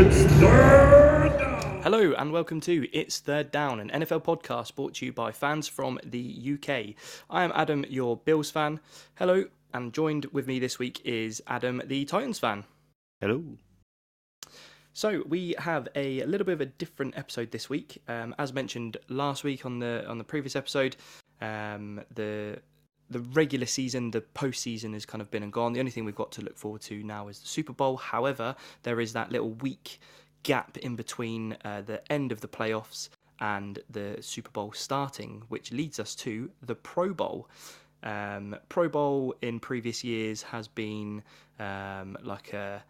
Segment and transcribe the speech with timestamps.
[0.00, 1.82] It's third down.
[1.82, 5.66] Hello and welcome to It's Third Down, an NFL podcast brought to you by fans
[5.66, 6.94] from the UK.
[7.28, 8.78] I am Adam, your Bills fan.
[9.16, 12.62] Hello, and joined with me this week is Adam, the Titans fan.
[13.20, 13.42] Hello.
[14.92, 18.00] So we have a little bit of a different episode this week.
[18.06, 20.94] Um, as mentioned last week on the on the previous episode,
[21.40, 22.60] um, the
[23.10, 25.72] the regular season, the postseason has kind of been and gone.
[25.72, 27.96] The only thing we've got to look forward to now is the Super Bowl.
[27.96, 30.00] However, there is that little week
[30.42, 33.08] gap in between uh, the end of the playoffs
[33.40, 37.48] and the Super Bowl starting, which leads us to the Pro Bowl.
[38.02, 41.22] Um, Pro Bowl in previous years has been
[41.58, 42.82] um, like a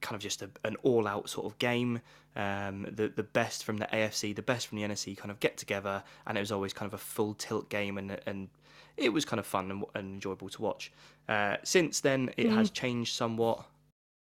[0.00, 2.00] kind of just a, an all-out sort of game.
[2.34, 5.56] Um, the the best from the AFC, the best from the NFC, kind of get
[5.56, 8.48] together, and it was always kind of a full tilt game, and and
[8.96, 10.92] it was kind of fun and, and enjoyable to watch.
[11.28, 13.64] Uh, since then, it has changed somewhat.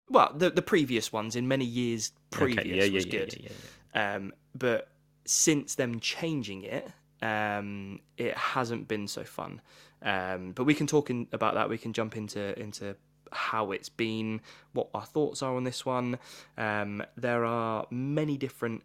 [0.08, 2.68] Well, the the previous ones in many years previous okay.
[2.68, 3.48] Yeah, yeah, was yeah, good, yeah,
[3.94, 4.88] yeah, Um, but
[5.24, 6.90] since them changing it,
[7.22, 9.60] um, it hasn't been so fun.
[10.02, 11.68] Um, but we can talk in, about that.
[11.68, 12.96] We can jump into into
[13.32, 14.40] how it's been,
[14.72, 16.18] what our thoughts are on this one.
[16.58, 18.82] Um, there are many different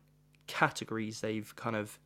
[0.47, 1.97] categories they've kind of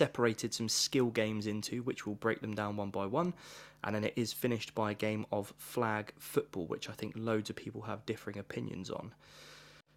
[0.00, 3.34] separated some skill games into, which we'll break them down one by one.
[3.84, 7.50] And then it is finished by a game of flag football, which I think loads
[7.50, 9.14] of people have differing opinions on.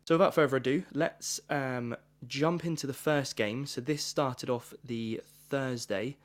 [0.05, 1.95] So without further ado, let's um,
[2.27, 3.65] jump into the first game.
[3.65, 6.17] So this started off the Thursday,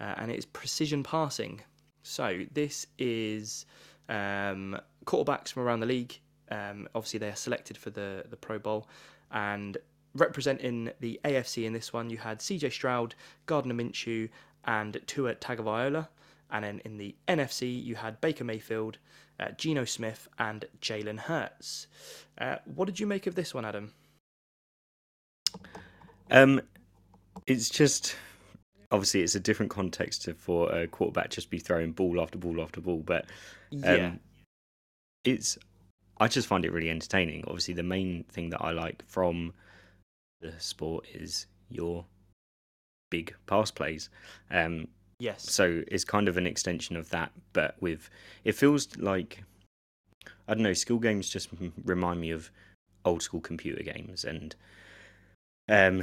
[0.00, 1.62] uh, and it is precision passing.
[2.02, 3.66] So this is
[4.08, 6.18] um, quarterbacks from around the league.
[6.50, 8.88] Um, obviously, they are selected for the the Pro Bowl,
[9.32, 9.76] and
[10.16, 12.70] representing the AFC in this one, you had C.J.
[12.70, 13.14] Stroud,
[13.46, 14.28] Gardner Minshew,
[14.64, 16.08] and Tua Tagovailoa.
[16.50, 18.98] And then in the NFC, you had Baker Mayfield,
[19.40, 21.86] uh, Geno Smith, and Jalen Hurts.
[22.38, 23.92] Uh, what did you make of this one, Adam?
[26.30, 26.60] Um,
[27.46, 28.16] it's just
[28.90, 32.60] obviously it's a different context to, for a quarterback just be throwing ball after ball
[32.60, 33.26] after ball, but
[33.72, 34.12] um, Yeah,
[35.24, 35.58] it's
[36.18, 37.44] I just find it really entertaining.
[37.46, 39.52] Obviously, the main thing that I like from
[40.40, 42.04] the sport is your
[43.10, 44.08] big pass plays.
[44.50, 44.88] Um,
[45.18, 48.10] yes, so it's kind of an extension of that, but with
[48.44, 49.42] it feels like
[50.48, 50.72] I don't know.
[50.72, 51.48] Skill games just
[51.84, 52.50] remind me of
[53.04, 54.54] old school computer games, and
[55.68, 56.02] um,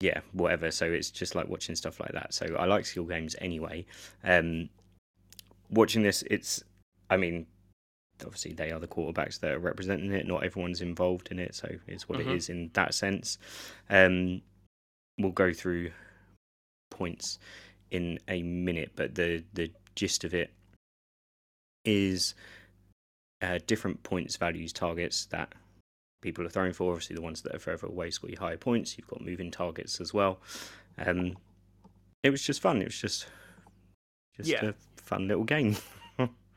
[0.00, 0.70] yeah, whatever.
[0.70, 2.34] So it's just like watching stuff like that.
[2.34, 3.86] So I like skill games anyway.
[4.24, 4.68] Um,
[5.70, 6.62] watching this, it's
[7.10, 7.46] I mean,
[8.24, 10.26] obviously they are the quarterbacks that are representing it.
[10.26, 12.22] Not everyone's involved in it, so it's what Mhm.
[12.22, 13.38] it is in that sense.
[13.88, 14.42] Um,
[15.18, 15.90] we'll go through
[16.90, 17.38] points
[17.90, 20.52] in a minute, but the the gist of it
[21.84, 22.34] is
[23.42, 25.52] uh, different points, values, targets that
[26.20, 26.92] people are throwing for.
[26.92, 28.96] Obviously, the ones that are further away score you higher points.
[28.98, 30.40] You've got moving targets as well.
[30.98, 31.36] Um,
[32.22, 32.82] it was just fun.
[32.82, 33.26] It was just
[34.36, 34.66] just Yeah.
[34.66, 35.76] a fun little game.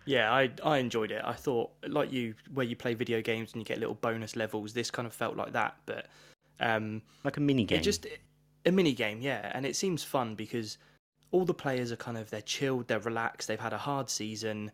[0.05, 1.21] yeah, I I enjoyed it.
[1.23, 4.73] I thought, like you, where you play video games and you get little bonus levels.
[4.73, 6.07] This kind of felt like that, but
[6.59, 7.79] um, like a mini game.
[7.79, 8.07] It just
[8.65, 10.77] a mini game, yeah, and it seems fun because
[11.31, 14.71] all the players are kind of they're chilled, they're relaxed, they've had a hard season,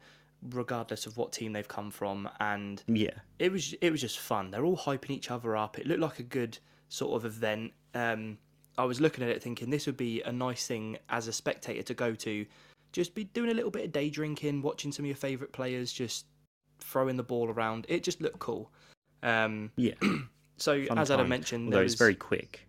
[0.51, 4.51] regardless of what team they've come from, and yeah, it was it was just fun.
[4.51, 5.79] They're all hyping each other up.
[5.79, 6.57] It looked like a good
[6.89, 7.73] sort of event.
[7.93, 8.37] Um,
[8.77, 11.83] I was looking at it thinking this would be a nice thing as a spectator
[11.83, 12.45] to go to.
[12.91, 15.91] Just be doing a little bit of day drinking, watching some of your favourite players
[15.93, 16.25] just
[16.79, 17.85] throwing the ball around.
[17.89, 18.71] It just looked cool.
[19.21, 19.93] Um, yeah.
[20.57, 21.29] so Fun as Adam time.
[21.29, 22.67] mentioned, Although there it's was, very quick.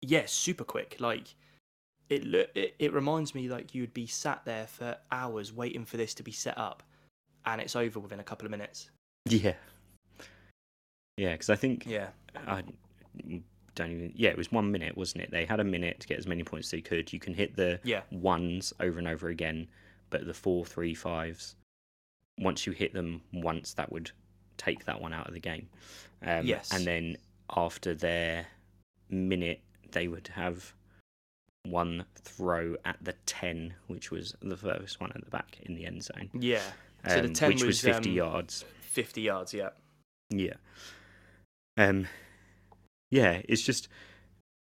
[0.00, 0.96] yeah, super quick.
[0.98, 1.34] Like
[2.08, 5.96] it, lo- it, it reminds me like you'd be sat there for hours waiting for
[5.98, 6.82] this to be set up,
[7.44, 8.90] and it's over within a couple of minutes.
[9.26, 9.54] Yeah.
[11.18, 12.08] Yeah, because I think Yeah,
[12.46, 12.62] I
[13.74, 14.12] don't even.
[14.14, 15.30] Yeah, it was one minute, wasn't it?
[15.30, 17.12] They had a minute to get as many points as they could.
[17.12, 19.68] You can hit the yeah, ones over and over again,
[20.10, 21.56] but the four, three, fives,
[22.38, 24.10] once you hit them once, that would
[24.56, 25.68] take that one out of the game.
[26.24, 26.70] Um, Yes.
[26.72, 27.16] And then
[27.56, 28.46] after their
[29.10, 29.60] minute,
[29.90, 30.72] they would have
[31.64, 35.86] one throw at the 10, which was the first one at the back in the
[35.86, 36.60] end zone, yeah.
[37.08, 38.64] So the um, 10 which was, was, 50 um, yards.
[38.80, 39.54] Fifty yards.
[39.54, 39.70] Yeah,
[40.30, 40.54] Yeah.
[41.76, 42.06] Um
[43.12, 43.86] yeah, it's just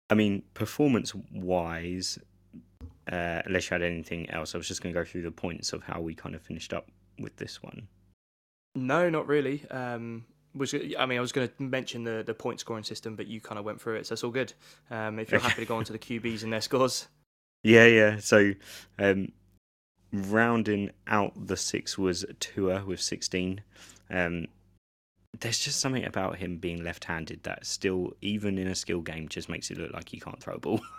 [0.09, 2.19] I mean, performance wise,
[3.09, 5.83] uh, unless you had anything else, I was just gonna go through the points of
[5.83, 7.87] how we kind of finished up with this one.
[8.75, 9.63] no, not really.
[9.71, 13.27] Um, was I mean I was going to mention the the point scoring system, but
[13.27, 14.53] you kind of went through it, so it's all good.
[14.89, 17.07] Um, if you're happy to go on to the QBs and their scores,
[17.63, 18.17] Yeah, yeah.
[18.19, 18.53] So
[18.99, 19.31] um
[20.11, 23.61] rounding out the six was Tua with sixteen.
[24.09, 24.47] Um
[25.41, 29.49] there's just something about him being left-handed that still, even in a skill game, just
[29.49, 30.81] makes it look like he can't throw a ball.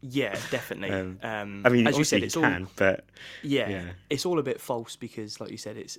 [0.00, 0.90] Yeah, definitely.
[0.90, 3.04] Um, Um, I mean, as you said, it's all but
[3.42, 3.84] yeah, yeah.
[4.10, 5.98] it's all a bit false because, like you said, it's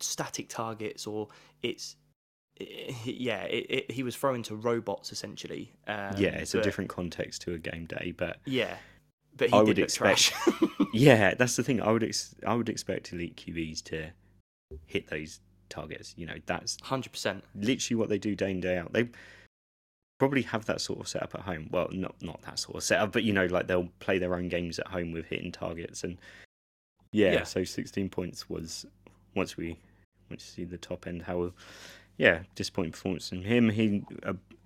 [0.00, 1.28] static targets or
[1.62, 1.96] it's
[3.04, 5.72] yeah, it, it, he was throwing to robots essentially.
[5.86, 8.12] Um, yeah, it's a different context to a game day.
[8.16, 8.76] But Yeah,
[9.36, 10.32] but he I did would expect-
[10.92, 11.80] yeah, that's the thing.
[11.80, 14.10] I would ex- I would expect elite QBs to
[14.86, 15.40] hit those
[15.72, 16.14] targets.
[16.16, 17.44] You know, that's Hundred percent.
[17.54, 18.92] literally what they do day in day out.
[18.92, 19.08] They
[20.18, 21.68] probably have that sort of setup at home.
[21.70, 24.48] Well, not not that sort of setup, but you know, like they'll play their own
[24.48, 26.18] games at home with hitting targets and
[27.12, 27.32] yeah.
[27.32, 27.42] Yeah.
[27.44, 28.86] So 16 points was
[29.34, 29.78] once we
[30.30, 31.52] once you see the top end, how
[32.18, 33.68] yeah, disappointing performance from him.
[33.70, 34.04] He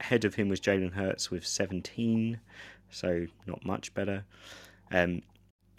[0.00, 2.38] ahead of him was Jalen Hurts with 17,
[2.90, 4.24] so not much better.
[4.92, 5.22] Um,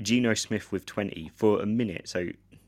[0.02, 2.08] Geno Smith with 20 for a minute.
[2.08, 2.28] So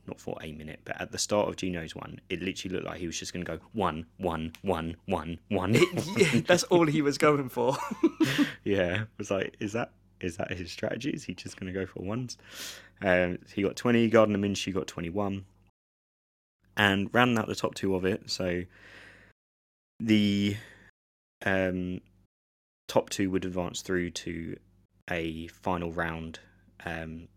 [0.10, 3.00] not for a minute, but at the start of Geno's one, it literally looked like
[3.00, 5.74] he was just going to go one, one, one, one, one.
[6.18, 7.78] yeah, that's all he was going for.
[8.64, 11.12] yeah, it was like, is that is that his strategy?
[11.12, 12.38] Is he just going to go for ones?
[13.02, 14.10] Um, he got 20.
[14.10, 15.46] Gardner Minshew got 21,
[16.76, 18.30] and ran out the top two of it.
[18.30, 18.64] So
[20.00, 20.58] the
[21.46, 22.02] um,
[22.88, 24.58] top two would advance through to
[25.10, 26.40] a final round.
[26.86, 27.28] Um,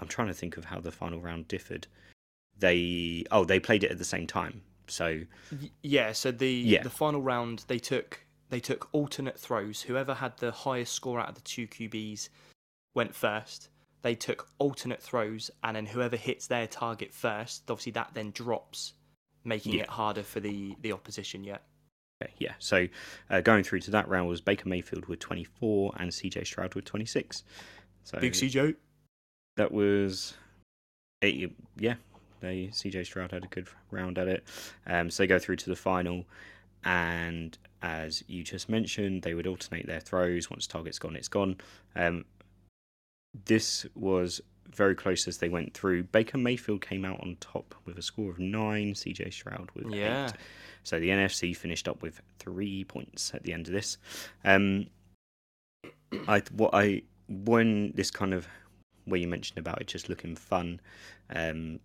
[0.00, 1.86] I'm trying to think of how the final round differed.
[2.58, 4.62] They oh they played it at the same time.
[4.88, 5.20] So
[5.82, 6.82] yeah, so the Yeah.
[6.82, 9.82] the final round they took they took alternate throws.
[9.82, 12.28] Whoever had the highest score out of the two QBs
[12.94, 13.68] went first.
[14.02, 18.92] They took alternate throws, and then whoever hits their target first, obviously that then drops,
[19.44, 19.82] making Yeah.
[19.82, 21.42] it harder for the the opposition.
[21.42, 21.58] Yeah,
[22.22, 22.86] Okay, yeah, so
[23.28, 26.84] uh, going through to that round was Baker Mayfield with 24 and CJ Stroud with
[26.86, 27.42] 26.
[28.04, 28.76] So big CJ.
[29.56, 30.34] That was
[31.22, 31.94] eight, yeah.
[32.40, 34.44] They CJ Stroud had a good round at it.
[34.86, 36.24] Um, so they go through to the final,
[36.84, 40.50] and as you just mentioned, they would alternate their throws.
[40.50, 41.56] Once target's gone, it's gone.
[41.94, 42.24] Um,
[43.44, 46.02] this was very close as they went through.
[46.04, 48.92] Baker Mayfield came out on top with a score of nine.
[48.94, 50.26] CJ Stroud with Yeah.
[50.26, 50.32] eight.
[50.82, 53.98] So the NFC finished up with three points at the end of this.
[54.44, 54.86] Um,
[56.28, 58.46] I what I when this kind of
[59.06, 60.80] where you mentioned about it just looking fun,
[61.34, 61.80] um,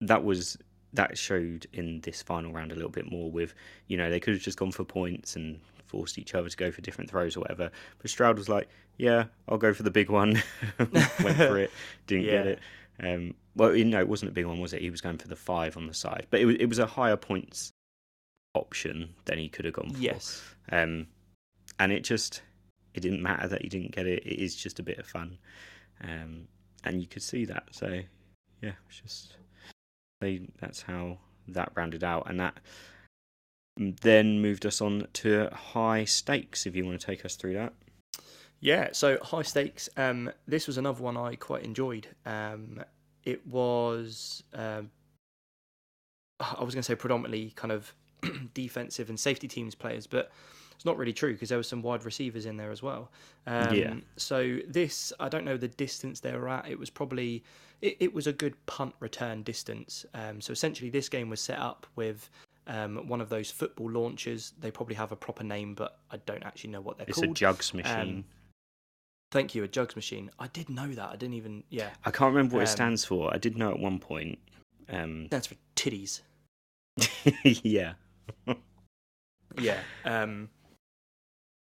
[0.00, 0.56] that was
[0.92, 3.30] that showed in this final round a little bit more.
[3.30, 3.54] With
[3.88, 6.70] you know they could have just gone for points and forced each other to go
[6.70, 7.70] for different throws or whatever.
[7.98, 10.42] But Stroud was like, "Yeah, I'll go for the big one."
[10.78, 11.70] Went for it,
[12.06, 12.58] didn't get it.
[13.00, 14.80] Um, well, you know, it wasn't a big one, was it?
[14.80, 16.86] He was going for the five on the side, but it was it was a
[16.86, 17.72] higher points
[18.54, 20.00] option than he could have gone for.
[20.00, 20.42] Yes.
[20.70, 21.06] Um,
[21.78, 22.42] and it just
[22.94, 24.24] it didn't matter that he didn't get it.
[24.24, 25.38] It is just a bit of fun,
[26.04, 26.48] um,
[26.84, 27.64] and you could see that.
[27.72, 28.00] So
[28.62, 29.36] yeah, it's just
[30.20, 30.42] they.
[30.60, 31.18] That's how
[31.48, 32.60] that rounded out, and that
[33.76, 36.66] then moved us on to high stakes.
[36.66, 37.72] If you want to take us through that,
[38.60, 39.88] Yeah, so high stakes.
[39.96, 42.08] Um, this was another one I quite enjoyed.
[42.24, 42.82] Um,
[43.24, 44.90] it was, um,
[46.40, 47.94] I was going to say predominantly kind of
[48.54, 50.30] defensive and safety teams players, but
[50.74, 53.10] it's not really true because there were some wide receivers in there as well.
[53.46, 53.94] Um, Yeah.
[54.16, 56.68] So this, I don't know the distance they were at.
[56.68, 57.42] It was probably,
[57.82, 60.04] it, it was a good punt return distance.
[60.14, 62.28] Um, so essentially, this game was set up with.
[62.66, 64.54] Um, one of those football launchers.
[64.58, 67.32] They probably have a proper name, but I don't actually know what they're it's called.
[67.32, 68.00] It's a jugs machine.
[68.00, 68.24] Um,
[69.32, 70.30] Thank you, a jugs machine.
[70.38, 71.10] I did know that.
[71.10, 71.62] I didn't even.
[71.68, 73.34] Yeah, I can't remember what it um, stands for.
[73.34, 74.38] I did know at one point.
[74.88, 76.22] Um, that's for titties.
[77.44, 77.92] yeah,
[79.58, 79.78] Yeah.
[80.04, 80.48] Um.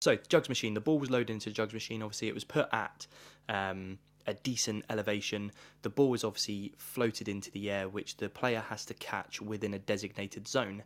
[0.07, 0.75] So jugs machine.
[0.75, 2.01] The ball was loaded into the jugs machine.
[2.01, 3.09] Obviously, it was put at
[3.49, 5.51] um, a decent elevation.
[5.83, 9.75] The ball was obviously floated into the air, which the player has to catch within
[9.75, 10.85] a designated zone.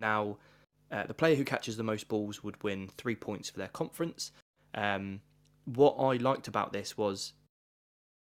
[0.00, 0.38] Now,
[0.90, 4.32] uh, the player who catches the most balls would win three points for their conference.
[4.72, 5.20] Um,
[5.66, 7.34] what I liked about this was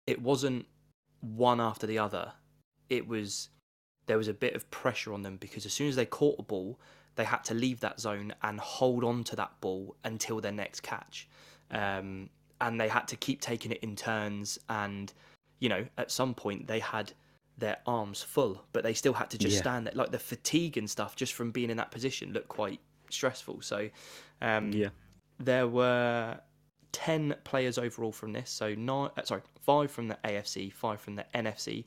[0.06, 0.66] it wasn't
[1.22, 2.34] one after the other.
[2.90, 3.48] It was
[4.08, 6.44] there was a bit of pressure on them because as soon as they caught the
[6.44, 6.78] ball,
[7.20, 10.80] they had to leave that zone and hold on to that ball until their next
[10.84, 11.28] catch.
[11.70, 12.30] Um,
[12.62, 14.58] and they had to keep taking it in turns.
[14.70, 15.12] And,
[15.60, 17.12] you know, at some point they had
[17.58, 19.62] their arms full, but they still had to just Yeah.
[19.64, 19.94] stand there.
[19.94, 23.64] Like the fatigue and stuff just from being in that position looked quite stressful.
[23.64, 23.90] So,
[24.42, 24.92] um, yeah,
[25.40, 26.40] there were
[26.94, 28.50] 10 players overall from this.
[28.50, 31.84] So, nine, uh, sorry, five from the AFC, five from the NFC.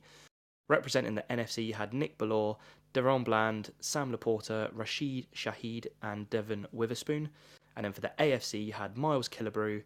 [0.69, 2.57] Representing the NFC, you had Nick Bellore,
[2.93, 7.29] DaRon Bland, Sam Laporta, Rashid Shaheed, and Devon Witherspoon.
[7.75, 9.81] And then for the AFC, you had Miles Killebrew,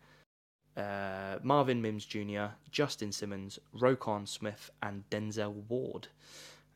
[0.76, 6.08] uh, Marvin Mims Jr., Justin Simmons, Roquan Smith, and Denzel Ward.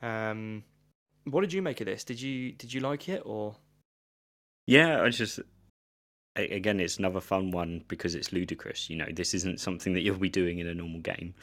[0.02, 0.64] Um,
[1.26, 2.04] what did you make of this?
[2.04, 3.56] Did you did you like it or?
[4.68, 5.40] Yeah, I just
[6.36, 8.90] again, it's another fun one because it's ludicrous.
[8.90, 11.34] You know, this isn't something that you'll be doing in a normal game.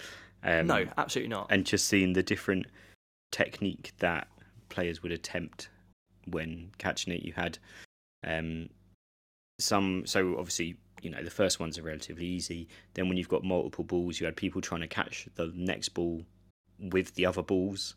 [0.43, 1.49] Um, no, absolutely not.
[1.51, 2.67] and just seeing the different
[3.31, 4.29] technique that
[4.69, 5.69] players would attempt
[6.27, 7.23] when catching it.
[7.23, 7.59] You had
[8.27, 8.69] um,
[9.59, 12.69] some, so obviously, you know, the first ones are relatively easy.
[12.95, 16.25] Then when you've got multiple balls, you had people trying to catch the next ball
[16.79, 17.95] with the other balls,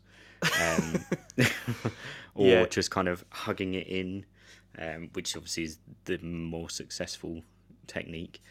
[0.60, 1.04] um,
[2.34, 2.66] or Yeah.
[2.66, 4.24] just kind of hugging it in,
[4.78, 7.42] um, which obviously is the more successful
[7.86, 8.42] technique.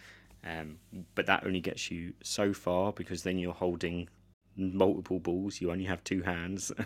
[0.44, 0.80] Um,
[1.16, 4.10] but that only gets you so far because then you're holding
[4.56, 5.62] multiple balls.
[5.62, 6.72] You only have two hands.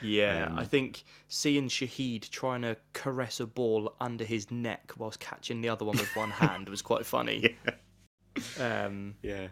[0.00, 5.20] Yeah, Um, I think seeing Shaheed trying to caress a ball under his neck whilst
[5.20, 7.56] catching the other one with one hand was quite funny.
[8.60, 9.48] Um, yeah.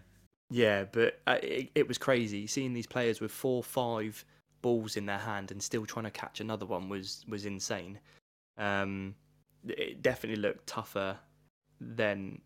[0.51, 4.25] yeah, but uh, it, it was crazy seeing these players with four, five
[4.63, 7.99] balls in their hand and still trying to catch another one was was insane.
[8.59, 9.15] Um,
[9.67, 11.19] it definitely looked tougher
[11.81, 12.41] than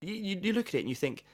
[0.00, 0.40] you, you.
[0.42, 1.24] You look at it and you think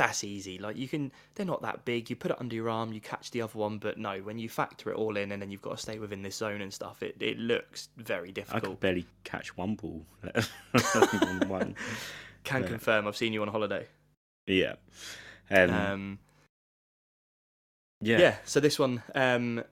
[0.00, 0.56] that's easy.
[0.56, 2.08] Like you can, they're not that big.
[2.08, 3.76] You put it under your arm, you catch the other one.
[3.76, 6.22] But no, when you factor it all in, and then you've got to stay within
[6.22, 8.62] this zone and stuff, it it looks very I difficult.
[8.62, 10.06] could barely catch one ball.
[11.46, 11.76] one.
[12.44, 12.68] Can yeah.
[12.68, 13.06] confirm.
[13.06, 13.86] I've seen you on holiday.
[14.46, 14.76] Yeah.
[15.50, 16.18] Um, Um,
[18.00, 18.18] yeah.
[18.18, 18.36] yeah.
[18.44, 19.62] So this one, um,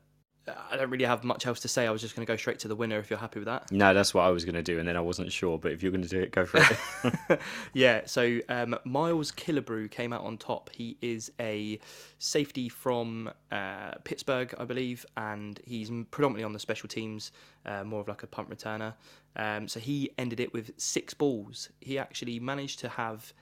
[0.71, 1.87] I don't really have much else to say.
[1.87, 2.99] I was just going to go straight to the winner.
[2.99, 3.71] If you're happy with that.
[3.73, 5.59] No, that's what I was going to do, and then I wasn't sure.
[5.59, 7.41] But if you're going to do it, go for it.
[7.73, 10.71] yeah, so um, Miles Killebrew came out on top.
[10.73, 11.79] He is a
[12.19, 17.33] safety from uh, Pittsburgh, I believe, and he's predominantly on the special teams,
[17.67, 18.95] uh, more of like a punt returner.
[19.37, 21.71] Um, so he ended it with six balls.
[21.81, 23.33] He actually managed to have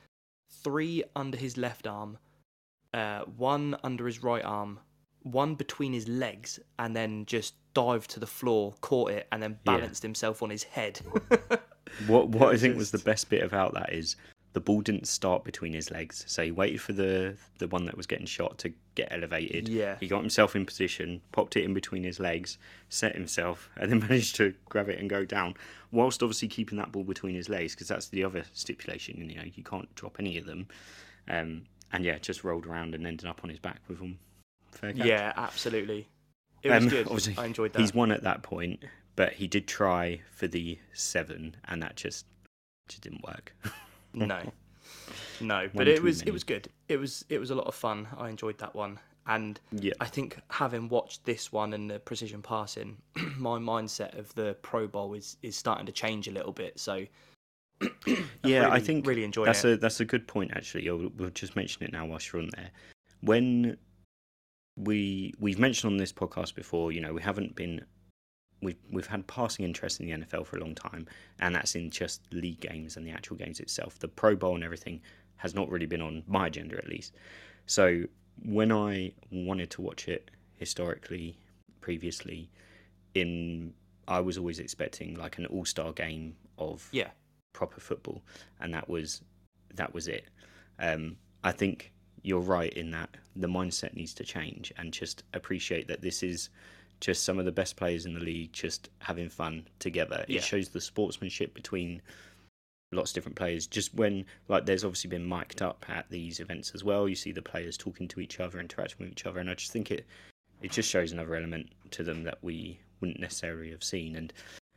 [0.51, 2.19] three under his left arm,
[2.93, 4.81] uh, one under his right arm,
[5.26, 9.59] one between his legs, and then just dived to the floor, caught it, and then
[9.64, 9.76] Yeah.
[9.76, 11.00] balanced himself on his head.
[12.06, 14.16] what what I think was the best bit about that is
[14.52, 17.97] the ball didn't start between his legs, so he waited for the the one that
[17.97, 19.68] was getting shot to get elevated.
[19.68, 19.97] Yeah.
[20.00, 22.56] He got himself in position, popped it in between his legs,
[22.88, 25.54] set himself, and then managed to grab it and go down,
[25.90, 29.28] whilst obviously keeping that ball between his legs because that's the other stipulation.
[29.28, 30.68] You know, you can't drop any of them.
[31.28, 34.18] Um, and yeah, just rolled around and ended up on his back with them.
[34.76, 35.06] Fair catch.
[35.06, 36.09] Yeah, absolutely.
[36.62, 37.06] It was Um, good.
[37.06, 37.80] obviously, I enjoyed that.
[37.80, 38.83] He's won at that point,
[39.14, 42.26] but he did try for the seven, and that just
[42.88, 43.54] just didn't work.
[44.14, 44.50] No,
[45.42, 46.30] no, but it was many.
[46.30, 46.68] it was good.
[46.88, 48.09] It was it was a lot of fun.
[48.16, 52.40] I enjoyed that one, and yeah, I think having watched this one and the precision
[52.40, 52.97] passing,
[53.37, 56.80] my mindset of the Pro Bowl is is starting to change a little bit.
[56.80, 57.04] So
[58.45, 58.71] yeah.
[58.71, 59.73] I think really enjoying that's it.
[59.73, 60.88] a that's a good point actually.
[60.90, 62.71] We'll, we'll just mention it now whilst you're on there.
[63.21, 63.76] When
[64.76, 67.85] we we've mentioned on this podcast before, you know, we haven't been
[68.62, 71.06] we've we've had passing interest in the NFL for a long time,
[71.40, 73.99] and that's in just league games and the actual games itself.
[73.99, 75.00] The Pro Bowl and everything
[75.37, 77.14] has not really been on my agenda at least.
[77.66, 78.04] So
[78.45, 81.38] when I wanted to watch it historically,
[81.80, 82.50] previously,
[83.14, 83.73] in
[84.09, 87.11] I was always expecting like an all star game of Yeah,
[87.52, 88.23] proper football,
[88.61, 89.23] and that was
[89.75, 90.26] that was it.
[90.78, 91.92] Um, I think
[92.26, 96.50] you're right in that the mindset needs to change and just appreciate that this is
[96.99, 100.25] just some of the best players in the league just having fun together.
[100.26, 100.38] Yeah.
[100.38, 102.02] It shows the sportsmanship between
[102.90, 103.68] lots of different players.
[103.68, 107.09] Just when like there's obviously been mic'd up at these events as well.
[107.09, 109.71] You see the players talking to each other, interacting with each other, and I just
[109.71, 110.04] think it
[110.62, 114.16] it just shows another element to them that we wouldn't necessarily have seen.
[114.16, 114.33] And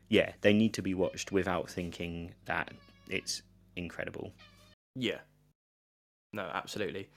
[0.09, 2.71] yeah, they need to be watched without thinking that
[3.09, 3.41] it's
[3.75, 4.33] incredible.
[4.95, 5.19] yeah,
[6.33, 7.09] no, absolutely.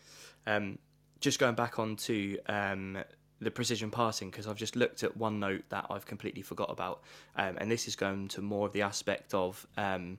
[0.46, 0.78] Um,
[1.20, 2.98] just going back onto um,
[3.40, 7.02] the precision passing because I've just looked at one note that I've completely forgot about,
[7.36, 10.18] um, and this is going to more of the aspect of um,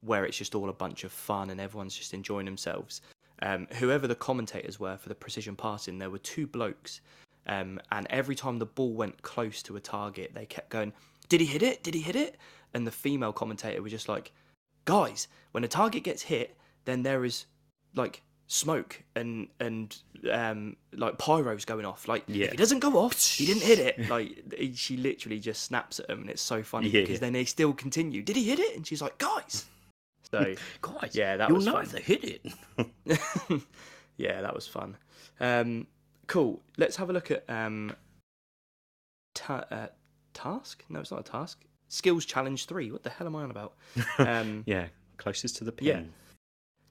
[0.00, 3.00] where it's just all a bunch of fun and everyone's just enjoying themselves.
[3.42, 7.00] Um, whoever the commentators were for the precision passing, there were two blokes,
[7.46, 10.92] um, and every time the ball went close to a target, they kept going,
[11.28, 11.82] "Did he hit it?
[11.82, 12.36] Did he hit it?"
[12.74, 14.32] And the female commentator was just like,
[14.84, 16.56] "Guys, when a target gets hit,
[16.86, 17.46] then there is
[17.96, 19.96] like smoke and and
[20.30, 22.06] um like pyros going off.
[22.06, 22.46] Like Yeah.
[22.46, 24.08] if it doesn't go off, he didn't hit it.
[24.08, 27.44] Like she literally just snaps at them, and it's so funny Yeah, because then they
[27.44, 28.22] still continue.
[28.22, 28.76] Did he hit it?
[28.76, 29.64] And she's like, "Guys."
[30.30, 31.84] So Guys, Yeah, that you'll was know fun.
[31.84, 33.62] if they hit it.
[34.16, 34.96] yeah, that was fun.
[35.40, 35.86] Um,
[36.26, 36.60] cool.
[36.78, 37.94] Let's have a look at um,
[39.34, 39.86] ta- uh,
[40.34, 40.84] task.
[40.88, 41.64] No, it's not a task.
[41.88, 42.90] Skills challenge three.
[42.90, 43.74] What the hell am I on about?
[44.18, 44.86] Um, yeah,
[45.18, 45.86] closest to the pin.
[45.86, 46.02] Yeah.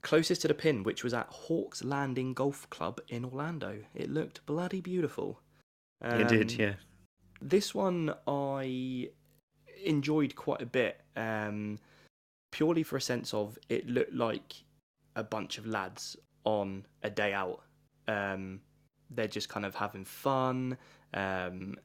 [0.05, 3.79] Closest to the pin, which was at Hawks Landing Golf Club in Orlando.
[3.95, 5.41] It looked bloody beautiful.
[6.03, 6.51] it did.
[6.51, 6.73] Um, Yeah,
[7.41, 9.09] this one I
[9.83, 11.79] enjoyed quite a bit, um,
[12.51, 14.53] purely for a sense of it looked like
[15.15, 17.63] a bunch of lads on a day out.
[18.07, 18.61] Um,
[19.09, 20.77] they're just kind of having fun.
[21.15, 21.77] Um,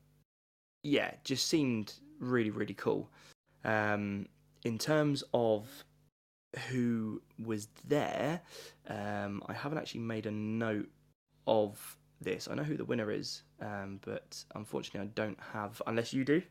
[0.82, 3.10] yeah, just seemed really, really cool.
[3.64, 4.26] Um,
[4.64, 5.68] in terms of
[6.68, 8.40] who was there,
[8.88, 10.88] um, I haven't actually made a note
[11.46, 12.48] of this.
[12.50, 15.80] I know who the winner is, um, but unfortunately, I don't have.
[15.86, 16.42] Unless you do.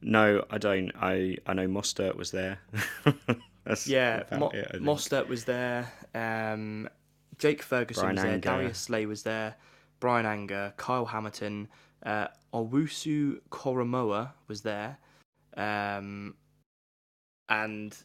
[0.00, 0.90] No, I don't.
[1.00, 2.58] I I know Mostert was there.
[3.86, 5.92] Yeah, Mo- it, Mostert was there.
[6.14, 6.88] Um,
[7.38, 8.38] Jake Ferguson Brian was there.
[8.38, 9.56] Darius Slay was there.
[10.00, 11.68] Bryan Anger, Kyle Hamilton,
[12.04, 14.98] uh, Owusu Koromoa was there,
[15.56, 16.34] um,
[17.48, 17.96] and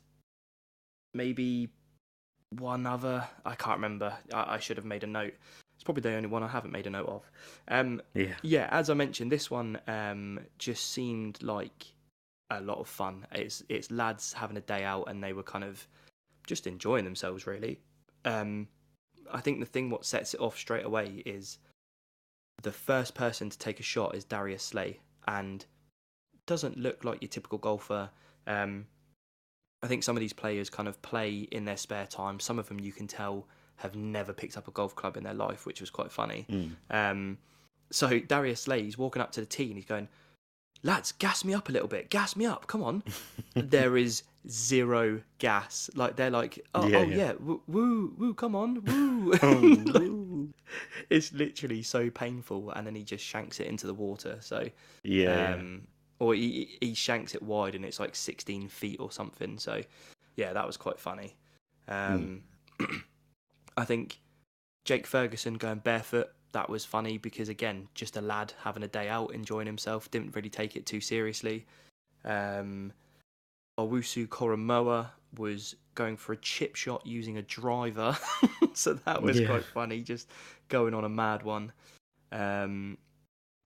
[1.17, 1.69] maybe
[2.51, 3.27] one other.
[3.45, 4.13] I can't remember.
[4.33, 5.33] I, I should have made a note.
[5.75, 7.31] It's probably the only one I haven't made a note of.
[7.67, 8.35] Um, Yeah.
[8.41, 11.85] yeah, as I mentioned, this one um, just seemed like
[12.49, 13.27] a lot of fun.
[13.31, 15.85] It's it's lads having a day out, and they were kind of
[16.47, 17.45] just enjoying themselves.
[17.45, 17.79] Really,
[18.25, 18.69] um,
[19.31, 21.59] I think the thing what sets it off straight away is
[22.63, 25.65] the first person to take a shot is Darius Slay, and
[26.45, 28.09] doesn't look like your typical golfer.
[28.47, 28.87] Um,
[29.83, 32.39] I think some of these players kind of play in their spare time.
[32.39, 35.35] Some of them you can tell have never picked up a golf club in their
[35.35, 36.45] life, which was quite funny.
[36.49, 36.71] Mm.
[36.89, 37.37] Um,
[37.91, 40.07] so Darius Slay, he's walking up to the tee and he's going,
[40.83, 43.03] lads, gas me up a little bit, gas me up, come on.
[43.53, 45.89] there is zero gas.
[45.95, 47.15] Like they're like, oh Yeah, oh, yeah.
[47.15, 47.33] yeah.
[47.39, 49.33] Woo, woo, woo, come on, woo.
[49.43, 50.47] Oh,
[51.09, 54.37] it's literally so painful, and then he just shanks it into the water.
[54.41, 54.69] So,
[55.03, 55.53] yeah.
[55.53, 55.87] um,
[56.19, 59.57] or he he shanks it wide, and it's like 16 feet or something.
[59.57, 59.81] So,
[60.35, 61.35] yeah, that was quite funny.
[61.87, 62.43] Um,
[63.77, 64.19] I think
[64.85, 69.09] Jake Ferguson going barefoot that was funny because again, just a lad having a day
[69.09, 71.65] out, enjoying himself, didn't really take it too seriously.
[72.25, 72.93] Um,
[73.77, 75.07] Owusu-Koramoah
[75.37, 78.17] was going for a chip shot using a driver,
[78.73, 79.47] so that was Yeah.
[79.47, 80.29] quite funny, just
[80.69, 81.71] going on a mad one.
[82.31, 82.97] Um,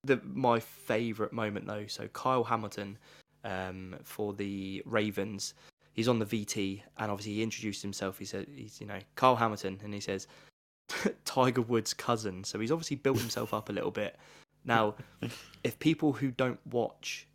[0.03, 2.97] the my favourite moment though, so Kyle Hamilton
[3.43, 5.53] um, for the Ravens,
[5.93, 8.17] he's on the VT, and obviously he introduced himself.
[8.17, 10.27] He said he's you know Kyle Hamilton, and he says
[11.25, 12.43] Tiger Woods' cousin.
[12.43, 14.17] So he's obviously built himself up a little bit.
[14.65, 14.95] Now,
[15.63, 17.27] if people who don't watch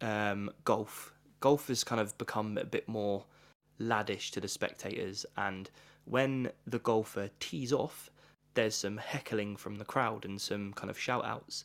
[0.00, 3.24] um, golf, golf has kind of become a bit more
[3.80, 5.70] laddish to the spectators, and
[6.04, 8.10] when the golfer tees off,
[8.54, 11.64] there's some heckling from the crowd and some kind of shout outs.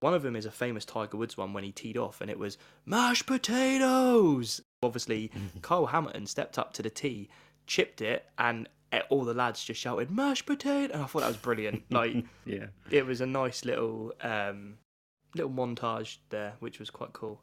[0.00, 2.38] One of them is a famous Tiger Woods one when he teed off, and it
[2.38, 4.60] was mashed potatoes.
[4.82, 5.30] Obviously,
[5.62, 7.28] Kyle Hamilton stepped up to the tee,
[7.66, 8.68] chipped it, and
[9.10, 10.92] all the lads just shouted mashed potato.
[10.94, 11.84] And I thought that was brilliant.
[11.90, 12.66] like yeah.
[12.90, 14.78] it was a nice little um,
[15.34, 17.42] little montage there, which was quite cool.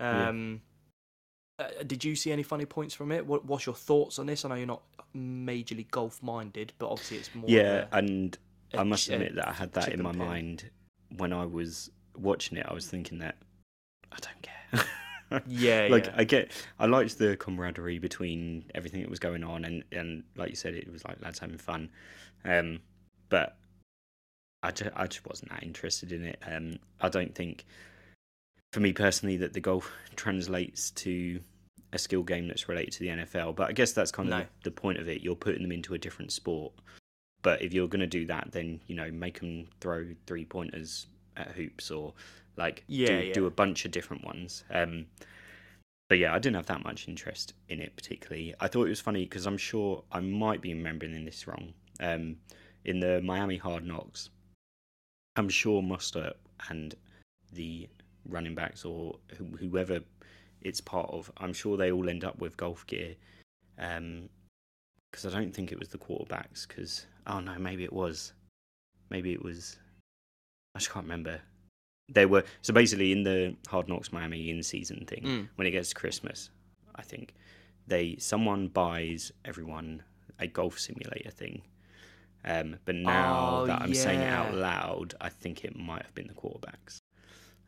[0.00, 0.28] Yeah.
[0.28, 0.62] Um,
[1.58, 3.26] uh, did you see any funny points from it?
[3.26, 4.44] What, what's your thoughts on this?
[4.44, 4.82] I know you're not
[5.14, 7.44] majorly golf minded, but obviously it's more.
[7.48, 8.38] Yeah, a- and
[8.72, 10.18] a I must admit that I had that in my pin.
[10.18, 10.70] mind
[11.16, 12.66] when I was watching it.
[12.68, 13.36] I was thinking that
[14.10, 15.42] I don't care.
[15.46, 16.14] yeah, like yeah.
[16.16, 20.50] I get, I liked the camaraderie between everything that was going on, and and like
[20.50, 21.90] you said, it was like lads having fun.
[22.44, 22.80] Um,
[23.28, 23.56] but
[24.62, 26.38] I just, I just wasn't that interested in it.
[26.46, 27.64] Um, I don't think,
[28.72, 31.40] for me personally, that the golf translates to
[31.92, 33.54] a skill game that's related to the NFL.
[33.56, 34.38] But I guess that's kind of No.
[34.62, 35.20] the, the point of it.
[35.22, 36.72] You're putting them into a different sport.
[37.42, 41.06] But if you're going to do that, then you know make them throw three pointers
[41.36, 42.14] at hoops or
[42.56, 43.32] like Yeah, do, yeah.
[43.32, 44.64] do a bunch of different ones.
[44.70, 45.06] Um,
[46.08, 48.54] but yeah, I didn't have that much interest in it particularly.
[48.60, 51.72] I thought it was funny because I'm sure I might be remembering this wrong.
[52.00, 52.36] Um,
[52.84, 54.28] in the Miami Hard Knocks,
[55.36, 56.34] I'm sure Mostert
[56.68, 56.94] and
[57.52, 57.88] the
[58.28, 60.00] running backs or who- whoever
[60.60, 63.16] it's part of, I'm sure they all end up with golf gear.
[63.78, 64.28] Um,
[65.10, 66.66] because I don't think it was the quarterbacks.
[66.66, 68.32] Because oh no, maybe it was.
[69.10, 69.78] Maybe it was.
[70.74, 71.40] I just can't remember.
[72.10, 75.48] They were so basically in the Hard Knocks Miami in season thing Mm.
[75.56, 76.50] when it gets to Christmas.
[76.94, 77.34] I think
[77.86, 80.02] they someone buys everyone
[80.38, 81.62] a golf simulator thing.
[82.44, 86.14] Um, but now Oh, that I'm saying it out loud, I think it might have
[86.14, 86.98] been the quarterbacks.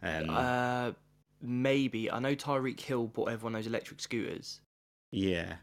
[0.03, 0.93] Um, Uh,
[1.40, 4.61] maybe I know Tyreek Hill bought everyone those electric scooters.
[5.12, 5.57] yeah.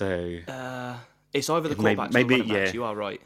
[0.00, 0.98] So Uh,
[1.32, 2.70] it's either the Maybe- quarterbacks maybe, or the running backs.
[2.70, 2.74] yeah.
[2.74, 3.20] You are right.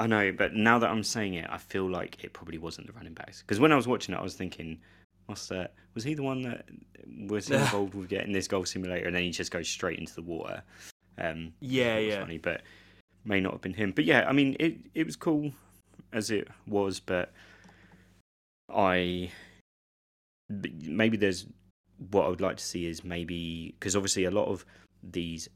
[0.00, 2.92] I know, but now that I'm saying it, I feel like it probably wasn't the
[2.92, 3.42] running backs.
[3.42, 4.78] Because when I was watching it, I was thinking,
[5.26, 5.74] "What's that?
[5.94, 6.66] Was he the one that
[7.28, 10.22] was involved with getting this golf simulator?" And then he just goes straight into the
[10.22, 10.62] water.
[11.18, 12.20] Um, Yeah, yeah.
[12.20, 12.62] Funny, but
[13.24, 13.90] may not have been him.
[13.90, 15.50] But yeah, I mean, it it was cool
[16.12, 17.32] as it was, but
[18.72, 19.30] I
[20.48, 21.46] maybe there's
[22.10, 24.64] what I would like to see is maybe because obviously a lot of
[25.02, 25.48] these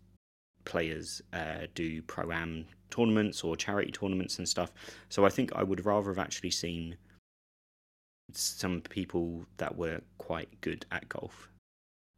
[0.65, 4.73] players uh, do pro am tournaments or charity tournaments and stuff.
[5.09, 6.97] So I think I would rather have actually seen
[8.33, 11.49] some people that were quite good at golf.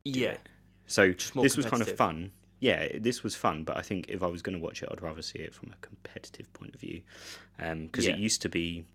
[0.05, 0.41] Yeah, it.
[0.87, 2.33] So this was kind of fun.
[2.61, 5.03] Yeah, this was fun, but I think if I was going to watch it, I'd
[5.03, 7.03] rather see it from a competitive point of view,
[7.59, 8.13] because Yeah.
[8.13, 8.87] it used to be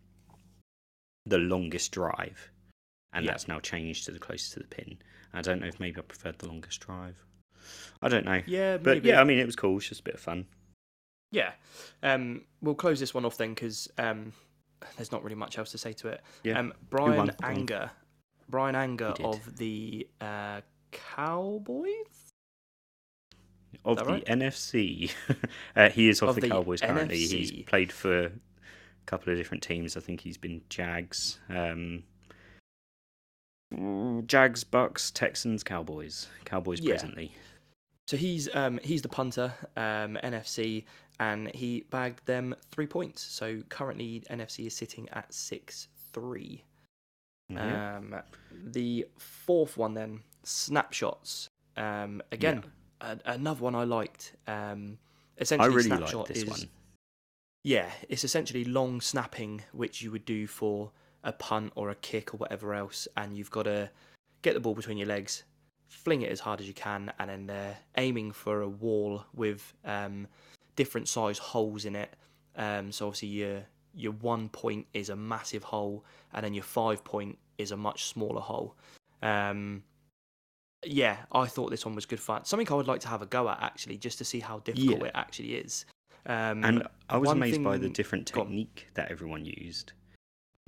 [1.26, 2.52] the longest drive,
[3.14, 3.32] and Yeah.
[3.32, 4.98] that's now changed to the closest to the pin.
[5.34, 7.24] I don't know if maybe I preferred the longest drive.
[8.02, 9.10] I don't know, yeah, but maybe.
[9.10, 9.78] yeah, I mean it was cool.
[9.78, 10.46] It's just a bit of fun.
[11.32, 11.52] Yeah.
[12.02, 14.34] Um, we'll close this one off then because um,
[14.96, 16.22] there's not really much else to say to it.
[16.44, 16.60] Yeah.
[16.60, 17.28] Um, Bryan won?
[17.28, 17.52] Go on.
[17.52, 17.92] Anger,
[18.50, 22.34] Bryan Anger of the uh, Cowboys.
[23.86, 24.26] Of the right?
[24.26, 25.12] NFC,
[25.76, 27.18] uh, he is off Of the, the Cowboys currently.
[27.18, 28.32] He's played for a
[29.06, 29.96] couple of different teams.
[29.96, 32.04] I think he's been Jags, um,
[34.26, 36.28] Jags, Bucks, Texans, Cowboys.
[36.46, 36.94] Cowboys Yeah.
[36.94, 37.32] presently.
[38.10, 40.86] So he's um, he's the punter, um, NFC,
[41.20, 43.22] and he bagged them three points.
[43.22, 46.64] So currently NFC is sitting at six three.
[47.50, 47.98] Yeah.
[47.98, 48.16] Um,
[48.72, 51.50] the fourth one then, snapshots.
[51.78, 52.64] Um, again,
[53.00, 54.34] a, another one I liked.
[54.48, 54.98] Um,
[55.38, 56.62] I essentially, really snapshot this is one.
[57.64, 60.90] yeah, it's essentially long snapping, which you would do for
[61.24, 63.92] a punt or a kick or whatever else, and you've got to
[64.42, 65.44] get the ball between your legs,
[65.90, 69.74] fling it as hard as you can, and then they're aiming for a wall with
[69.84, 70.28] um,
[70.76, 72.16] different size holes in it.
[72.56, 77.04] Um, so obviously your your one point is a massive hole, and then your five
[77.04, 78.76] point is a much smaller hole.
[79.22, 79.84] Um,
[80.86, 82.46] yeah, I thought this one was good fun.
[82.46, 85.00] Something I would like to have a go at actually, just to see how difficult
[85.02, 85.06] Yeah.
[85.08, 85.86] it actually is.
[86.26, 89.92] Um, And I was amazed by the different technique that everyone used.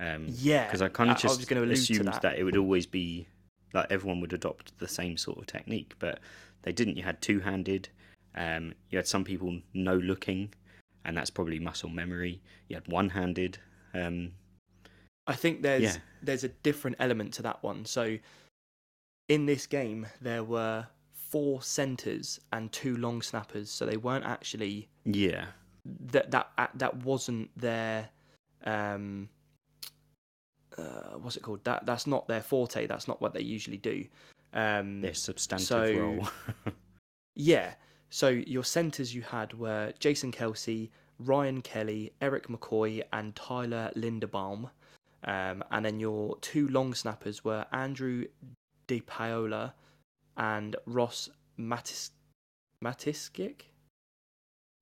[0.00, 2.22] Um, Yeah, because I kind I- of I just was gonna allude to assumed that.
[2.22, 2.38] that.
[2.38, 3.28] it would always be
[3.72, 6.20] like everyone would adopt the same sort of technique, but
[6.62, 6.96] they didn't.
[6.96, 7.88] You had two handed.
[8.34, 10.52] Um, you had some people no looking,
[11.04, 12.40] and that's probably muscle memory.
[12.68, 13.58] You had one handed.
[13.94, 14.32] Um,
[15.26, 15.96] I think there's Yeah.
[16.22, 17.84] there's a different element to that one.
[17.84, 18.18] So
[19.28, 24.88] in this game there were four centers and two long snappers, so they weren't actually
[25.04, 25.46] yeah,
[25.84, 28.10] that that that wasn't their
[28.64, 29.28] um
[30.78, 31.64] uh, what's it called?
[31.64, 32.86] That that's not their forte.
[32.86, 34.04] That's not what they usually do.
[34.54, 36.28] Um, their substantive so- role.
[37.34, 37.74] Yeah.
[38.10, 44.68] So your centres you had were Jason Kelce, Ryan Kelly, Erik McCoy, and Tyler Linderbaum.
[45.24, 48.26] Um, and then your two long snappers were Andrew
[48.86, 49.72] DePaola
[50.36, 52.10] and Ross Matis
[52.84, 53.62] Matiscik.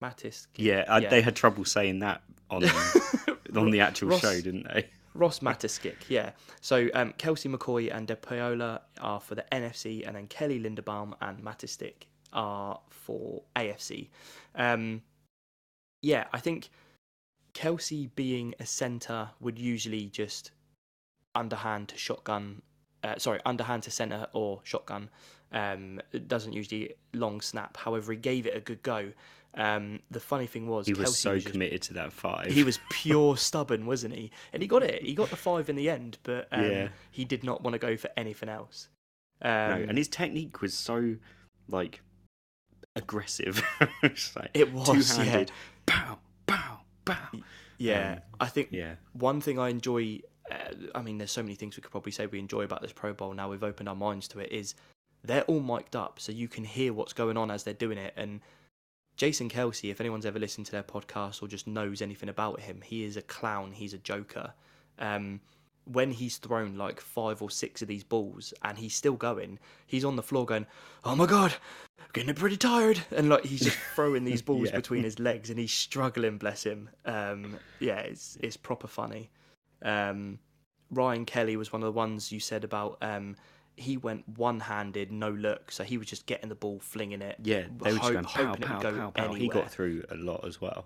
[0.03, 0.47] Matiscik.
[0.57, 1.09] yeah, I, Yeah.
[1.11, 2.65] they had trouble saying that on
[3.57, 4.89] on the actual Ross- show, didn't they?
[5.15, 6.31] Ross Matiscik, yeah.
[6.61, 11.43] So um, Kelce McCoy and DePaola are for the NFC, and then Kelly Linderbaum and
[11.43, 14.09] Matiscik are for AFC.
[14.55, 15.03] Um,
[16.03, 16.71] yeah, I think
[17.55, 20.53] Kelce being a centre would usually just
[21.35, 22.63] underhand to shotgun,
[23.03, 25.11] uh, sorry, underhand to centre or shotgun.
[25.53, 27.77] Um, it doesn't usually long snap.
[27.77, 29.13] However, he gave it a good go.
[29.55, 32.47] Um, the funny thing was, He was Kelce so was just committed to that five.
[32.47, 34.31] he was pure stubborn, wasn't he?
[34.53, 35.03] And he got it.
[35.03, 36.89] He got the five in the end, but um, Yeah.
[37.11, 38.89] he did not want to go for anything else.
[39.43, 41.17] Um, no, and his technique was so
[41.69, 42.01] like
[42.97, 43.63] aggressive.
[44.03, 44.87] It's like, It was,
[45.17, 45.51] two-handed.
[45.87, 47.29] Pow, pow, pow.
[47.79, 50.21] yeah, um, I think Yeah, one thing I enjoy.
[50.51, 50.57] Uh,
[50.95, 53.13] I mean, there's so many things we could probably say we enjoy about this Pro
[53.13, 53.33] Bowl.
[53.35, 54.51] Now we've opened our minds to it.
[54.53, 54.75] Is
[55.25, 58.15] they're all mic'd up, so you can hear what's going on as they're doing it.
[58.17, 58.41] And
[59.21, 62.81] Jason Kelce, if anyone's ever listened to their podcast or just knows anything about him,
[62.83, 63.71] he is a clown.
[63.71, 64.55] He's a joker.
[64.99, 65.43] Um,
[65.85, 70.07] when he's thrown like five or six of these balls and he's still going, he's
[70.07, 70.65] on the floor going,
[71.05, 71.53] "Oh my god,
[71.99, 74.77] I'm getting pretty tired," and like he's just throwing these balls Yeah.
[74.77, 76.39] between his legs and he's struggling.
[76.39, 76.89] Bless him.
[77.05, 79.29] Um, yeah, it's it's proper funny.
[79.83, 80.39] Um,
[80.91, 82.97] Ryan Kelly was one of the ones you said about.
[83.03, 83.37] Um,
[83.81, 87.37] he went one-handed, no look, so he was just getting the ball, flinging it.
[87.43, 87.65] yeah.
[87.83, 89.33] They were just going pow, hoping it pow, would go pow, pow.
[89.33, 90.85] He got through a lot as well.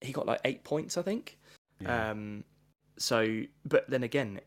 [0.00, 1.38] He got like eight points, I think.
[1.80, 2.10] Yeah.
[2.10, 2.44] Um,
[2.96, 4.40] so, but then again,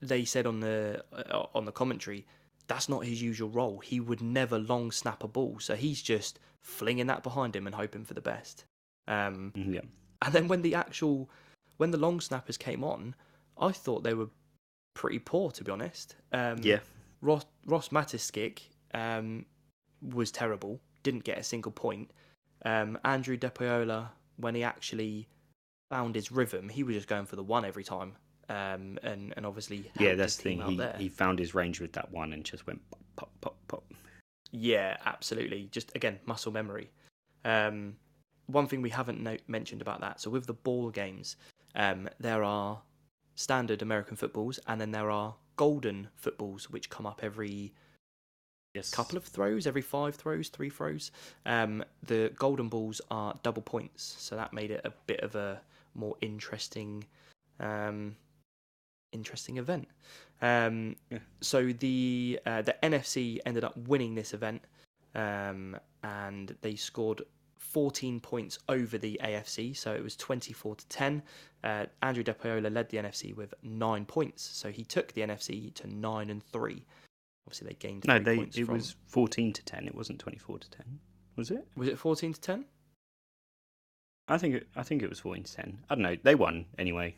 [0.00, 2.26] they said on the uh, on the commentary
[2.68, 3.78] that's not his usual role.
[3.80, 7.74] He would never long snap a ball, so he's just flinging that behind him and
[7.74, 8.64] hoping for the best.
[9.08, 9.80] Um, yeah,
[10.22, 11.28] and then when the actual
[11.76, 13.14] when the long snappers came on,
[13.58, 14.28] I thought they were
[14.94, 16.16] pretty poor to be honest.
[16.32, 16.80] Um, yeah.
[17.22, 18.58] Ross Ross Matiscik
[18.92, 19.46] um,
[20.02, 20.80] was terrible.
[21.02, 22.10] Didn't get a single point.
[22.64, 25.28] Um, Andrew DePaola, when he actually
[25.90, 28.12] found his rhythm, he was just going for the one every time.
[28.48, 30.60] um, and and obviously Yeah, that's the thing.
[30.62, 30.94] He, there.
[30.98, 33.84] he found his range with that one and just went pop, pop, pop, pop.
[34.50, 35.68] Yeah, absolutely.
[35.70, 36.90] Just again, muscle memory.
[37.44, 37.96] Um,
[38.46, 40.20] one thing we haven't no- mentioned about that.
[40.20, 41.36] So with the ball games,
[41.74, 42.82] um, there are
[43.34, 47.72] standard American footballs, and then there are golden footballs, which come up every
[48.74, 48.90] Yes.
[48.90, 51.10] couple of throws, every five throws, three throws.
[51.44, 55.60] Um, the golden balls are double points, so that made it a bit of a
[55.94, 57.04] more interesting,
[57.60, 58.16] um,
[59.12, 59.88] interesting event.
[60.40, 61.18] Um, Yeah.
[61.42, 64.62] So the uh, the NFC ended up winning this event,
[65.14, 67.22] um, and they scored
[67.62, 71.22] 14 points over the AFC, so it was 24 to 10.
[71.64, 75.86] Uh, Andrew DePaola led the NFC with nine points, so he took the NFC to
[75.86, 76.84] nine and three.
[77.46, 79.86] Obviously, they gained No, they points it from- was fourteen to ten.
[79.86, 80.98] It wasn't twenty four to ten,
[81.36, 81.66] was it?
[81.76, 82.64] Was it 14 to 10?
[84.28, 85.78] I think it, I think it was fourteen to ten.
[85.88, 86.16] I don't know.
[86.22, 87.14] They won anyway.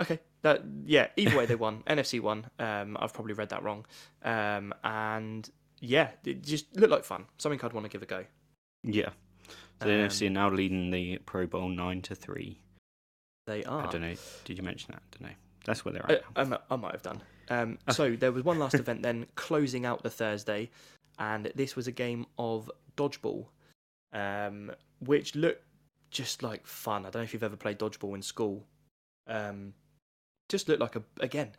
[0.00, 0.20] Okay.
[0.42, 1.08] That yeah.
[1.16, 1.82] Either way, they won.
[1.86, 2.46] NFC won.
[2.58, 3.84] Um, I've probably read that wrong.
[4.22, 5.48] Um, and
[5.80, 7.26] yeah, it just looked like fun.
[7.38, 8.24] Something I'd want to give a go.
[8.86, 9.10] Yeah.
[9.80, 12.60] So the Um, NFC are now leading the Pro Bowl nine to three.
[13.46, 13.86] They are.
[13.86, 14.14] I don't know.
[14.44, 15.02] Did you mention that?
[15.02, 15.36] I don't know.
[15.64, 16.52] That's where they're I, at.
[16.52, 17.20] I, I might have done.
[17.50, 17.92] Um, Okay.
[17.92, 20.70] so there was one last event then, closing out the Thursday,
[21.18, 23.46] and this was a game of dodgeball,
[24.12, 25.62] um, which looked
[26.10, 27.02] just like fun.
[27.04, 28.64] I don't know if you've ever played dodgeball in school.
[29.26, 29.74] Um,
[30.48, 31.50] just looked like a again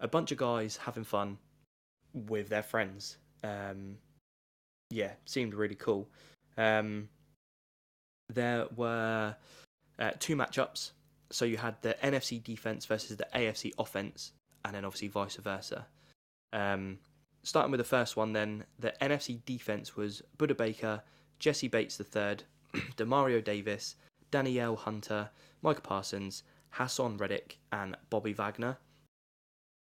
[0.00, 1.38] a bunch of guys having fun
[2.12, 3.18] with their friends.
[3.42, 3.98] Um,
[4.90, 6.08] yeah, seemed really cool.
[6.56, 7.08] Um,
[8.28, 9.36] there were
[9.98, 10.92] uh, two matchups.
[11.30, 14.32] So you had the NFC defense versus the AFC offense,
[14.64, 15.86] and then obviously vice versa.
[16.52, 16.98] Um,
[17.42, 21.02] starting with the first one, then the NFC defense was Budda Baker,
[21.38, 22.36] Jessie Bates III,
[22.96, 23.96] Demario Davis,
[24.30, 25.30] Danielle Hunter,
[25.62, 28.78] Micah Parsons, Haason Reddick, and Bobby Wagner.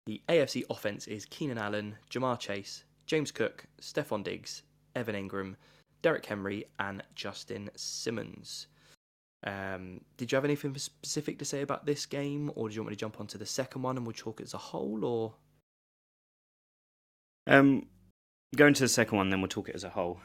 [0.07, 4.63] The AFC offense is Keenan Allen, Ja'Marr Chase, James Cook, Stefon Diggs,
[4.95, 5.57] Evan Engram,
[6.03, 8.67] Derrick Henry, and Justin Simmons.
[9.45, 12.91] Um, did you have anything specific to say about this game, or do you want
[12.91, 15.35] me to jump onto the second one and we'll talk it as a whole, or
[17.47, 17.87] Um,
[18.55, 20.21] going to the second one, then we'll talk it as a whole.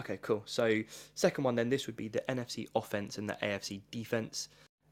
[0.00, 0.42] Okay, cool.
[0.46, 0.82] So
[1.14, 4.48] second one, then this would be the NFC offense and the AFC defense.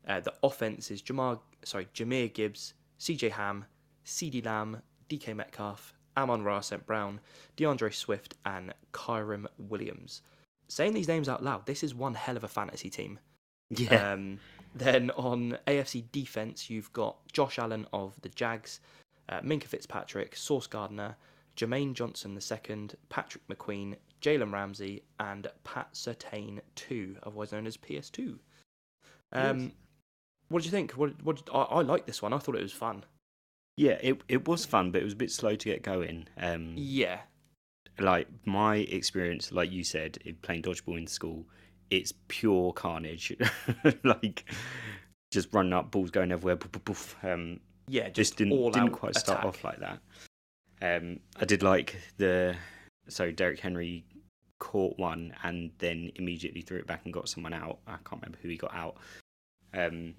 [0.07, 3.65] Uh, the offense is Jamar, sorry, Jahmyr Gibbs, CJ Ham,
[4.05, 6.85] CeeDee Lamb, DK Metcalf, Amon Ra St.
[6.87, 7.21] Brown,
[7.57, 10.23] D'Andre Swift, and Kyren Williams.
[10.69, 13.19] Saying these names out loud, this is one hell of a fantasy team.
[13.71, 14.13] Yeah.
[14.13, 14.39] Um,
[14.75, 18.81] then on AFC defense, you've got Josh Allen of the Jags,
[19.29, 21.17] uh, Minkah Fitzpatrick, Sauce Gardner,
[21.57, 28.39] Jermaine Johnson II, Patrick McQueen, Jalen Ramsey, and Pat Surtain II, otherwise known as PS2.
[29.33, 29.71] Um, Yes.
[30.49, 30.93] What did you think?
[30.93, 32.33] What, what I, I like this one.
[32.33, 33.05] I thought it was fun.
[33.77, 36.29] Yeah, it it was fun, but it was a bit slow to get going.
[36.39, 37.21] Um, Yeah,
[37.99, 41.45] like my experience, like you said, playing dodgeball in school,
[41.91, 43.37] it's pure carnage.
[44.05, 44.51] like
[45.31, 46.57] just running up, balls going everywhere.
[46.57, 47.17] Poof, poof.
[47.23, 49.47] Um, yeah, just just didn't didn't quite start attack.
[49.49, 49.99] off like that.
[50.83, 52.57] Um, I did like the
[53.09, 54.05] so Derrick Henry
[54.59, 57.79] caught one and then immediately threw it back and got someone out.
[57.87, 58.97] I can't remember who he got out.
[59.75, 60.15] Um,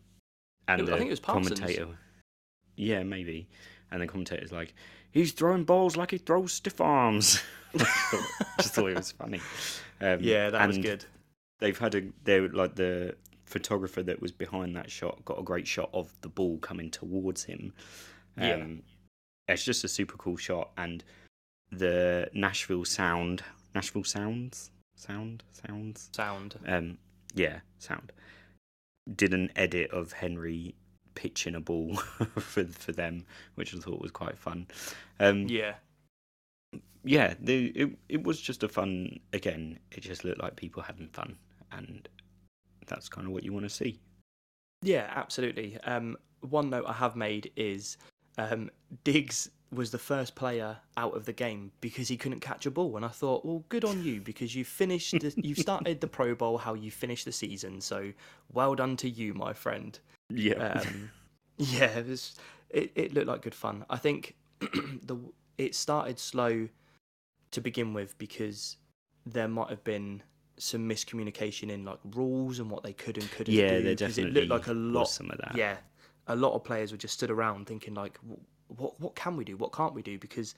[0.67, 1.59] and It I think it was Parsons.
[1.59, 1.97] commentator,
[2.77, 3.47] yeah, maybe.
[3.91, 4.73] And the commentator's like,
[5.11, 7.41] he's throwing balls like he throws stiff arms.
[7.77, 9.41] Just thought it was funny.
[9.99, 11.05] Um, Yeah, that was good.
[11.59, 15.65] They've had a they like the photographer that was behind that shot got a great
[15.65, 17.73] shot of the ball coming towards him.
[18.37, 18.55] Yeah.
[18.55, 18.83] Um,
[19.47, 21.03] it's just a super cool shot, and
[21.71, 26.09] the Nashville sound, Nashville sounds, sound, sounds.
[26.11, 26.55] Sound.
[26.67, 26.97] Um,
[27.33, 28.11] yeah, sound.
[29.15, 30.75] Did an edit of Henry
[31.17, 31.95] pitching a ball
[32.39, 33.25] for for them,
[33.55, 34.67] which I thought was quite fun.
[35.19, 35.73] Um, Yeah,
[37.03, 39.19] yeah, the, it it was just a fun.
[39.33, 41.35] Again, it just looked like people having fun,
[41.71, 42.07] and
[42.85, 43.99] that's kind of what you want to see.
[44.83, 45.79] Yeah, absolutely.
[45.81, 47.97] Um, one note I have made is
[48.37, 48.69] um,
[49.03, 52.95] Diggs was the first player out of the game because he couldn't catch a ball,
[52.95, 56.35] and I thought, well, good on you because you finished, the, you started the Pro
[56.35, 57.81] Bowl how you finished the season.
[57.81, 58.13] So
[58.53, 59.99] well done to you, my friend.
[60.29, 61.11] Yeah, Um,
[61.57, 62.35] yeah, it was.
[62.69, 63.85] It, it looked like good fun.
[63.89, 65.17] I think the
[65.57, 66.67] it started slow
[67.51, 68.77] to begin with because
[69.25, 70.21] there might have been
[70.57, 73.83] some miscommunication in like rules and what they could and couldn't yeah, do.
[73.83, 75.09] there 'cause definitely it looked like a was lot.
[75.09, 75.55] some of that.
[75.55, 75.77] Yeah,
[76.27, 78.33] a lot of players were just stood around thinking like, "Wh-
[78.67, 79.57] what what can we do?
[79.57, 80.17] What can't we do?
[80.17, 80.55] Because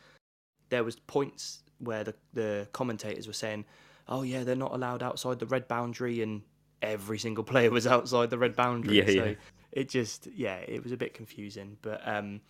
[0.69, 3.65] there was points where the the commentators were saying,
[4.07, 6.41] "Oh yeah, they're not allowed outside the red boundary," and
[6.81, 8.97] every single player was outside the red boundary.
[8.97, 9.33] Yeah, so yeah.
[9.71, 12.41] it just yeah, it was a bit confusing, but um,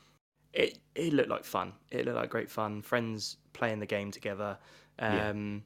[0.53, 1.73] it it looked like fun.
[1.91, 2.81] It looked like great fun.
[2.81, 4.57] Friends playing the game together.
[4.99, 5.29] Yeah.
[5.29, 5.63] Um,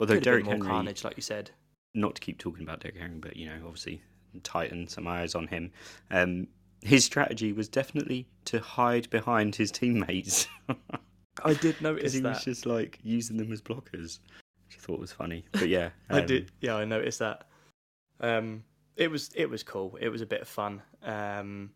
[0.00, 1.50] Although Derrick more Henry, carnage, like you said.
[1.94, 4.00] not to keep talking about Derrick Henry, but you know, obviously
[4.42, 5.70] tighten some eyes on him.
[6.10, 6.46] Um,
[6.82, 10.48] his strategy was definitely to hide behind his teammates
[11.44, 12.28] I did because notice he that.
[12.30, 14.18] was just like using them as blockers,
[14.66, 15.44] which I thought was funny.
[15.52, 16.50] But yeah, I um, did.
[16.60, 17.46] Yeah, I noticed that.
[18.20, 18.64] Um,
[18.96, 19.96] it was it was cool.
[20.00, 20.82] It was a bit of fun.
[21.02, 21.70] Um,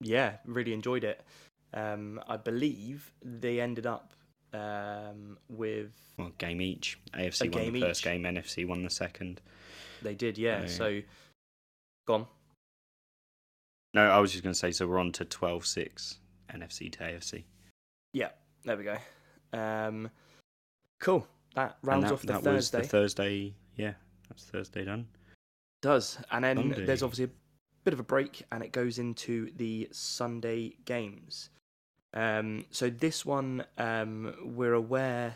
[0.00, 1.22] yeah, really enjoyed it.
[1.74, 4.14] Um, I believe they ended up
[4.52, 6.98] um, with Well, game each.
[7.14, 8.04] AFC won the first each.
[8.04, 9.40] game, NFC won the second.
[10.02, 10.36] they did.
[10.36, 10.62] Yeah.
[10.62, 10.66] Yeah.
[10.66, 11.00] So,
[12.06, 12.26] gone.
[13.94, 16.18] No, I was just going to say, so we're on to 12 6
[16.54, 17.44] NFC to AFC.
[18.12, 18.30] Yeah.
[18.64, 18.96] There we go.
[19.52, 20.10] Um,
[21.00, 21.26] cool.
[21.54, 22.78] That rounds that, off the that Thursday.
[22.78, 23.54] was the Thursday.
[23.76, 23.92] Yeah,
[24.28, 25.06] that's Thursday done.
[25.82, 26.84] Does and then Sunday.
[26.84, 27.30] there's obviously a
[27.84, 31.50] bit of a break, and it goes into the Sunday games.
[32.14, 35.34] Um, so this one, um, we're aware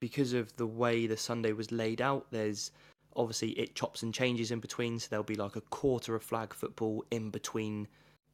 [0.00, 2.26] because of the way the Sunday was laid out.
[2.30, 2.70] There's
[3.16, 6.54] obviously it chops and changes in between, so there'll be like a quarter of flag
[6.54, 7.88] football in between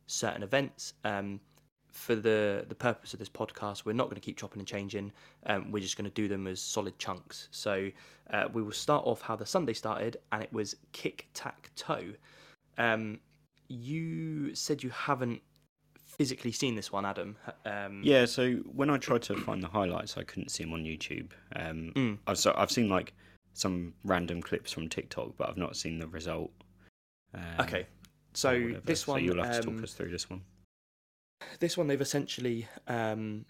[0.06, 0.94] certain events.
[1.04, 1.40] Um,
[1.90, 5.12] for the the purpose of this podcast, we're not going to keep chopping and changing.
[5.46, 7.48] Um, we're just going to do them as solid chunks.
[7.52, 7.90] So
[8.32, 12.04] uh, we will start off how the Sunday started, and it was kick tack toe.
[12.78, 13.20] Um,
[13.68, 15.40] you said you haven't
[15.96, 17.36] physically seen this one, Adam.
[17.64, 20.84] Um, Yeah, so when I tried to find the highlights, I couldn't see them on
[20.84, 21.30] YouTube.
[21.56, 22.18] Um, Mm.
[22.26, 23.14] I've, so I've seen like
[23.54, 26.50] some random clips from TikTok, but I've not seen the result.
[27.32, 27.86] Um, Okay.
[28.34, 30.42] So this So one, you'll have to um, talk us through this one.
[31.60, 33.44] this one they've essentially um,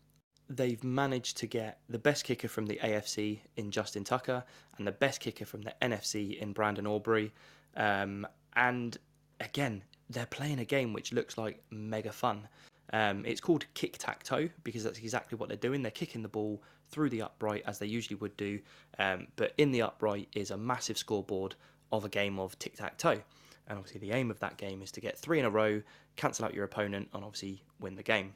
[0.50, 4.44] they've managed to get the best kicker from the AFC in Justin Tucker
[4.76, 7.32] and the best kicker from the NFC in Brandon Aubrey.
[7.76, 8.96] Um, and
[9.40, 12.46] again, they're playing a game which looks like mega fun.
[12.92, 15.80] Um, it's called kick tack toe because that's exactly what they're doing.
[15.80, 16.62] They're kicking the ball
[16.94, 18.60] through the upright as they usually would do,
[19.00, 21.56] um, but in the upright is a massive scoreboard
[21.90, 23.20] of a game of tic tac toe.
[23.66, 25.82] And obviously, the aim of that game is to get three in a row,
[26.14, 28.34] cancel out your opponent, and obviously win the game.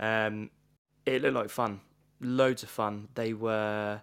[0.00, 0.50] Um,
[1.04, 1.80] it looked like fun,
[2.20, 3.08] loads of fun.
[3.14, 4.00] They were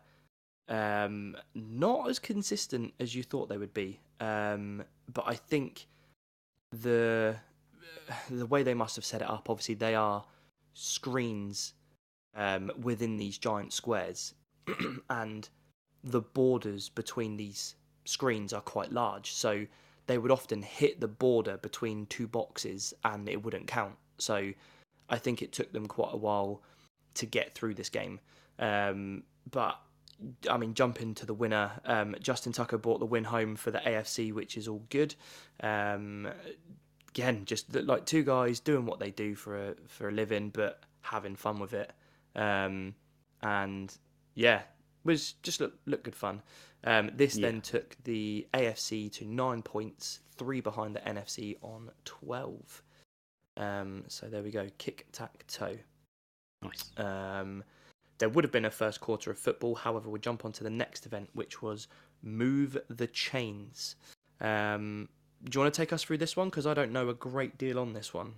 [0.68, 5.88] um, not as consistent as you thought they would be, um, but I think
[6.72, 7.38] the
[8.30, 9.50] the way they must have set it up.
[9.50, 10.26] Obviously, they are
[10.74, 11.74] screens
[12.36, 14.34] um, within these giant squares,
[15.10, 15.50] and
[16.04, 19.34] the borders between these screens are quite large.
[19.34, 19.66] So
[20.08, 23.96] they would often hit the border between two boxes and it wouldn't count.
[24.18, 24.52] So
[25.10, 26.62] I think it took them quite a while
[27.16, 28.20] to get through this game.
[28.58, 29.80] Um, but
[30.50, 33.80] I mean, jumping to the winner, um, Justin Tucker brought the win home for the
[33.80, 35.16] AFC, which is all good.
[35.62, 36.28] Um,
[37.10, 40.82] again, just like two guys doing what they do for a for a living, but
[41.02, 41.92] having fun with it.
[42.40, 42.96] Um,
[43.42, 43.96] and
[44.36, 44.62] yeah,
[45.04, 46.42] was just look look good fun.
[46.84, 47.48] Um, this Yeah.
[47.48, 52.82] then took the AFC to nine points, three behind the NFC on twelve.
[53.58, 55.78] Um, so there we go, kick tack toe.
[56.62, 56.92] Nice.
[56.98, 57.64] Um,
[58.20, 59.76] there would have been a first quarter of football.
[59.76, 61.88] However, we'll jump on to the next event, which was
[62.22, 63.96] Move the Chains.
[64.40, 65.10] Um,
[65.44, 66.50] do you want to take us through this one?
[66.50, 68.36] Because I don't know a great deal on this one.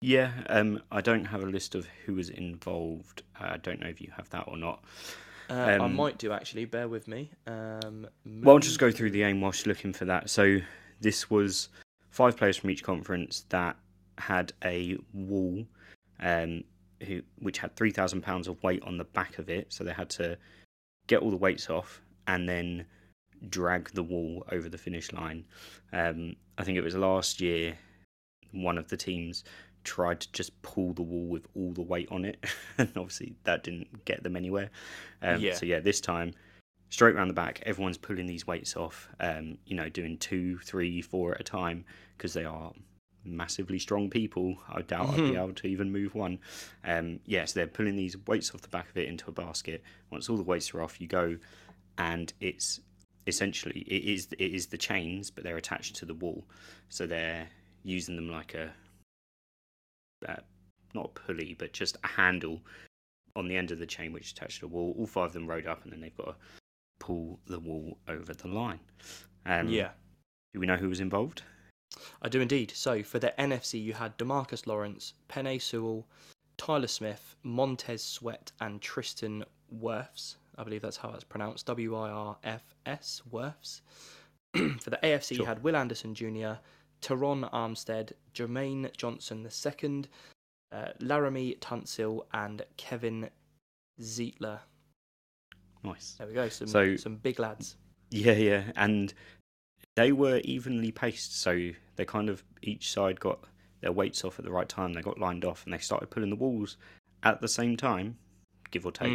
[0.00, 3.22] Yeah, um, I don't have a list of who was involved.
[3.40, 4.84] Uh, I don't know if you have that or not.
[5.48, 6.64] Uh, I Um, might do actually.
[6.64, 7.30] Bear with me.
[7.46, 10.28] Um, Well, I'll just go through the aim whilst you're looking for that.
[10.28, 10.58] So
[11.00, 11.68] this was
[12.10, 13.76] five players from each conference that
[14.18, 15.66] had a wall,
[16.20, 16.64] um,
[17.06, 19.72] who which had three thousand pounds of weight on the back of it.
[19.72, 20.36] So they had to
[21.06, 22.86] get all the weights off and then
[23.48, 25.44] drag the wall over the finish line.
[25.92, 27.78] Um, I think it was last year.
[28.52, 29.44] One of the teams
[29.86, 32.44] tried to just pull the wall with all the weight on it,
[32.78, 34.70] and obviously that didn't get them anywhere.
[35.22, 35.54] Um, Yeah.
[35.54, 36.34] So yeah, this time
[36.90, 39.08] straight around the back, everyone's pulling these weights off.
[39.20, 41.84] Um, you know, doing two, three, four at a time
[42.16, 42.72] because they are
[43.24, 44.56] massively strong people.
[44.68, 45.42] I doubt I'd be Mhm.
[45.44, 46.38] able to even move one.
[46.84, 49.82] Um, yes, they're pulling these weights off the back of it into a basket.
[50.10, 51.38] Once all the weights are off, you go,
[51.98, 52.80] and it's
[53.26, 56.44] essentially it is it is the chains, but they're attached to the wall,
[56.88, 57.48] so they're
[57.82, 58.72] using them like a
[60.28, 60.36] uh,
[60.94, 62.60] not a pulley, but just a handle
[63.34, 64.94] on the end of the chain which is attached to the wall.
[64.98, 66.34] All five of them rode up, and then they've got to
[66.98, 68.80] pull the wall over the line.
[69.44, 69.90] Um, yeah,
[70.54, 71.42] Do we know who was involved?
[72.22, 72.72] I do indeed.
[72.74, 76.06] So for the NFC, you had Demarcus Lawrence, Penei Sewell,
[76.56, 79.44] Tyler Smith, Montez Sweat, and Tristan
[79.80, 80.36] Wirfs.
[80.58, 81.66] I believe that's how it's pronounced.
[81.66, 83.82] W I R F S Wirfs.
[84.80, 86.54] for the AFC, you had Will Anderson Jr.,
[87.06, 90.04] Terron Armstead, Jermaine Johnson II,
[90.72, 93.30] uh, Laremy Tunsil, and Kevin
[94.00, 94.58] Zeitler.
[95.84, 96.16] Nice.
[96.18, 96.48] There we go.
[96.48, 97.76] Some So- some big lads.
[98.10, 99.14] Yeah, yeah, and
[99.94, 103.44] they were evenly paced, so they kind of each side got
[103.80, 104.92] their weights off at the right time.
[104.92, 106.76] They got lined off, and they started pulling the walls
[107.22, 108.18] at the same time,
[108.72, 109.08] give or take.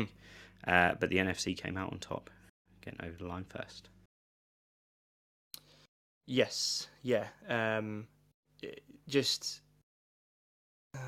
[0.66, 2.30] Uh, but the NFC came out on top,
[2.82, 3.90] getting over the line first.
[6.28, 7.28] Yes, yeah.
[7.50, 8.08] Um,
[9.08, 9.62] just
[10.96, 11.00] uh,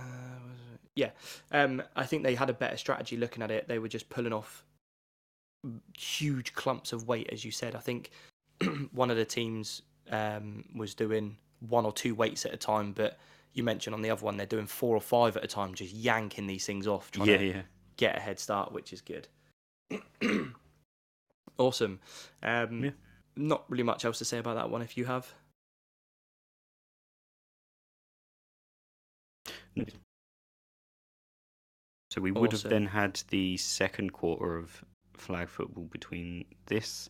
[0.45, 0.79] was it?
[0.95, 1.11] yeah.
[1.51, 3.67] Um, I think they had a better strategy looking at it.
[3.67, 4.65] They were just pulling off
[5.97, 7.75] huge clumps of weight, as you said.
[7.75, 8.11] I think
[8.91, 11.37] one of the teams um, was doing
[11.69, 13.17] one or two weights at a time, but
[13.53, 15.93] you mentioned on the other one they're doing four or five at a time, just
[15.93, 17.61] yanking these things off, trying Yeah, to yeah.
[17.97, 19.27] get a head start, which is good.
[21.57, 21.99] awesome.
[22.41, 22.91] Um, Yeah.
[23.35, 24.81] Not really much else to say about that one.
[24.81, 25.33] If you have,
[32.11, 32.69] So we would Awesome.
[32.69, 34.83] have then had the second quarter of
[35.15, 37.09] flag football between this.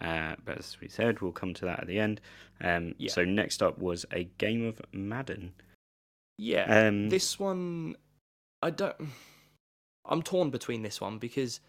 [0.00, 2.20] Uh, but as we said, we'll come to that at the end.
[2.60, 3.12] Um, Yeah.
[3.12, 5.54] So next up was a game of Madden.
[6.38, 7.96] yeah, Um, this one,
[8.62, 8.96] I don't.
[10.04, 11.60] I'm torn between this one because,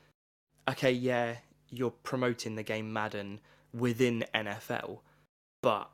[0.68, 1.38] okay, yeah,
[1.70, 3.40] you're promoting the game Madden
[3.76, 5.00] within NFL,
[5.62, 5.90] but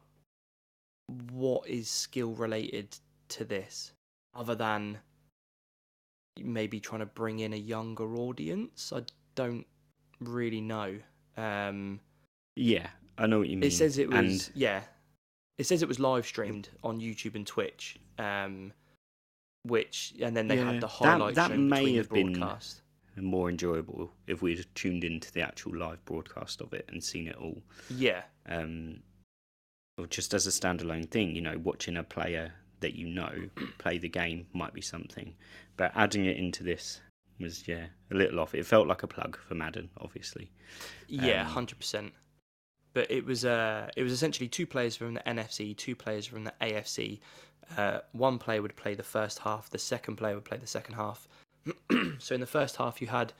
[1.31, 2.95] what is skill related
[3.29, 3.93] to this
[4.35, 4.99] other than
[6.41, 8.91] maybe trying to bring in a younger audience?
[8.95, 9.03] I
[9.35, 9.65] don't
[10.19, 10.99] really know.
[11.37, 11.99] Um,
[12.55, 13.67] Yeah, I know what you mean.
[13.67, 14.81] It says it was and yeah.
[15.57, 17.97] It says it was live streamed on YouTube and Twitch.
[18.17, 18.71] Um,
[19.63, 22.33] which and then they Yeah, had the that- highlights that shown may have the been-
[22.33, 22.81] broadcast.
[23.21, 27.35] More enjoyable if we'd tuned into the actual live broadcast of it and seen it
[27.35, 27.61] all.
[27.89, 28.99] Yeah, Um,
[29.97, 33.97] or just as a standalone thing, you know, watching a player that you know play
[33.97, 35.35] the game might be something,
[35.77, 37.01] but adding it into this
[37.39, 38.55] was yeah a little off.
[38.55, 40.51] It felt like a plug for Madden, obviously.
[41.07, 42.13] yeah, Um, hundred percent.
[42.93, 46.43] But it was uh, it was essentially two players from the NFC, two players from
[46.43, 47.19] the AFC.
[47.77, 50.95] Uh, one player would play the first half, the second player would play the second
[50.95, 51.27] half.
[52.19, 53.33] so in the first half, you had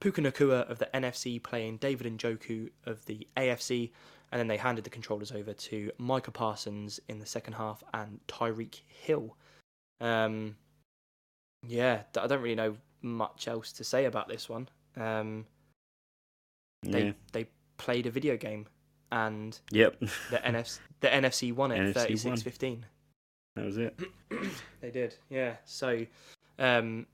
[0.00, 3.90] Puka Nacua of the NFC playing David Njoku of the AFC,
[4.30, 8.20] and then they handed the controllers over to Micah Parsons in the second half and
[8.28, 9.36] Tyreek Hill.
[10.00, 10.56] Um,
[11.66, 14.68] yeah, I don't really know much else to say about this one.
[14.96, 15.46] Um,
[16.82, 17.12] they Yeah.
[17.32, 17.46] they
[17.76, 18.66] played a video game,
[19.10, 19.98] and Yep.
[20.00, 20.06] the
[20.44, 22.36] NFC the NFC won it NFC won.
[22.36, 22.82] 36-15.
[23.56, 23.98] that was it.
[24.80, 25.56] they did, yeah.
[25.64, 26.06] So,
[26.58, 27.06] um,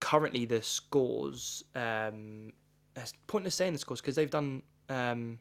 [0.00, 1.64] currently the scores.
[1.74, 2.52] Um,
[2.96, 5.38] it's pointless saying the scores because they've done um,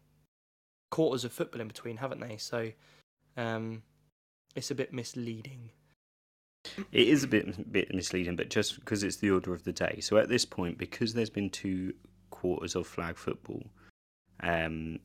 [0.91, 2.37] quarters of football in between, haven't they?
[2.37, 2.71] So,
[3.37, 3.83] um,
[4.55, 5.71] it's a bit misleading.
[6.91, 9.99] It is a bit bit misleading, but just because it's the order of the day.
[10.01, 11.93] So at this point, because there's been two
[12.29, 13.63] quarters of flag football,
[14.41, 14.99] um,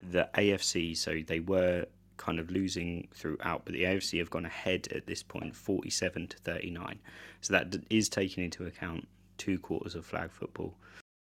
[0.00, 1.86] the AFC, so they were
[2.16, 6.36] kind of losing throughout, but the AFC have gone ahead at this point, forty-seven to
[6.38, 7.00] thirty-nine.
[7.40, 9.08] So that is taking into account
[9.38, 10.74] two quarters of flag football.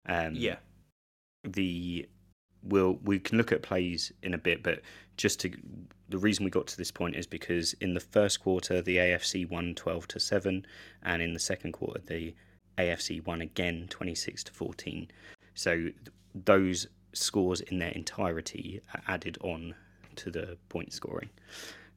[0.09, 0.57] Um, yeah,
[1.45, 2.09] the
[2.63, 4.81] we'll we can look at plays in a bit, but
[5.17, 5.53] just to
[6.09, 9.49] the reason we got to this point is because in the first quarter the AFC
[9.49, 10.67] won twelve to seven,
[11.03, 12.35] and in the second quarter the
[12.79, 15.09] AFC won again twenty six to fourteen.
[15.55, 15.89] So
[16.35, 19.75] those scores in their entirety are added on
[20.17, 21.31] to the point scoring.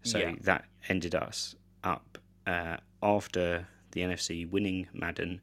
[0.03, 0.35] So Yeah.
[0.41, 2.17] that ended us up
[2.47, 5.41] uh, after the NFC winning Madden.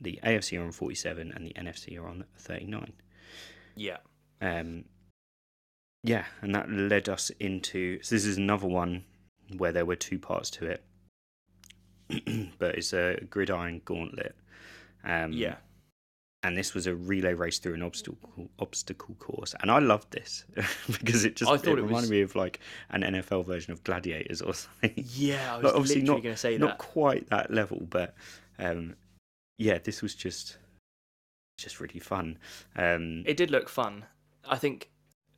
[0.00, 2.92] The AFC are on 47 and the NFC are on 39.
[3.76, 3.98] yeah,
[4.40, 4.84] Um,
[6.04, 8.00] yeah, and that led us into.
[8.02, 9.04] So this is another one
[9.56, 10.84] where there were two parts to it,
[12.58, 14.36] but it's a gridiron gauntlet.
[15.04, 15.56] Um, yeah.
[16.44, 20.44] And this was a relay race through an obstacle obstacle course, and I loved this
[20.86, 22.60] because it just I thought it reminded was- me of like
[22.90, 24.92] an NFL version of Gladiators or something.
[25.14, 26.78] Yeah, I was Like, obviously literally not- going to say Not that.
[26.78, 28.14] quite that level, but
[28.58, 28.94] um,
[29.58, 30.58] yeah, this was just
[31.58, 32.38] just really fun.
[32.76, 34.04] Um, It did look fun.
[34.48, 34.90] I think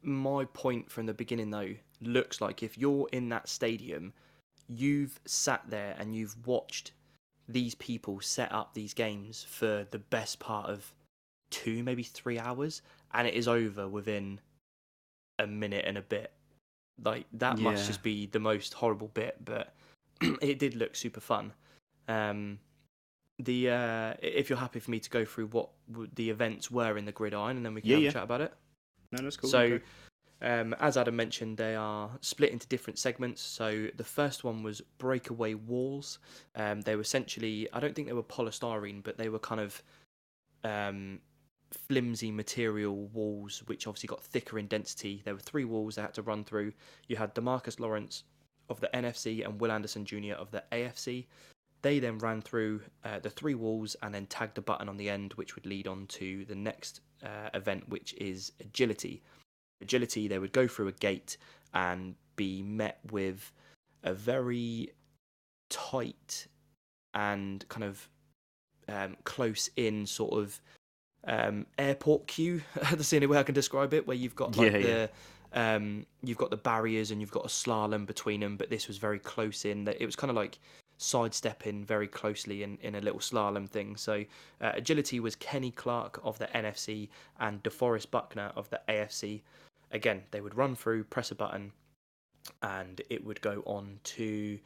[0.02, 4.12] my point from the beginning, though, looks like if you're in that stadium,
[4.68, 6.92] you've sat there and you've watched
[7.52, 10.92] these people set up these games for the best part of
[11.50, 12.82] two, maybe three hours,
[13.12, 14.40] and it is over within
[15.38, 16.32] a minute and a bit.
[17.02, 19.74] Like, that must just be the most horrible bit, but
[20.42, 21.52] it did look super fun.
[22.08, 22.58] Um,
[23.38, 26.98] the uh, if you're happy for me to go through what w- the events were
[26.98, 28.10] in the gridiron, and then we can Yeah, have yeah.
[28.10, 28.54] a chat about it.
[29.12, 29.48] no, that's cool.
[29.48, 29.84] so, okay.
[30.42, 33.42] Um, as Adam mentioned, they are split into different segments.
[33.42, 36.18] So the first one was breakaway walls.
[36.56, 39.82] Um, they were essentially, I don't think they were polystyrene, but they were kind of
[40.64, 41.20] um,
[41.70, 45.20] flimsy material walls, which obviously got thicker in density.
[45.24, 46.72] There were three walls they had to run through.
[47.06, 48.24] You had Demarcus Lawrence
[48.70, 50.34] of the NFC and Will Anderson Jr.
[50.38, 51.26] of the AFC.
[51.82, 55.10] They then ran through uh, the three walls and then tagged a button on the
[55.10, 59.22] end, which would lead on to the next uh, event, which is agility
[59.80, 61.36] agility, they would go through a gate
[61.74, 63.52] and be met with
[64.02, 64.90] a very
[65.68, 66.46] tight
[67.14, 68.08] and kind of
[68.88, 70.60] um, close in sort of
[71.26, 72.62] um, airport queue.
[72.90, 74.06] That's the only way I can describe it.
[74.06, 75.10] Where you've got like Yeah, the
[75.54, 75.74] yeah.
[75.74, 78.98] um, you've got the barriers and you've got a slalom between them, but this was
[78.98, 79.84] very close in.
[79.84, 80.58] That it was kind of like
[80.98, 83.96] sidestepping very closely in, in a little slalom thing.
[83.96, 84.24] So
[84.60, 87.08] uh, agility was Kenny Clark of the NFC
[87.38, 89.40] and DeForest Buckner of the AFC.
[89.92, 91.72] Again, they would run through, press a button,
[92.62, 94.58] and it would go on to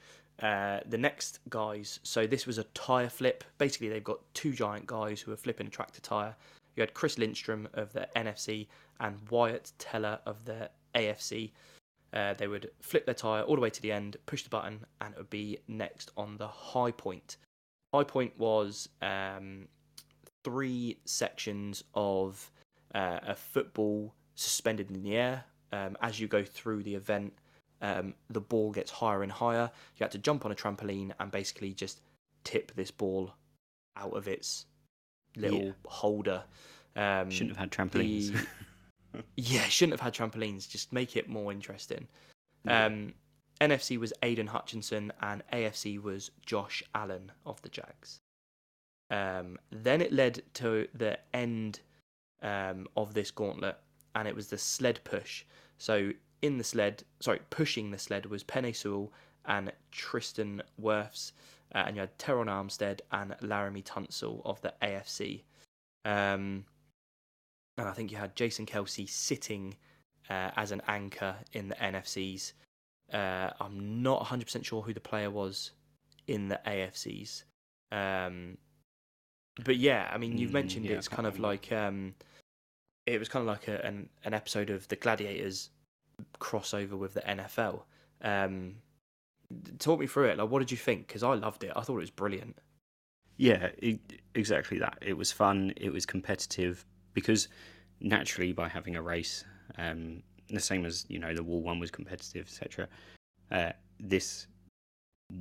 [0.43, 2.01] uh, the next guys.
[2.03, 3.45] So this was a tyre flip.
[3.59, 6.37] Basically, they've got two giant guys who are flipping a tractor tyre.
[6.77, 8.66] You had Chris Lindstrom of the NFC
[9.01, 11.53] and Wyatt Teller of the AFC.
[12.12, 14.85] Uh, they would flip their tyre all the way to the end, push the button,
[15.01, 17.37] and it would be next on the high point.
[17.93, 19.68] High point was um,
[20.45, 22.51] three sections of
[22.95, 25.45] uh, a football suspended in the air.
[25.72, 27.32] Um, as you go through the event,
[27.80, 29.70] um, the ball gets higher and higher.
[29.97, 32.01] You had to jump on a trampoline and basically just
[32.45, 33.35] tip this ball
[33.97, 34.66] out of its
[35.37, 35.72] little Yeah.
[35.87, 36.45] holder.
[36.97, 38.32] Um, Shouldn't have had trampolines.
[39.12, 40.68] the- yeah, shouldn't have had trampolines.
[40.68, 42.07] Just make it more interesting.
[42.64, 42.87] Yeah.
[42.87, 43.14] Um,
[43.61, 48.20] NFC was Aidan Hutchinson and AFC was Josh Allen of the Jags.
[49.11, 51.80] Um, then it led to the end
[52.43, 53.78] um, of this gauntlet,
[54.14, 55.44] and it was the sled push.
[55.78, 56.12] So
[56.42, 59.12] in the sled, sorry, pushing the sled was Penei Sewell
[59.46, 61.32] and Tristan Wirfs,
[61.74, 65.42] uh, and you had Terron Armstead and Laremy Tunsil of the AFC.
[66.04, 66.64] Um,
[67.76, 69.74] and I think you had Jason Kelce sitting
[70.30, 72.52] uh, as an anchor in the NFCs.
[73.12, 75.72] Uh, I'm not 100% sure who the player was
[76.26, 77.44] in the AFCs.
[77.92, 78.58] Um,
[79.64, 82.14] but yeah, I mean, you've Mm, mentioned yeah, it's kind of like um,
[83.07, 85.70] it was kind of like a, an an episode of the Gladiators
[86.40, 87.82] crossover with the NFL.
[88.22, 88.76] Um,
[89.78, 90.38] talk me through it.
[90.38, 91.07] Like, what did you think?
[91.07, 91.72] Because I loved it.
[91.76, 92.57] I thought it was brilliant.
[93.36, 94.00] Yeah, it,
[94.34, 94.98] exactly that.
[95.00, 95.72] It was fun.
[95.76, 97.48] It was competitive because
[98.00, 99.44] naturally, by having a race,
[99.76, 102.88] um, the same as you know, the wall one was competitive, etc.
[103.50, 104.46] Uh, this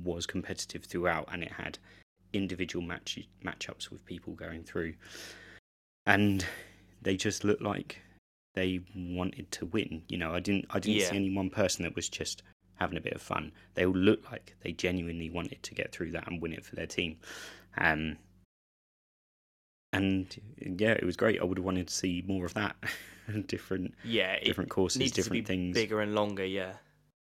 [0.02, 1.78] was competitive throughout, and it had
[2.32, 4.94] individual match matchups with people going through,
[6.06, 6.44] and
[7.04, 8.00] they just looked like
[8.54, 10.02] they wanted to win.
[10.08, 11.10] You know, I didn't, I didn't Yeah.
[11.10, 12.42] see any one person that was just
[12.76, 13.52] having a bit of fun.
[13.74, 16.74] They all looked like they genuinely wanted to get through that and win it for
[16.74, 17.18] their team.
[17.78, 18.16] Um,
[19.92, 21.40] and yeah, it was great.
[21.40, 22.76] I would have wanted to see more of that.
[23.46, 25.74] different Yeah, different courses, different things.
[25.74, 26.44] bigger and longer.
[26.44, 26.74] Yeah.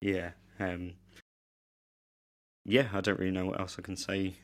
[0.01, 0.31] Yeah.
[0.61, 0.93] Um,
[2.65, 4.35] yeah, I don't really know what else I can say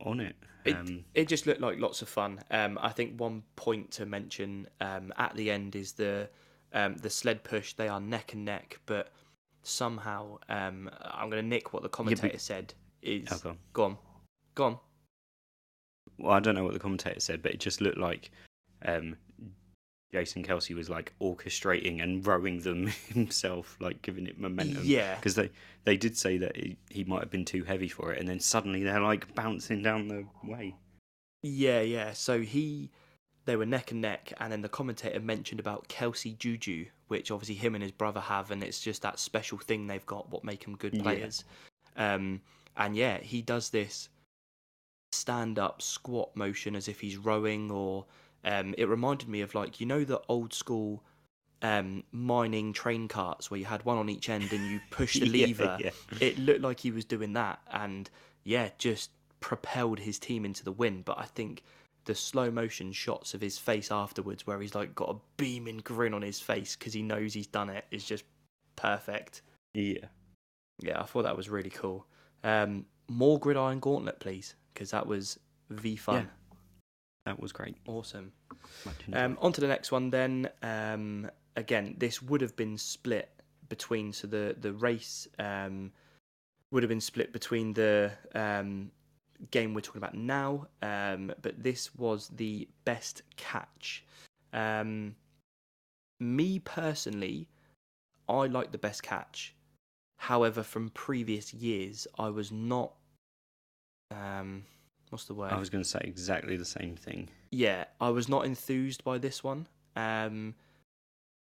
[0.00, 0.36] on it.
[0.64, 2.42] It- Um, It just looked like lots of fun.
[2.50, 6.28] Um, I think one point to mention um, at the end is the
[6.72, 7.74] um, the sled push.
[7.74, 9.12] They are neck and neck, but
[9.62, 12.74] somehow um, I'm going to nick what the commentator said.
[13.02, 13.58] Is oh, go on.
[13.72, 13.98] go on,
[14.54, 14.78] go on.
[16.18, 18.30] Well, I don't know what the commentator said, but it just looked like
[18.84, 19.16] um,
[20.12, 24.82] Jason Kelce was like orchestrating and rowing them himself, like giving it momentum.
[24.84, 25.50] Yeah, because they
[25.84, 28.38] they did say that he, he might have been too heavy for it, and then
[28.40, 30.74] suddenly they're like bouncing down the way.
[31.42, 32.12] yeah, yeah.
[32.12, 32.90] So he,
[33.46, 37.54] they were neck and neck, and then the commentator mentioned about Kelce Juju, which obviously
[37.54, 40.64] him and his brother have, and it's just that special thing they've got, what make
[40.64, 41.02] them good Yeah.
[41.02, 41.44] players.
[41.96, 42.40] Um,
[42.76, 44.08] and yeah, he does this
[45.12, 48.04] stand up squat motion as if he's rowing, or
[48.44, 51.02] um, it reminded me of like you know the old school
[51.62, 55.26] um, mining train carts where you had one on each end and you push the
[55.26, 55.78] Yeah, lever.
[55.80, 55.90] yeah.
[56.20, 58.10] It looked like he was doing that, and
[58.44, 61.02] yeah, just propelled his team into the win.
[61.02, 61.62] But I think
[62.04, 66.14] the slow motion shots of his face afterwards, where he's like got a beaming grin
[66.14, 68.24] on his face because he knows he's done it, is just
[68.74, 69.42] perfect.
[69.74, 70.06] Yeah.
[70.80, 72.06] Yeah, I thought that was really cool.
[72.42, 75.38] Um, more gridiron gauntlet, please, because that was
[75.70, 76.24] v fun.
[76.24, 76.30] Yeah.
[77.26, 77.76] That was great.
[77.86, 78.32] Awesome.
[79.12, 80.48] Um, on to the next one then.
[80.62, 83.28] Um, again, this would have been split
[83.68, 85.92] between so the the race um,
[86.70, 88.90] would have been split between the um,
[89.50, 94.04] game we're talking about now, um, but this was the best catch.
[94.52, 95.16] Um,
[96.20, 97.48] me personally,
[98.28, 99.54] I like the best catch.
[100.18, 102.92] However, from previous years, I was not.
[104.10, 104.64] Um,
[105.12, 105.52] what's the word?
[105.52, 107.28] I was going to say exactly the same thing.
[107.50, 110.54] yeah, I was not enthused by this one, um,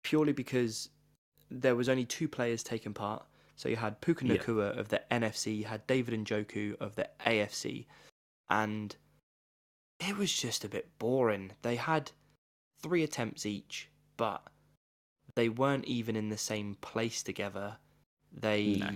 [0.04, 0.90] purely because
[1.52, 3.26] there was only two players taking part.
[3.58, 4.36] So you had Puka Yeah.
[4.80, 7.86] Of the NFC, you had David Njoku of the AFC,
[8.50, 8.96] and
[10.00, 11.52] it was just a bit boring.
[11.64, 12.12] They had
[12.82, 14.44] three attempts each, but
[15.36, 17.78] they weren't even in the same place together.
[18.32, 18.90] They, No.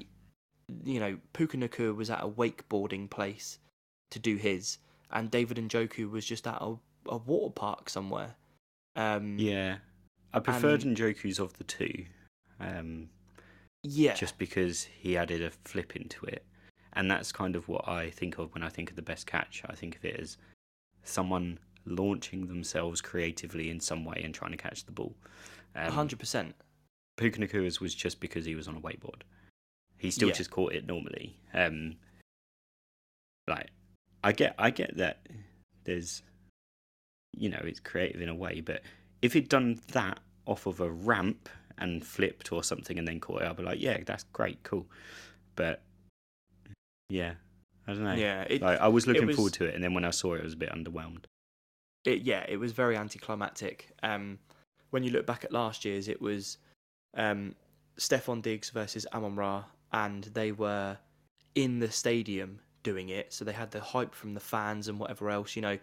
[0.85, 3.57] you know, Puka Nacua was at a wakeboarding place
[4.11, 4.77] to do his,
[5.11, 6.75] and David Njoku was just at a,
[7.07, 8.35] a water park somewhere.
[8.95, 9.77] Um, Yeah,
[10.33, 12.05] I preferred And- Njoku's of the two,
[12.59, 13.09] um,
[13.83, 16.45] yeah, just because he added a flip into it,
[16.93, 19.63] and that's kind of what I think of when I think of the best catch.
[19.67, 20.37] I think of it as
[21.03, 25.15] someone launching themselves creatively in some way and trying to catch the ball.
[25.75, 26.55] Um, hundred percent.
[27.17, 29.21] Puka Nacua's was just because he was on a wakeboard.
[29.97, 30.35] He still Yeah.
[30.35, 31.37] just caught it normally.
[31.53, 31.95] Um,
[33.47, 33.69] like,
[34.23, 35.25] I get, I get that
[35.83, 36.21] there's,
[37.33, 38.81] you know, it's creative in a way, but
[39.21, 43.41] if he'd done that off of a ramp and flipped or something and then caught
[43.41, 44.85] it, I'd be like, yeah, that's great, cool.
[45.55, 45.81] But
[47.09, 47.33] yeah,
[47.87, 48.13] I don't know.
[48.13, 50.35] Yeah, it, Like, I was looking was- forward to it, and then when I saw
[50.35, 51.25] it, I was a bit underwhelmed.
[52.05, 53.91] it yeah, it was very anticlimactic.
[54.03, 54.39] Um,
[54.91, 56.57] when you look back at last year's, it was
[57.15, 57.55] um,
[57.97, 59.63] Stefon Diggs versus Amon Ra,
[59.93, 60.97] and they were
[61.55, 63.33] in the stadium doing it.
[63.33, 65.55] So they had the hype from the fans and whatever else.
[65.55, 65.77] You know,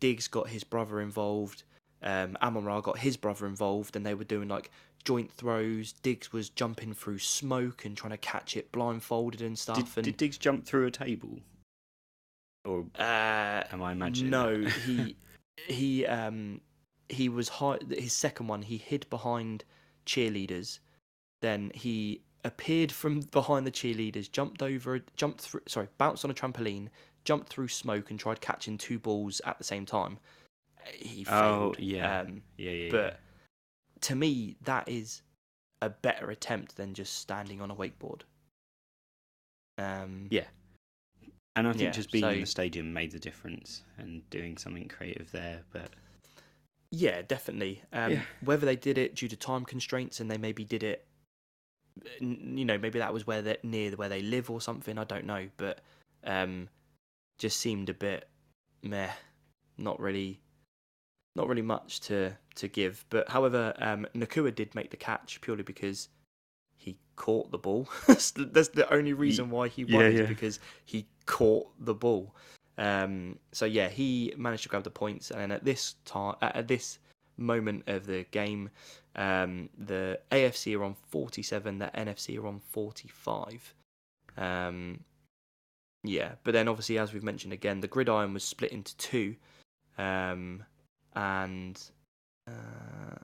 [0.00, 1.62] Diggs got his brother involved.
[2.02, 4.70] Um, Amon Ra got his brother involved, and they were doing like
[5.04, 5.92] joint throws.
[5.92, 9.76] Diggs was jumping through smoke and trying to catch it blindfolded and stuff.
[9.76, 11.40] Did, and did Diggs jump through a table?
[12.64, 14.30] Or uh, am I imagining?
[14.30, 15.16] No, he
[15.66, 16.60] he um
[17.08, 18.62] he was hi- his second one.
[18.62, 19.64] He hid behind
[20.06, 20.78] cheerleaders.
[21.42, 25.62] Then he appeared from behind the cheerleaders, jumped over, jumped through.
[25.66, 26.88] Sorry, bounced on a trampoline,
[27.24, 30.18] jumped through smoke, and tried catching two balls at the same time.
[30.94, 31.78] He Oh, failed.
[31.78, 32.20] yeah.
[32.20, 32.90] Um, yeah, yeah, yeah.
[32.92, 33.20] but
[34.02, 35.22] to me, that is
[35.80, 38.22] a better attempt than just standing on a wakeboard.
[39.78, 40.46] Um, Yeah.
[41.56, 44.56] And I think Yeah, just being so- in the stadium made the difference and doing
[44.56, 45.64] something creative there.
[45.72, 45.90] But
[46.90, 47.82] Yeah, definitely.
[47.92, 48.24] Um, Yeah.
[48.40, 51.06] Whether they did it due to time constraints and they maybe did it,
[52.20, 54.98] you know, maybe that was where they near where they live or something.
[54.98, 55.80] I don't know, but
[56.24, 56.68] um,
[57.38, 58.28] just seemed a bit
[58.82, 59.10] meh.
[59.76, 60.40] Not really,
[61.34, 63.04] not really much to to give.
[63.10, 66.08] But however, um, Nacua did make the catch purely because
[66.76, 67.88] he caught the ball.
[68.06, 70.26] that's, the, that's the only reason why he won yeah, is yeah.
[70.26, 72.34] because he caught the ball.
[72.76, 76.98] Um, so yeah, he managed to grab the points, and at this time, at this
[77.36, 78.70] moment of the game,
[79.16, 83.74] um, the AFC are on 47, the NFC are on 45.
[84.36, 85.00] Um,
[86.02, 89.36] yeah, but then obviously, as we've mentioned again, the gridiron was split into two,
[89.96, 90.62] um,
[91.14, 91.80] and
[92.46, 93.16] uh,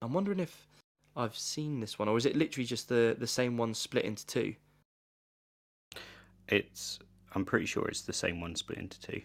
[0.00, 0.68] I'm wondering if
[1.16, 4.24] I've seen this one, or is it literally just the the same one split into
[4.26, 4.54] two?
[6.48, 6.98] it's,
[7.34, 9.20] I'm pretty sure it's the same one split into two.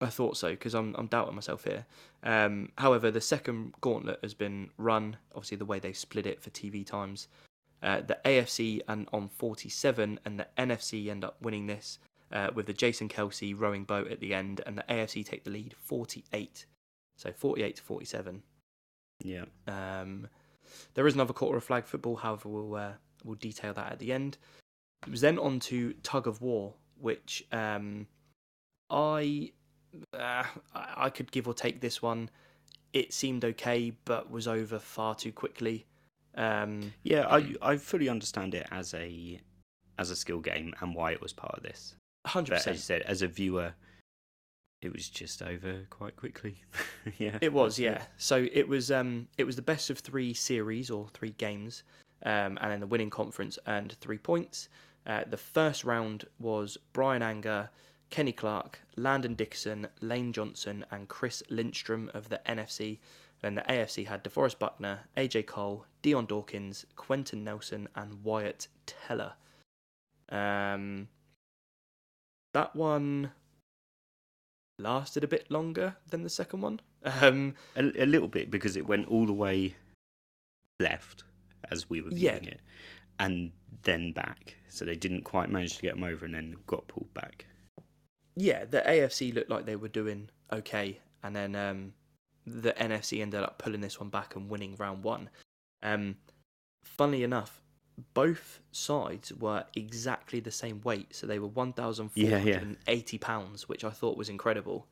[0.00, 1.86] I thought so because I'm I'm doubting myself here.
[2.22, 5.16] Um, however, the second gauntlet has been run.
[5.34, 7.28] Obviously, the way they split it for TV times,
[7.82, 11.98] uh, the AFC and on 47, and the NFC end up winning this
[12.32, 15.50] uh, with the Jason Kelce rowing boat at the end, and the AFC take the
[15.50, 16.66] lead 48.
[17.16, 18.42] So 48 to 47.
[19.24, 19.44] Yeah.
[19.66, 20.28] Um,
[20.94, 22.92] there is another quarter of flag football, however, we'll uh,
[23.24, 24.36] we'll detail that at the end.
[25.06, 28.06] It was then on to tug of war, which um,
[28.90, 29.52] I
[30.12, 30.44] uh,
[30.74, 32.30] I could give or take this one.
[32.92, 35.86] It seemed okay, but was over far too quickly.
[36.34, 39.40] Um, Yeah, I I fully understand it as a
[39.98, 41.94] as a skill game and why it was part of this.
[42.26, 42.80] hundred But as you percent.
[42.80, 43.74] said, as a viewer,
[44.82, 46.62] it was just over quite quickly.
[47.18, 47.38] yeah.
[47.40, 48.02] It was, yeah.
[48.18, 51.82] So it was um it was the best of three series or three games,
[52.22, 54.68] um, and then the winning conference earned three points.
[55.06, 57.70] Uh, the first round was Bryan Anger,
[58.16, 62.96] Kenny Clark, Landon Dixon, Lane Johnson, and Chris Lindstrom of the NFC.
[63.42, 69.34] Then the AFC had DeForest Buckner, AJ Cole, Dion Dawkins, Quenton Nelson, and Wyatt Teller.
[70.30, 71.08] Um,
[72.54, 73.32] that one
[74.78, 76.80] lasted a bit longer than the second one.
[77.20, 79.76] Um, A, a little bit because it went all the way
[80.80, 81.22] left
[81.70, 82.36] as we were Yeah.
[82.36, 82.60] it,
[83.18, 83.52] and
[83.82, 84.56] then back.
[84.70, 87.44] So they didn't quite manage to get them over, and then got pulled back.
[88.36, 91.92] Yeah, the AFC looked like they were doing okay, and then um,
[92.46, 95.30] the NFC ended up pulling this one back and winning round one.
[95.82, 96.16] Um,
[96.84, 97.62] funnily enough,
[98.14, 103.18] both sides were exactly the same weight, so they were one thousand four Yeah, yeah.
[103.20, 104.86] pounds, which I thought was incredible.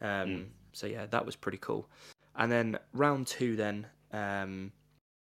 [0.00, 0.46] Um, Mm.
[0.72, 1.88] So yeah, that was pretty cool.
[2.36, 4.70] And then round two, then um,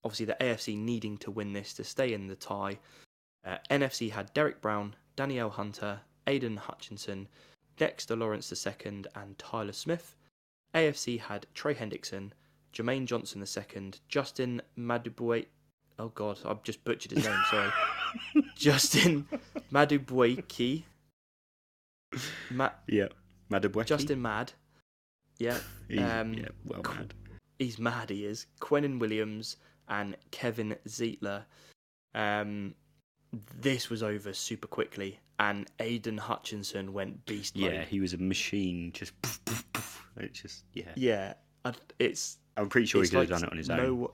[0.05, 2.79] obviously the AFC needing to win this to stay in the tie.
[3.45, 7.29] Uh, NFC had Derrick Brown, Danielle Hunter, Aidan Hutchinson,
[7.77, 10.17] Dexter Lawrence II, and Tyler Smith.
[10.75, 12.31] AFC had Trey Hendrickson,
[12.73, 15.47] Jermaine Johnson II, Justin Madubwe.
[15.99, 17.41] Oh God, I've just butchered his name.
[17.51, 17.71] Sorry,
[18.57, 19.27] Justin
[19.73, 20.83] Madubweki.
[22.51, 23.09] Ma- Yeah.
[23.51, 23.87] Madabweki.
[23.87, 24.53] Justin Mad.
[25.39, 25.59] Yeah,
[25.89, 27.15] He's- um, yeah, well qu- mad.
[27.59, 28.11] he's mad.
[28.11, 28.47] He is.
[28.61, 29.57] Quentin Williams
[29.89, 31.45] and Kevin Zeitler.
[32.15, 32.75] Um,
[33.61, 37.73] this was over super quickly, and Aidan Hutchinson went beast mode.
[37.73, 38.93] Yeah, he was a machine.
[38.93, 39.13] Just,
[40.17, 40.93] it just, yeah.
[40.97, 41.35] yeah.
[41.65, 44.09] I, it's I'm pretty sure he could have done it on his no, own.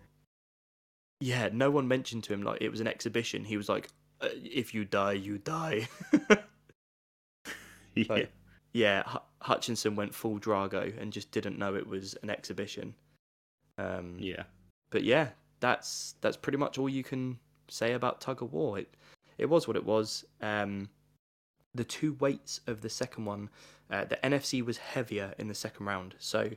[1.21, 3.45] Yeah, no one mentioned to him like it was an exhibition.
[3.45, 3.89] He was like,
[4.21, 5.89] uh, "If you die, you die."
[7.95, 8.05] yeah.
[8.09, 8.33] like-
[8.73, 12.95] yeah, Hu- Hutchinson went full Drago and just didn't know it was an exhibition.
[13.79, 14.45] Um, yeah.
[14.91, 18.79] but yeah, that's that's pretty much all you can say about tug of war.
[18.79, 18.95] It
[19.41, 20.25] it was what it was.
[20.41, 20.89] Um,
[21.75, 23.49] the two weights of the second one,
[23.91, 26.15] uh, the NFC was heavier in the second round.
[26.19, 26.51] So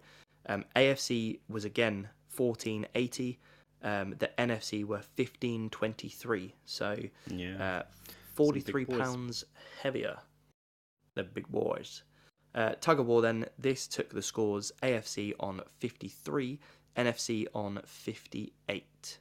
[0.47, 3.39] um, AFC was again fourteen eighty.
[3.83, 6.53] Um, the NFC were fifteen twenty three.
[6.65, 7.63] So Yeah.
[7.63, 7.83] uh,
[8.33, 9.45] forty three pounds
[9.81, 10.17] heavier.
[11.15, 12.03] The big boys.
[12.55, 13.21] Uh, tug of war.
[13.21, 16.59] Then this took the scores: AFC on fifty three,
[16.97, 19.19] NFC on fifty eight.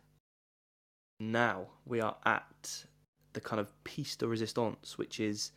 [1.21, 2.85] Now we are at
[3.33, 5.53] the kind of piece de resistance, which is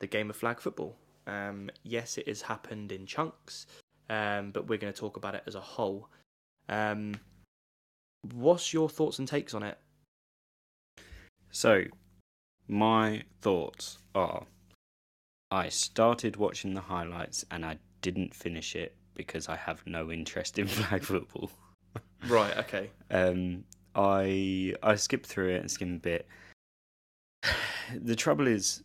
[0.00, 0.96] the game of flag football.
[1.26, 3.66] Um, yes, it has happened in chunks,
[4.10, 6.08] um, but we're going to talk about it as a whole.
[6.68, 7.14] Um,
[8.32, 9.78] what's your thoughts and takes on it?
[11.50, 11.84] So,
[12.68, 14.46] my thoughts are
[15.50, 20.58] I started watching the highlights and I didn't finish it because I have no interest
[20.58, 21.50] in flag football.
[22.26, 22.56] Right.
[22.58, 22.90] Okay.
[23.10, 23.64] Um,
[23.94, 26.28] I I skipped through it and skimmed a bit.
[27.94, 28.82] The trouble is,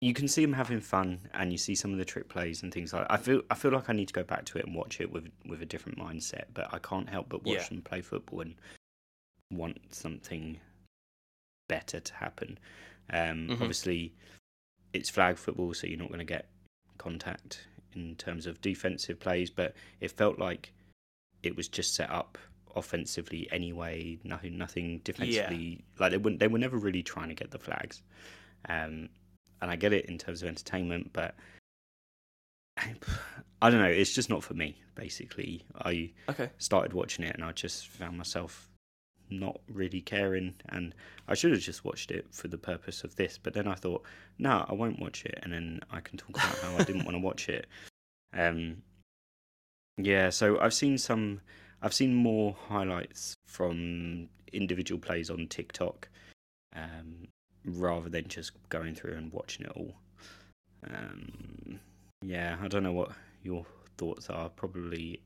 [0.00, 2.72] you can see them having fun, and you see some of the trick plays and
[2.72, 3.06] things like.
[3.10, 5.10] I feel I feel like I need to go back to it and watch it
[5.10, 7.68] with with a different mindset, but I can't help but watch Yeah.
[7.68, 8.54] them play football and
[9.52, 10.60] want something
[11.68, 12.58] better to happen.
[13.10, 13.60] Um, Mhm.
[13.60, 14.14] Obviously,
[14.92, 16.48] it's flag football, so you're not going to get
[16.98, 20.72] contact in terms of defensive plays, but it felt like
[21.42, 22.38] it was just set up
[22.76, 24.18] offensively anyway.
[24.24, 25.84] Nothing, nothing defensively.
[25.98, 28.02] Like they wouldn't, they were never really trying to get the flags.
[28.68, 29.08] Um,
[29.62, 31.34] and I get it in terms of entertainment, but
[33.62, 33.88] I don't know.
[33.88, 34.76] It's just not for me.
[34.94, 36.50] Basically, I Okay.
[36.58, 38.68] started watching it and I just found myself
[39.30, 40.94] not really caring and
[41.28, 44.02] I should have just watched it for the purpose of this but then I thought
[44.38, 47.14] no I won't watch it and then I can talk about how I didn't want
[47.14, 47.68] to watch it
[48.36, 48.82] um
[49.96, 51.40] yeah so I've seen some
[51.82, 56.08] I've seen more highlights from individual plays on TikTok
[56.74, 57.28] um
[57.64, 59.94] rather than just going through and watching it all
[60.88, 61.78] um
[62.22, 63.12] yeah I don't know what
[63.42, 63.64] your
[63.96, 65.20] thoughts are probably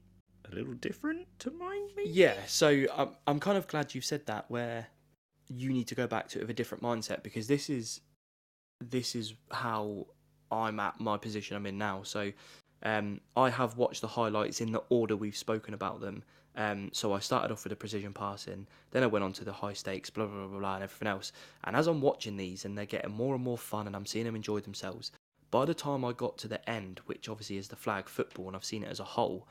[0.51, 2.11] a little different to mine maybe?
[2.11, 4.87] Yeah, so I'm I'm kind of glad you've said that where
[5.49, 8.01] you need to go back to it with a different mindset because this is
[8.81, 10.07] this is how
[10.51, 12.03] I'm at my position I'm in now.
[12.03, 12.33] So
[12.83, 16.23] um, I have watched the highlights in the order we've spoken about them.
[16.57, 19.53] Um, so I started off with the precision passing, then I went on to the
[19.53, 21.33] high stakes, blah blah blah blah, and everything else.
[21.65, 24.25] And as I'm watching these, and they're getting more and more fun, and I'm seeing
[24.25, 25.11] them enjoy themselves.
[25.51, 28.57] By the time I got to the end, which obviously is the flag football, and
[28.57, 29.49] I've seen it as a whole,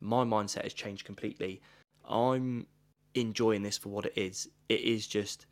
[0.00, 1.60] my mindset has changed completely.
[2.08, 2.66] I'm
[3.14, 4.48] enjoying this for what it is.
[4.68, 5.46] It is just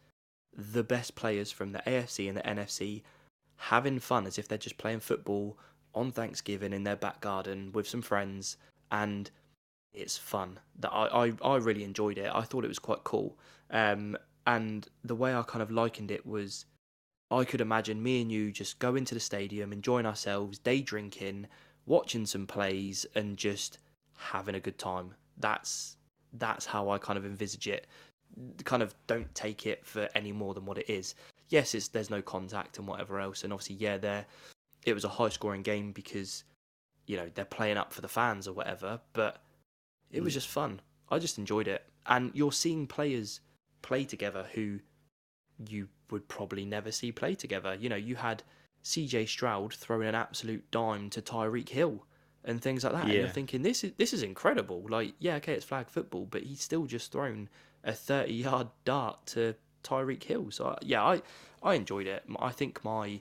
[0.57, 3.03] the best players from the AFC and the NFC
[3.57, 5.59] having fun as if they're just playing football
[5.95, 8.57] on Thanksgiving in their back garden with some friends,
[8.93, 9.31] and
[9.97, 10.59] it's fun.
[10.79, 12.31] That I, I, I really enjoyed it.
[12.33, 13.37] I thought it was quite cool.
[13.71, 14.17] Um,
[14.47, 16.67] and the way I kind of likened it was,
[17.31, 21.49] I could imagine me and you just go into the stadium, enjoying ourselves, day drinking,
[21.87, 23.79] watching some plays, and just
[24.15, 25.15] having a good time.
[25.39, 25.97] That's
[26.35, 27.87] that's how I kind of envisage it.
[28.65, 31.15] Kind of don't take it for any more than what it is.
[31.49, 34.27] Yes, it's there's no contact and whatever else, and obviously, yeah, there
[34.85, 36.45] it was a high scoring game because
[37.07, 39.01] you know they're playing up for the fans or whatever.
[39.13, 39.43] But
[40.11, 40.35] it was Mm.
[40.35, 40.81] just fun.
[41.09, 43.41] I just enjoyed it, and you're seeing players
[43.83, 44.81] play together who
[45.69, 47.75] you would probably never see play together.
[47.75, 48.43] You know, you had
[48.83, 52.07] CJ Stroud throwing an absolute dime to Tyreek Hill
[52.45, 53.05] and things like that.
[53.05, 54.87] And you're thinking this is this is incredible.
[54.89, 57.49] Like, yeah, okay, it's flag football, but he's still just thrown
[57.83, 60.51] a 30 yard dart to Tyreek Hill.
[60.51, 61.23] So I- yeah, I
[61.63, 62.25] I enjoyed it.
[62.39, 63.21] I think my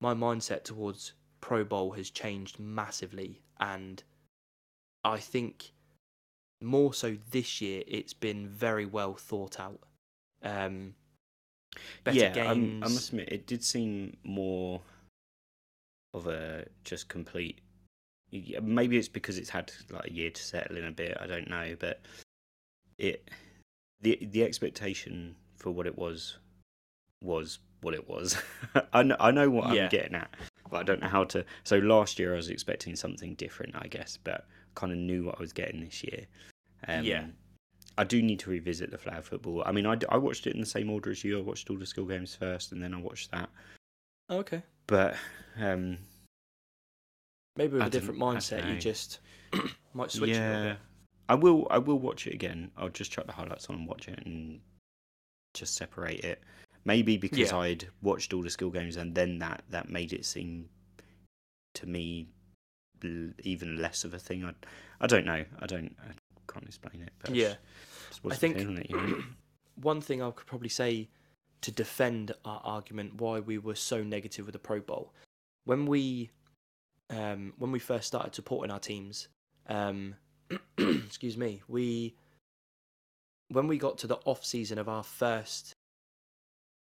[0.00, 4.02] my mindset towards Pro Bowl has changed massively, and
[5.04, 5.72] I think
[6.60, 9.80] more so this year it's been very well thought out.
[10.42, 10.94] Um,
[12.04, 12.48] better yeah, games.
[12.48, 14.80] I'm- I must admit, it did seem more
[16.14, 17.60] of a just complete.
[18.32, 21.16] Maybe it's because it's had like a year to settle in a bit.
[21.20, 22.00] I don't know, but
[22.98, 23.28] it
[24.00, 26.38] the the expectation for what it was
[27.22, 28.40] was what it was.
[28.92, 29.84] I know, I know what Yeah.
[29.84, 30.32] I'm getting at,
[30.70, 31.44] but I don't know how to.
[31.64, 35.36] So last year I was expecting something different, I guess, but kind of knew what
[35.38, 36.26] I was getting this year.
[36.88, 37.26] Um, Yeah.
[37.98, 39.62] I do need to revisit the flag football.
[39.66, 41.38] I mean, I, I watched it in the same order as you.
[41.38, 43.50] I watched all the school games first, and then I watched that.
[44.30, 44.62] okay.
[44.86, 45.16] But
[45.60, 45.98] um,
[47.56, 49.18] Maybe with I a different mindset, you just
[49.94, 50.76] might switch yeah.
[51.28, 51.66] I will.
[51.70, 52.70] I will watch it again.
[52.76, 54.60] I'll just chuck the highlights on and watch it, and
[55.54, 56.42] just separate it.
[56.84, 57.58] Maybe because Yeah.
[57.58, 60.68] I'd watched all the school games, and then that that made it seem
[61.74, 62.28] to me
[63.04, 64.44] even less of a thing.
[64.44, 64.54] I
[65.00, 65.44] I don't know.
[65.60, 65.96] I don't.
[66.02, 66.12] I
[66.52, 67.12] can't explain it.
[67.20, 67.54] But Yeah.
[68.08, 69.22] it's I think- it, you know?
[69.76, 71.08] One thing I could probably say
[71.62, 75.14] to defend our argument why we were so negative with the Pro Bowl
[75.64, 76.30] when we
[77.10, 79.28] um, when we first started supporting our teams.
[79.68, 80.16] Um,
[80.78, 81.62] excuse me.
[81.68, 82.14] We
[83.48, 85.74] when we got to the off season of our first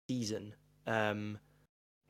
[0.09, 0.53] season.
[0.87, 1.37] Um,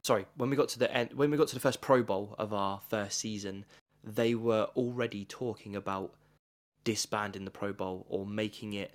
[0.03, 2.35] sorry, when we got to the end, when we got to the first Pro Bowl
[2.39, 3.65] of our first season,
[4.03, 6.13] they were already talking about
[6.83, 8.93] disbanding the Pro Bowl or making it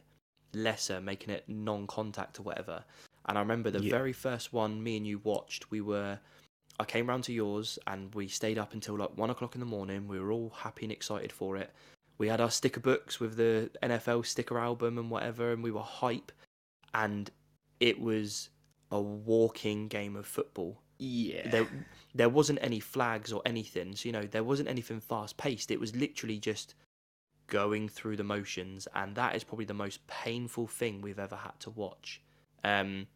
[0.52, 2.84] lesser, making it non-contact or whatever.
[3.26, 3.90] And I remember the Yeah.
[3.90, 5.70] very first one me and you watched.
[5.70, 6.18] We were,
[6.78, 9.66] I came round to yours and we stayed up until like one o'clock in the
[9.66, 10.08] morning.
[10.08, 11.70] We were all happy and excited for it.
[12.18, 15.80] We had our sticker books with the NFL sticker album and whatever, and we were
[15.82, 16.30] hype.
[16.94, 17.30] And
[17.80, 18.50] it was
[18.90, 21.48] a walking game of football Yeah.
[21.50, 21.68] there
[22.14, 25.80] there wasn't any flags or anything so you know there wasn't anything fast paced it
[25.80, 26.74] was literally just
[27.46, 31.58] going through the motions and that is probably the most painful thing we've ever had
[31.60, 32.20] to watch
[32.62, 33.06] um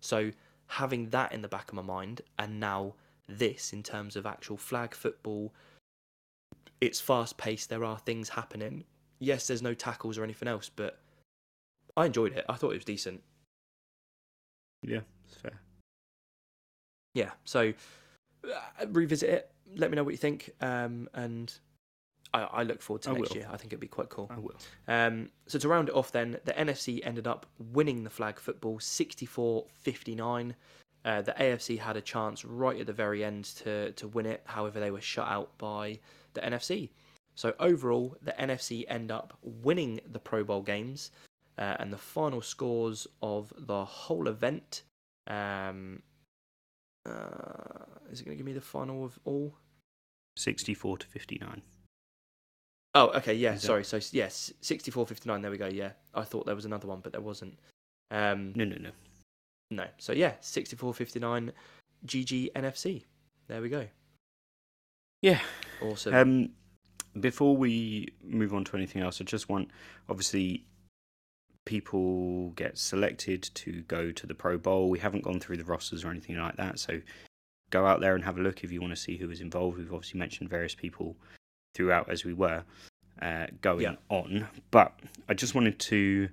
[0.00, 0.30] so
[0.66, 2.94] having that in the back of my mind and now
[3.28, 5.52] this in terms of actual flag football
[6.80, 8.84] it's fast paced there are things happening
[9.20, 10.98] yes there's no tackles or anything else but
[11.96, 13.22] i enjoyed it i thought it was decent
[14.82, 15.00] yeah.
[15.26, 15.60] It's fair.
[17.14, 17.72] yeah so
[18.88, 19.50] revisit it.
[19.76, 21.52] Let me know what you think um and
[22.32, 23.36] i, I look forward to I next will.
[23.36, 23.48] year.
[23.52, 24.30] I think it'd be quite cool.
[24.30, 24.54] I will.
[24.86, 28.78] um so to round it off then the nfc ended up winning the flag football
[28.78, 30.54] 64-59
[31.04, 34.42] uh, the afc had a chance right at the very end to to win it.
[34.46, 35.98] However they were shut out by
[36.34, 36.90] the nfc
[37.34, 41.10] so overall the nfc end up winning the pro bowl games
[41.58, 44.82] uh, and the final scores of the whole event
[45.28, 46.02] um,
[47.06, 49.54] uh, is it going to give me the final of all?
[50.36, 51.62] Sixty-four to fifty-nine.
[52.94, 53.84] Oh, okay, yeah, Is that- sorry.
[53.84, 55.42] So yes, sixty-four fifty-nine.
[55.42, 55.66] There we go.
[55.66, 57.58] Yeah, I thought there was another one, but there wasn't.
[58.10, 58.90] Um, No, no, no.
[59.70, 59.86] no.
[59.98, 61.52] So yeah, sixty-four fifty-nine.
[62.06, 63.02] GG NFC.
[63.48, 63.86] There we go.
[65.22, 65.40] Yeah.
[65.82, 66.14] Awesome.
[66.14, 66.50] Um,
[67.20, 69.68] before we move on to anything else, I just want
[70.08, 70.64] obviously
[71.68, 74.88] people get selected to go to the Pro Bowl.
[74.88, 77.00] We haven't gone through the rosters or anything like that, so
[77.70, 79.76] go out there and have a look if you want to see who was involved.
[79.78, 81.14] We've obviously mentioned various people
[81.74, 82.64] throughout as we were
[83.20, 83.96] uh, going Yeah.
[84.08, 84.98] on, but
[85.28, 86.30] I just wanted to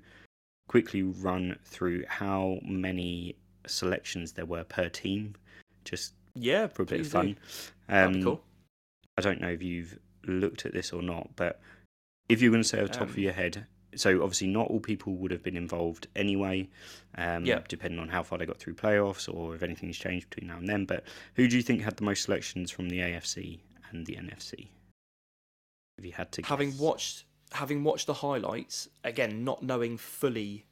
[0.69, 3.35] quickly run through how many
[3.67, 5.35] selections there were per team,
[5.83, 7.27] just yeah, for a bit of fun.
[7.33, 7.35] do.
[7.87, 8.43] That'd be Um, cool.
[9.17, 11.59] I don't know if you've looked at this or not, but
[12.29, 14.67] if you're going to say off the top of Um, your head, so obviously not
[14.67, 16.67] all people would have been involved anyway,
[17.17, 20.57] um, depending on how far they got through playoffs or if anything's changed between now
[20.57, 20.85] and then.
[20.85, 24.67] But who do you think had the most selections from the AFC and the NFC?
[25.97, 26.79] If you had to, Having guess.
[26.79, 30.65] watched, having watched the highlights again, not knowing fully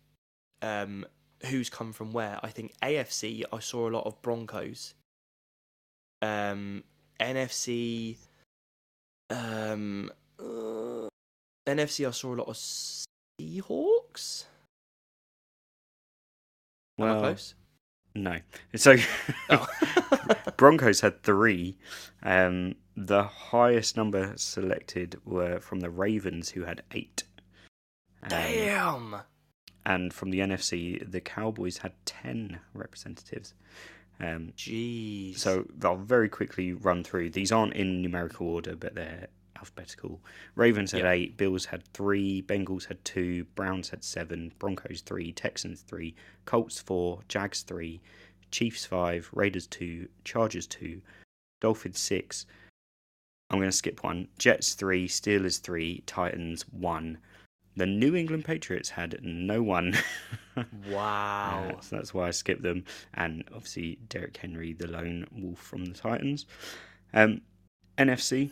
[0.61, 1.05] um,
[1.45, 2.39] who's come from where.
[2.43, 3.43] I think AFC.
[3.51, 4.93] I saw a lot of Broncos.
[6.21, 6.83] Um,
[7.19, 8.17] NFC.
[9.29, 11.07] Um, uh,
[11.67, 12.07] NFC.
[12.07, 12.57] I saw a lot of
[13.39, 14.45] Seahawks.
[16.99, 17.55] Am I well, close?
[18.15, 18.37] no.
[18.75, 18.95] So
[19.49, 19.67] Oh.
[20.57, 21.77] Broncos had three.
[22.21, 27.23] Um, the highest number selected were from the Ravens, who had eight.
[28.21, 29.15] Um, Damn.
[29.85, 33.53] and from the NFC, the Cowboys had 10 representatives.
[34.19, 35.37] Um, Jeez.
[35.39, 37.31] so I'll very quickly run through.
[37.31, 39.27] These aren't in numerical order, but they're
[39.63, 40.21] alphabetical.
[40.55, 41.11] Ravens had Yeah.
[41.11, 46.81] eight, Bills had three, Bengals had two, Browns had seven, Broncos three, Texans three, Colts
[46.81, 48.01] four, Jags three,
[48.51, 51.01] Chiefs five, Raiders two, Chargers two,
[51.61, 52.45] Dolphins six.
[53.49, 54.27] I'm going to skip one.
[54.37, 57.19] Jets three, Steelers three, Titans one.
[57.75, 59.95] The New England Patriots had no one.
[60.89, 61.77] Wow.
[61.81, 62.83] So that's why I skipped them.
[63.13, 66.45] And obviously, Derrick Henry, the lone wolf from the Titans.
[67.13, 67.41] Um,
[67.97, 68.51] NFC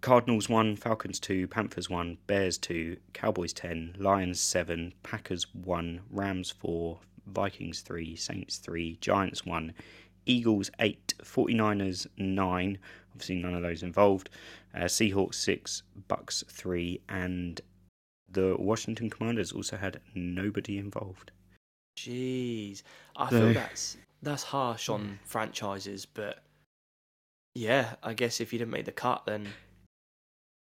[0.00, 6.50] Cardinals 1, Falcons 2, Panthers 1, Bears 2, Cowboys 10, Lions 7, Packers 1, Rams
[6.50, 9.74] 4, Vikings 3, Saints 3, Giants 1,
[10.26, 12.78] Eagles 8, 49ers 9,
[13.12, 14.30] obviously none of those involved,
[14.74, 17.60] uh, Seahawks 6, Bucks 3, and
[18.30, 21.32] the Washington Commanders also had nobody involved.
[21.98, 22.82] Jeez,
[23.16, 26.42] I So- feel that's that's harsh on franchises, but
[27.54, 29.48] yeah, I guess if you didn't make the cut, then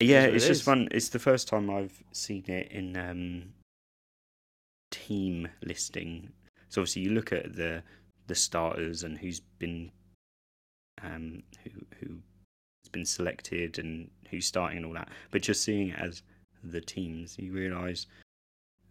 [0.01, 0.62] Yeah, it's it just is.
[0.62, 0.88] fun.
[0.90, 3.53] It's the first time I've seen it in um,
[4.90, 6.30] team listing.
[6.68, 7.82] So obviously you look at the
[8.26, 9.90] the starters and who's been
[11.03, 15.09] um, who who's been selected and who's starting and all that.
[15.30, 16.22] But just seeing it as
[16.64, 18.07] the teams, you realise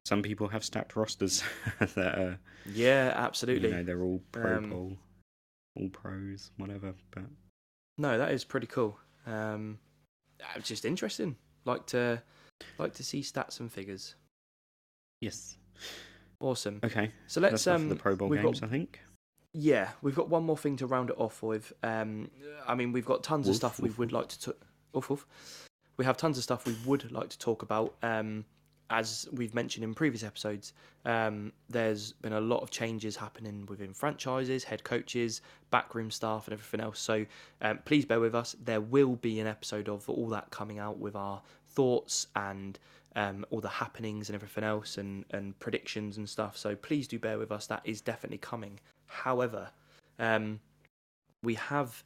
[0.05, 1.43] some people have stacked rosters
[1.79, 2.39] that are
[2.71, 3.69] yeah, absolutely.
[3.69, 4.97] you know they're all pro Um, bowl,
[5.77, 6.93] all pros, whatever.
[7.11, 7.23] But
[7.97, 8.97] No, that is pretty cool.
[9.25, 9.79] Um,
[10.55, 11.35] it's just interesting.
[11.65, 12.21] Like to
[12.77, 14.15] like to see stats and figures.
[15.21, 15.57] yes,
[16.39, 16.79] Awesome.
[16.83, 17.11] okay.
[17.27, 18.99] So let's That's um the pro bowl games, got I think.
[19.53, 21.73] yeah, we've got one more thing to round it off with.
[21.83, 22.29] Um,
[22.67, 24.39] I mean, we've got tons of Woof, stuff we woof, would like to.
[24.51, 24.57] T-
[24.97, 25.27] oof, oof.
[25.97, 27.95] We have tons of stuff we would like to talk about.
[28.01, 28.45] Um,
[28.89, 30.73] as we've mentioned in previous episodes,
[31.05, 36.53] um, there's been a lot of changes happening within franchises, head coaches, backroom staff, and
[36.53, 36.99] everything else.
[36.99, 37.25] So
[37.61, 38.55] um, please bear with us.
[38.63, 42.79] There will be an episode of all that coming out with our thoughts and
[43.15, 46.57] um, all the happenings and everything else and, and predictions and stuff.
[46.57, 47.67] So please do bear with us.
[47.67, 48.79] That is definitely coming.
[49.05, 49.69] However,
[50.17, 50.59] um,
[51.43, 52.03] we have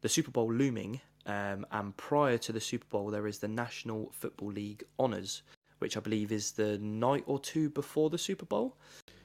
[0.00, 4.10] the Super Bowl looming, um, and prior to the Super Bowl, there is the National
[4.12, 5.42] Football League Honours,
[5.78, 8.76] which I believe is the night or two before the Super Bowl.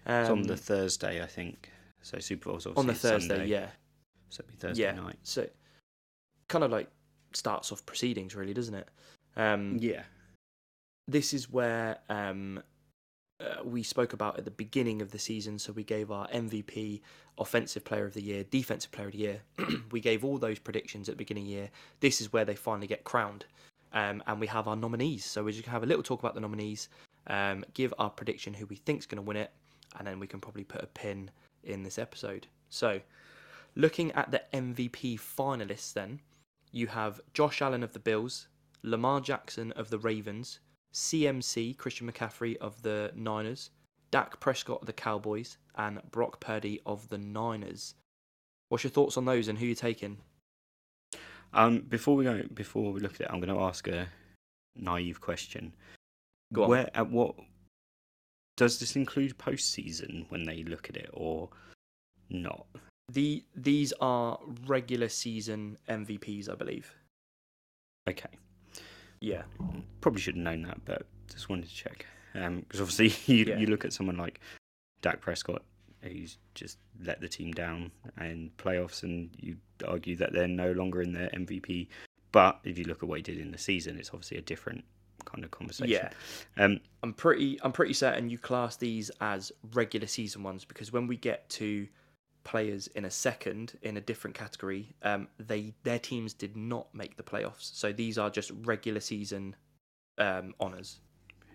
[0.05, 1.71] Um, It's on the Thursday, I think.
[2.01, 3.67] So Super Bowl's obviously on the Thursday, Sunday, yeah,
[4.29, 4.91] So it'll be Thursday yeah.
[4.93, 5.19] night.
[5.23, 5.47] So
[6.49, 6.89] kind of like
[7.33, 8.89] starts off proceedings, really, doesn't it?
[9.35, 10.03] Um, Yeah.
[11.07, 12.61] this is where um,
[13.39, 15.57] uh, we spoke about at the beginning of the season.
[15.59, 17.01] So we gave our MVP,
[17.37, 19.41] Offensive Player of the Year, Defensive Player of the Year.
[19.91, 21.69] we gave all those predictions at the beginning of the year.
[21.99, 23.45] This is where they finally get crowned.
[23.93, 25.23] Um, and we have our nominees.
[25.23, 26.89] So we're just to have a little talk about the nominees,
[27.27, 29.51] um, give our prediction who we think's going to win it,
[29.97, 31.29] and then we can probably put a pin
[31.63, 32.47] in this episode.
[32.69, 32.99] So,
[33.75, 36.19] looking at the MVP finalists, then
[36.71, 38.47] you have Josh Allen of the Bills,
[38.81, 40.59] Lamar Jackson of the Ravens,
[40.93, 43.69] CMC Christian McCaffrey of the Niners,
[44.11, 47.95] Dak Prescott of the Cowboys, and Brock Purdy of the Niners.
[48.69, 50.17] What's your thoughts on those and who you're taking?
[51.53, 54.07] Um, before we go, before we look at it, I'm going to ask a
[54.75, 55.73] naive question.
[56.51, 56.69] Go on.
[56.69, 57.35] Where at what
[58.57, 61.49] does this include postseason when they look at it, or
[62.29, 62.65] not?
[63.11, 66.93] The these are regular season MVPs, I believe.
[68.07, 68.29] Okay,
[69.19, 69.43] Yeah.
[70.01, 72.05] probably should have known that, but just wanted to check.
[72.33, 73.57] Because obviously, you Yeah.
[73.59, 74.39] you look at someone like
[75.01, 75.63] Dak Prescott,
[76.11, 81.01] who's just let the team down in playoffs, and you argue that they're no longer
[81.01, 81.87] in their MVP.
[82.31, 84.83] But if you look at what he did in the season, it's obviously a different
[85.25, 86.09] kind of conversation.
[86.57, 86.63] Yeah.
[86.63, 91.07] Um, I'm pretty I'm pretty certain you class these as regular season ones because when
[91.07, 91.87] we get to
[92.43, 97.17] players in a second in a different category, um, they their teams did not make
[97.17, 97.73] the playoffs.
[97.75, 99.55] So these are just regular season
[100.17, 100.99] um, honors.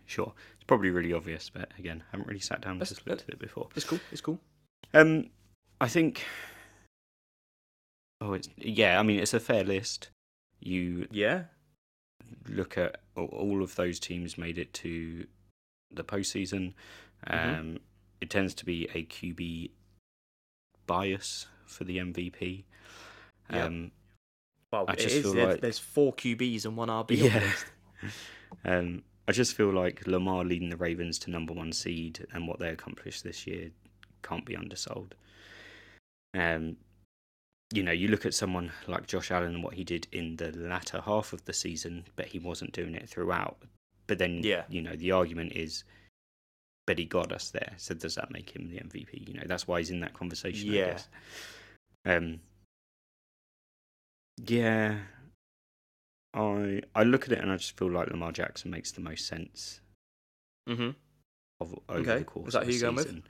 [0.07, 0.33] Sure,
[0.69, 3.31] probably really obvious, but again, I haven't really sat down and That's- just looked at
[3.31, 3.69] it before.
[3.75, 3.99] It's cool.
[4.13, 4.39] It's cool.
[4.95, 5.31] Um,
[5.81, 6.25] I think.
[8.21, 8.99] Oh, it's yeah.
[9.01, 10.11] I mean, it's a fair list.
[10.61, 11.45] You Yeah.
[12.49, 15.27] look at a- all of those teams made it to
[15.91, 16.75] the postseason.
[17.27, 17.81] Um, Mhm.
[18.21, 19.71] It tends to be a QB
[20.87, 22.65] bias for the MVP.
[23.51, 23.65] Yep.
[23.67, 23.93] Um,
[24.73, 25.23] Well, I it just is.
[25.23, 27.15] feel There- like- There's four QBs and one RB.
[27.23, 27.39] on the Yeah.
[27.41, 27.67] list.
[28.65, 32.59] um, I just feel like Lamar leading the Ravens to number one seed and what
[32.59, 33.71] they accomplished this year
[34.23, 35.15] can't be undersold.
[36.35, 36.79] Um,
[37.71, 40.53] you know, you look at someone like Josh Allen and what he did in the
[40.53, 43.59] latter half of the season, but he wasn't doing it throughout.
[44.07, 44.65] But then, Yeah.
[44.71, 45.85] you know, the argument is,
[46.87, 47.75] but he got us there.
[47.77, 49.29] So does that make him the MVP?
[49.29, 50.71] You know, that's why he's in that conversation.
[50.71, 50.87] I Yeah.
[50.87, 51.09] guess.
[52.07, 52.41] Um.
[54.39, 55.01] Yeah,
[56.35, 59.27] I I look at it and I just feel like Lamar Jackson makes the most
[59.27, 59.81] sense
[60.69, 60.91] Mm-hmm.
[61.61, 63.23] of over Okay, the course is that of who you're going with?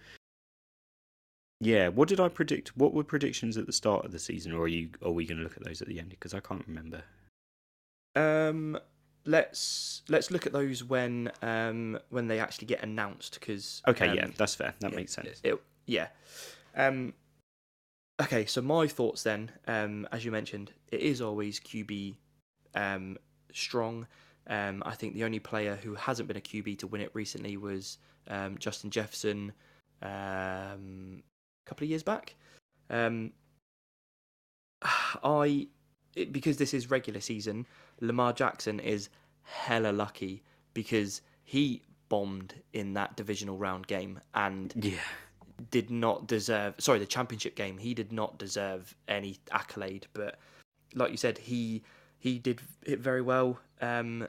[1.61, 2.77] Yeah, what did I predict?
[2.77, 4.91] What were predictions at the start of the season, or are you?
[5.05, 6.11] Are we going to look at those at the end?
[6.11, 7.03] Because I can't remember.
[8.15, 8.79] Um,
[9.25, 14.29] let's let's look at those when um when they actually get announced because Okay, yeah,
[14.37, 14.75] that's fair.
[14.81, 15.41] That makes sense.
[15.43, 16.09] It, yeah.
[16.77, 17.15] Um.
[18.21, 22.17] Okay, so my thoughts then, um, as you mentioned, it is always QB,
[22.75, 23.16] um,
[23.53, 24.07] strong.
[24.47, 27.57] Um, I think the only player who hasn't been a QB to win it recently
[27.57, 27.99] was
[28.29, 29.53] um, Justin Jefferson,
[30.03, 32.35] um, a couple of years back.
[32.91, 33.33] Um,
[34.83, 35.69] I
[36.16, 37.66] it, because this is regular season,
[38.01, 39.09] Lamar Jackson is
[39.43, 40.43] hella lucky
[40.75, 44.99] because he bombed in that divisional round game and Yeah,
[45.71, 50.39] did not deserve sorry the championship game he did not deserve any accolade but
[50.95, 51.83] like you said he
[52.19, 54.27] he did it very well um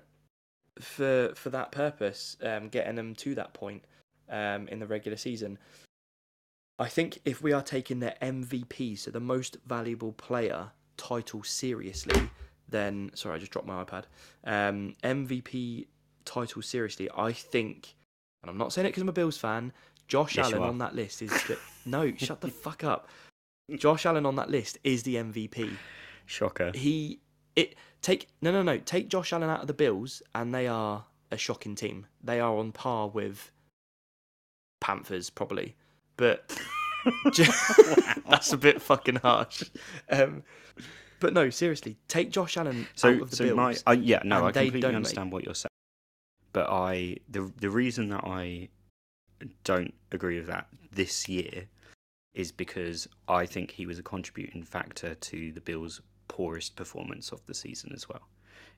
[0.79, 3.83] for for that purpose um getting them to that point
[4.29, 5.57] um in the regular season
[6.77, 12.29] i think if we are taking the mvp so the most valuable player title seriously
[12.69, 14.03] then sorry i just dropped my ipad
[14.45, 15.87] um mvp
[16.25, 17.95] title seriously i think
[18.43, 19.73] and i'm not saying it because i'm a bills fan
[20.09, 23.07] Josh Yes, Allen on that list is the, no, shut the fuck up.
[23.77, 25.69] Josh Allen on that list is the MVP.
[26.25, 26.71] shocker.
[26.73, 27.19] He
[27.59, 31.05] it take no no no take Josh Allen out of the Bills and they are
[31.31, 32.07] a shocking team.
[32.23, 33.51] They are on par with
[34.81, 35.75] Panthers probably,
[36.17, 36.57] but
[38.29, 39.63] that's a bit fucking harsh.
[40.09, 40.43] Um,
[41.19, 43.57] but no, seriously, take Josh Allen So, out of the so Bills.
[43.57, 45.69] my I, yeah, no, I completely don't make- understand what you're saying,
[46.53, 48.69] but I the the reason that I
[49.63, 51.67] don't agree with that this year
[52.33, 57.45] is because I think he was a contributing factor to the Bills' poorest performance of
[57.45, 58.21] the season as well.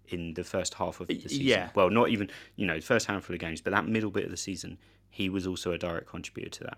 [0.08, 1.70] In the first half of the season, yeah.
[1.76, 4.32] well, not even you know the first handful of games, but that middle bit of
[4.32, 4.78] the season,
[5.12, 6.78] he was also a direct contributor to that.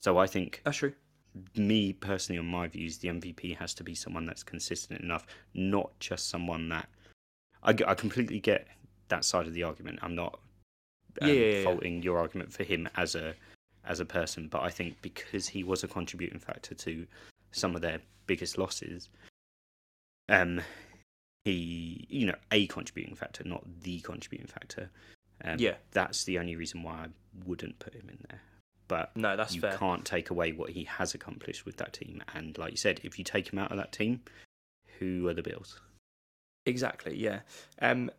[0.00, 0.92] So I think That's true.
[1.56, 5.98] me personally, on my views, the MVP has to be someone that's consistent enough, not
[6.00, 6.88] just someone that.
[7.62, 8.68] I completely get
[9.08, 9.98] that side of the argument.
[10.02, 10.40] I'm not
[11.20, 11.64] um, Yeah, yeah, yeah.
[11.64, 13.34] faulting your argument for him as a
[13.84, 17.06] as a person, but I think because he was a contributing factor to
[17.52, 19.08] some of their biggest losses,
[20.30, 20.60] um,
[21.44, 24.90] he you know a contributing factor, not the contributing factor.
[25.44, 25.76] Um, Yeah.
[25.92, 27.08] that's the only reason why I
[27.46, 28.40] wouldn't put him in there.
[28.88, 29.76] But No, that's you fair.
[29.78, 32.22] can't take away what he has accomplished with that team.
[32.34, 34.20] And like you said, if you take him out of that team,
[34.98, 35.80] who are the Bills?
[36.66, 37.40] Exactly, yeah.
[37.80, 38.10] Um,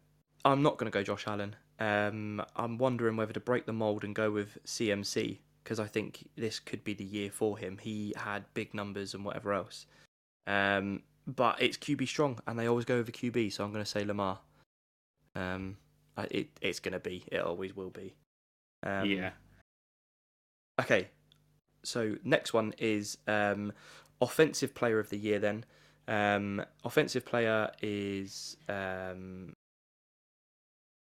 [0.44, 1.56] I'm not going to go Josh Allen.
[1.80, 6.28] Um, I'm wondering whether to break the mold and go with CMC because I think
[6.36, 7.78] this could be the year for him.
[7.78, 9.86] He had big numbers and whatever else.
[10.48, 13.90] Um, but it's QB strong, and they always go over QB, so I'm going to
[13.90, 14.40] say Lamar.
[15.36, 15.78] Um,
[16.30, 17.24] it it's going to be.
[17.32, 18.16] It always will be.
[18.84, 19.32] Um, yeah,
[20.82, 21.10] Okay,
[21.84, 23.72] so next one is um,
[24.20, 25.38] offensive player of the year.
[25.38, 25.64] Then
[26.08, 29.54] um, offensive player is um,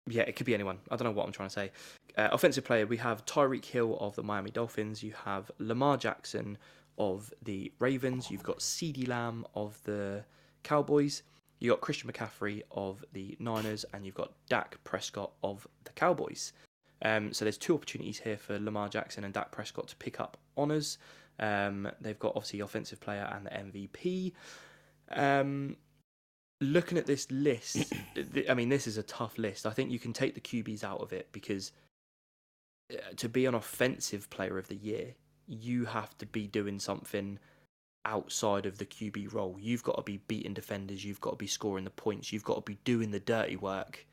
[0.08, 0.80] yeah, it could be anyone.
[0.92, 1.72] I don't know what I'm trying to say.
[2.18, 5.02] Uh, offensive player, we have Tyreek Hill of the Miami Dolphins.
[5.02, 6.58] You have Lamar Jackson
[6.98, 8.30] of the Ravens.
[8.30, 10.24] You've got CeeDee Lamb of the
[10.64, 11.24] Cowboys.
[11.60, 16.54] You've got Christian McCaffrey of the Niners, and you've got Dak Prescott of the Cowboys.
[17.04, 20.38] Um, so there's two opportunities here for Lamar Jackson and Dak Prescott to pick up
[20.58, 20.98] honors.
[21.40, 24.34] Um, they've got obviously offensive player and the MVP.
[25.12, 25.78] Um,
[26.62, 27.94] looking at this list,
[28.50, 29.66] I mean, this is a tough list.
[29.66, 31.72] I think you can take the QBs out of it because
[32.92, 35.16] uh, to be an offensive player of the year,
[35.48, 37.40] you have to be doing something
[38.06, 39.58] outside of the QB role.
[39.60, 41.06] You've got to be beating defenders.
[41.06, 42.34] You've got to be scoring the points.
[42.34, 44.06] You've got to be doing the dirty work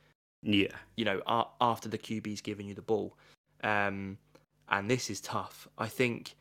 [0.43, 3.17] yeah, you know, a- after the QB's giving you the ball.
[3.63, 4.19] Um,
[4.69, 5.69] and this is tough.
[5.77, 6.35] I think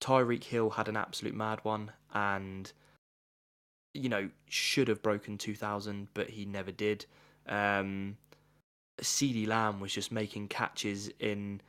[0.00, 2.72] Tyreek Hill had an absolute mad one and,
[3.92, 7.06] you know, should have broken 2,000, but he never did.
[7.46, 8.16] Um,
[9.00, 11.60] CeeDee Lamb was just making catches in,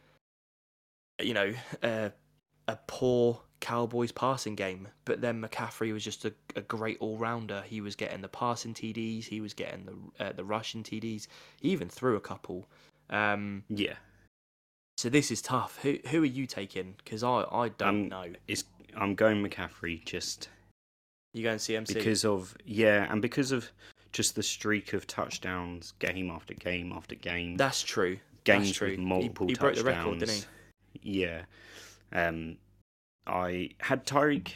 [1.21, 1.53] you know,
[1.83, 2.11] a,
[2.67, 4.87] a poor Cowboys passing game.
[5.05, 7.63] But then McCaffrey was just a, a great all rounder.
[7.65, 9.85] He was getting the passing TDs, he was getting
[10.17, 11.27] the uh, the rushing TDs.
[11.61, 12.67] He even threw a couple.
[13.09, 13.93] Um, yeah.
[14.97, 15.79] so this is tough.
[15.83, 16.95] Who who are you taking?
[17.03, 18.25] Because I, I don't Um, know.
[18.47, 18.63] It's
[18.97, 20.49] I'm going McCaffrey just
[21.33, 21.93] You going CMC?
[21.93, 23.69] because of yeah, and because of
[24.13, 28.17] just the streak of touchdowns, game after game after game, that's true.
[28.43, 28.89] games that's true.
[28.91, 30.05] with He- multiple he, broke the touchdowns.
[30.07, 30.47] record, didn't
[31.01, 31.21] he?
[31.21, 31.41] Yeah.
[32.11, 32.57] Um,
[33.27, 34.53] I had Tyreek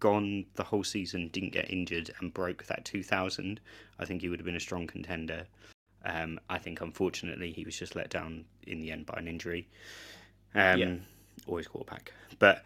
[0.00, 3.60] gone the whole season, didn't get injured, and broke that 2000,
[3.98, 5.46] I think he would have been a strong contender.
[6.04, 9.68] Um, I think unfortunately he was just let down in the end by an injury.
[10.54, 10.94] Um, Yeah.
[11.46, 12.64] Always quarterback, but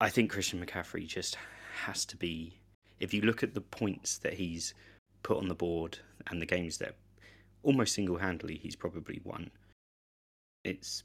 [0.00, 1.38] I think Christian McCaffrey just
[1.84, 2.58] has to be.
[3.00, 4.74] If you look at the points that he's
[5.22, 6.96] put on the board and the games that
[7.62, 9.50] almost single handedly he's probably won,
[10.64, 11.02] it's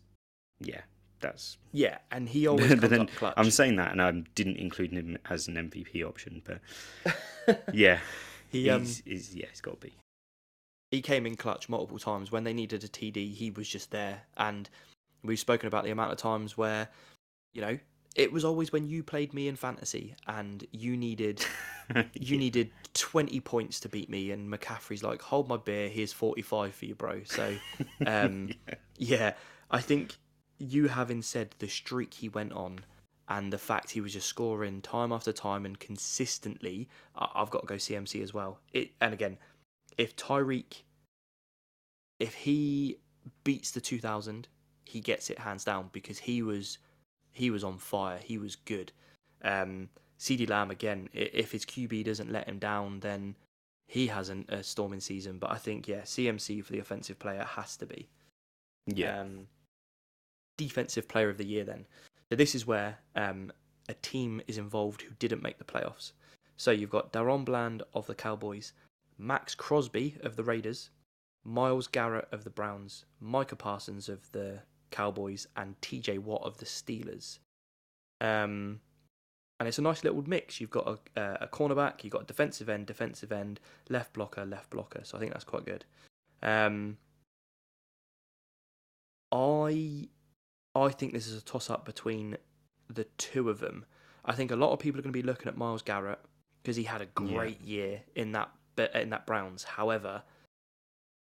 [0.59, 0.81] yeah,
[1.19, 3.33] that's Yeah, and he always comes then up clutch.
[3.37, 7.99] I'm saying that, and I didn't include him as an MVP option, but yeah,
[8.49, 9.93] he um he's, he's yeah, he's got to be.
[10.91, 13.33] he came in clutch multiple times when they needed a TD.
[13.33, 14.69] He was just there, and
[15.23, 16.87] we've spoken about the amount of times where,
[17.53, 17.77] you know,
[18.15, 21.45] it was always when you played me in fantasy and you needed
[22.13, 26.73] you needed 20 points to beat me, and McCaffrey's like, hold my beer, here's 45
[26.73, 27.21] for you, bro.
[27.25, 27.55] So,
[28.05, 28.49] um,
[28.97, 29.33] yeah,
[29.69, 30.17] I think
[30.57, 32.79] you having said the streak he went on
[33.29, 37.67] and the fact he was just scoring time after time and consistently, I've got to
[37.67, 38.59] go CMC as well.
[38.73, 39.37] It and again,
[39.97, 40.83] if Tyreek,
[42.19, 42.97] if he
[43.43, 44.47] beats the 2000,
[44.85, 46.77] he gets it hands down because he was
[47.33, 48.19] he was on fire.
[48.23, 48.91] He was good.
[49.43, 49.89] Um,
[50.19, 51.09] CeeDee Lamb again.
[51.13, 53.35] If his QB doesn't let him down, then
[53.87, 55.37] he hasn't a storming season.
[55.37, 58.07] But I think yeah, CMC for the offensive player has to be.
[58.87, 59.47] yeah, Um,
[60.57, 61.85] defensive player of the year then.
[62.29, 63.51] So this is where um,
[63.87, 66.11] a team is involved who didn't make the playoffs.
[66.57, 68.73] So you've got DaRon Bland of the Cowboys,
[69.17, 70.89] Maxx Crosby of the Raiders,
[71.43, 74.59] Myles Garrett of the Browns, Micah Parsons of the
[74.91, 77.39] Cowboys, and TJ Watt of the Steelers.
[78.19, 78.81] Um,
[79.59, 80.59] and it's a nice little mix.
[80.59, 83.59] You've got a, uh, a cornerback, you've got a defensive end, defensive end,
[83.89, 85.01] left blocker, left blocker.
[85.03, 85.85] So I think that's quite good.
[86.43, 86.97] Um,
[89.31, 90.09] I
[90.83, 92.37] I think this is a toss up between
[92.89, 93.85] the two of them.
[94.25, 96.19] I think a lot of people are going to be looking at Myles Garrett
[96.61, 98.49] because he had a great year in that
[98.93, 99.63] in that Browns.
[99.63, 100.23] However,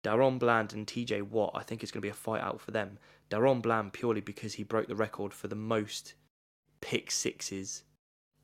[0.04, 2.72] DaRon Bland and TJ Watt, I think it's going to be a fight out for
[2.72, 2.98] them.
[3.30, 6.16] DaRon Bland purely because he broke the record for the most
[6.82, 7.84] pick sixes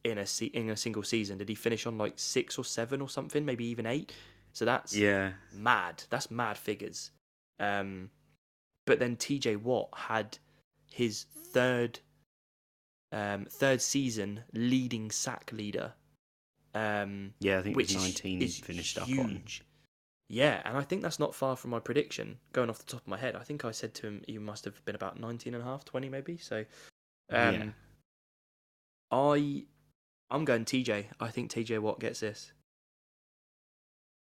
[0.04, 1.38] in a se- in a single season.
[1.38, 3.44] Did he finish on like six or seven or something?
[3.44, 4.14] Maybe even eight.
[4.54, 6.04] So that's yeah, mad.
[6.10, 7.12] That's mad figures.
[7.60, 8.10] Um,
[8.86, 10.38] but then TJ Watt had
[10.92, 12.00] his third
[13.12, 15.94] um, third season leading sack leader.
[16.74, 17.60] Um, yeah.
[17.60, 19.10] I think which it was is- 19 is finished up on.
[19.30, 19.64] huge.
[20.30, 22.38] Yeah, and I think that's not far from my prediction.
[22.52, 24.66] Going off the top of my head, I think I said to him you must
[24.66, 26.36] have been about 19 and a half, 20 maybe.
[26.36, 26.66] So,
[27.32, 27.66] um, Yeah.
[29.10, 29.64] I,
[30.30, 31.06] I'm going TJ.
[31.22, 32.52] I think TJ Watt gets this.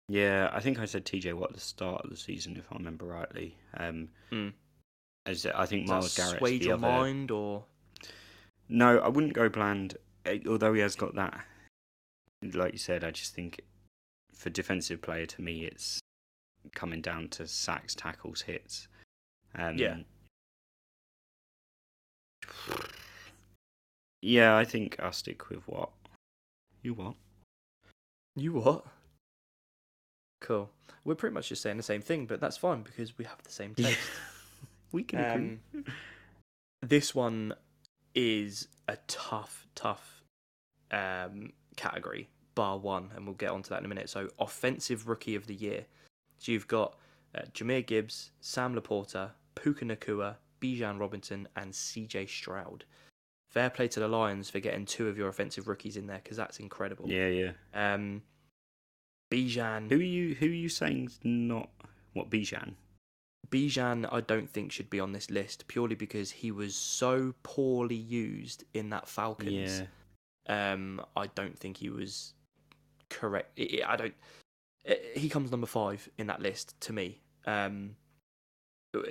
[0.09, 2.77] Yeah, I think I said TJ Watt at the start of the season, if I
[2.77, 3.55] remember rightly.
[3.77, 4.53] Um, Mm.
[5.26, 6.81] As I think Does Miles that Garrett's swayed your other.
[6.81, 7.64] mind, or
[8.69, 9.98] No, I wouldn't go Bland.
[10.26, 11.45] eh, Although he has got that,
[12.53, 13.61] like you said, I just think
[14.34, 15.99] for defensive player to me, it's
[16.73, 18.88] coming down to sacks, tackles, hits.
[19.56, 19.98] Um, Yeah.
[24.22, 25.89] Yeah, I think I'll stick with what
[26.84, 27.15] you what.
[28.35, 28.85] You what?
[30.41, 30.69] Cool.
[31.03, 33.52] We're pretty much just saying the same thing, but that's fine because we have the
[33.52, 33.99] same taste.
[34.91, 35.59] We can agree.
[35.76, 35.85] Um,
[36.81, 37.53] this one
[38.15, 40.23] is a tough, tough
[40.91, 44.09] um, category, bar one, and we'll get onto that in a minute.
[44.09, 45.85] So, offensive rookie of the year.
[46.39, 46.97] So you've got
[47.35, 52.85] uh, Jahmyr Gibbs, Sam LaPorta, Puka Nacua, Bijan Robinson, and CJ Stroud.
[53.49, 56.38] Fair play to the Lions for getting two of your offensive rookies in there because
[56.38, 57.09] that's incredible.
[57.09, 57.51] Yeah, yeah.
[57.73, 58.23] Um,
[59.30, 59.89] Bijan.
[59.89, 60.35] Who are you?
[60.35, 61.69] Who are you saying's not
[62.13, 62.73] what Bijan?
[63.49, 67.95] Bijan, I don't think should be on this list purely because he was so poorly
[67.95, 69.81] used in that Falcons.
[70.47, 72.34] Yeah, Um, I don't think he was
[73.09, 73.59] correct.
[73.59, 74.13] I don't.
[74.85, 77.22] eh, He comes number five in that list to me.
[77.45, 77.95] Um,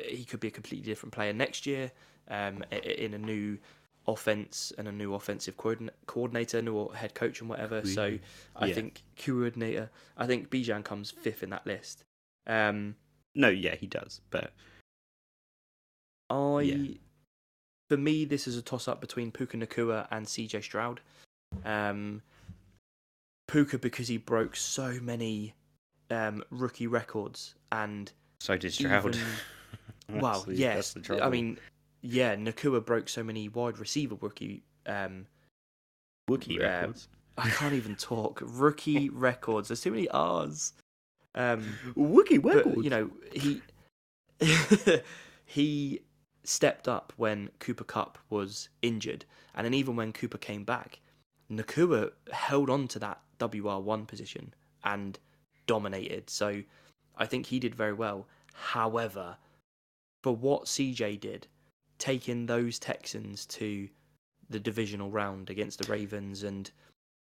[0.07, 1.93] he could be a completely different player next year.
[2.29, 3.59] Um, in a new
[4.07, 7.85] offense and a new offensive coordinator, new head coach, and whatever.
[7.85, 8.19] So
[8.57, 8.75] I Yeah.
[8.75, 9.91] think coordinator.
[10.17, 12.05] I think Bijan comes fifth in that list.
[12.47, 12.97] Um,
[13.35, 14.53] no, yeah, he does, but
[16.29, 16.95] I, Yeah.
[17.89, 21.01] for me, this is a toss up between Puka Nacua and CJ Stroud.
[21.65, 22.23] Um,
[23.49, 25.55] Puka because he broke so many
[26.11, 29.17] um, rookie records, and so did Stroud.
[29.17, 29.27] even-
[30.21, 31.23] well, the- yes, that's the trouble.
[31.25, 31.59] I mean,
[32.03, 34.63] yeah, Nacua broke so many wide receiver rookie.
[34.87, 35.27] Um,
[36.29, 37.09] Wookiee uh, records.
[37.37, 39.69] I can't even talk rookie records.
[39.69, 40.73] There's too many R's.
[41.35, 41.65] Um,
[41.97, 43.63] Wookiee but you know he
[45.45, 46.01] he
[46.45, 49.25] stepped up when Cooper Kupp was injured,
[49.55, 51.01] and then even when Cooper came back,
[51.51, 54.55] Nacua held on to that WR1 position
[54.85, 55.19] and
[55.67, 56.31] dominated.
[56.31, 56.63] So
[57.17, 58.27] I think he did very well.
[58.53, 59.37] However,
[60.23, 61.47] for what CJ did,
[61.99, 63.89] taking those Texans to
[64.49, 66.71] the divisional round against the Ravens and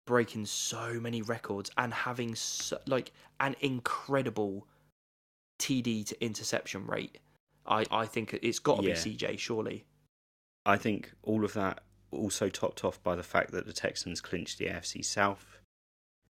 [0.06, 4.66] breaking so many records and having so, like an incredible
[5.58, 7.18] TD to interception rate,
[7.66, 8.94] I, I think it's got to Yeah.
[8.94, 9.84] be CJ surely.
[10.64, 11.80] I think all of that
[12.12, 15.58] also topped off by the fact that the Texans clinched the AFC South.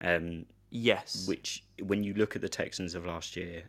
[0.01, 1.27] Um, Yes.
[1.29, 3.65] which when you look at the Texans of last year,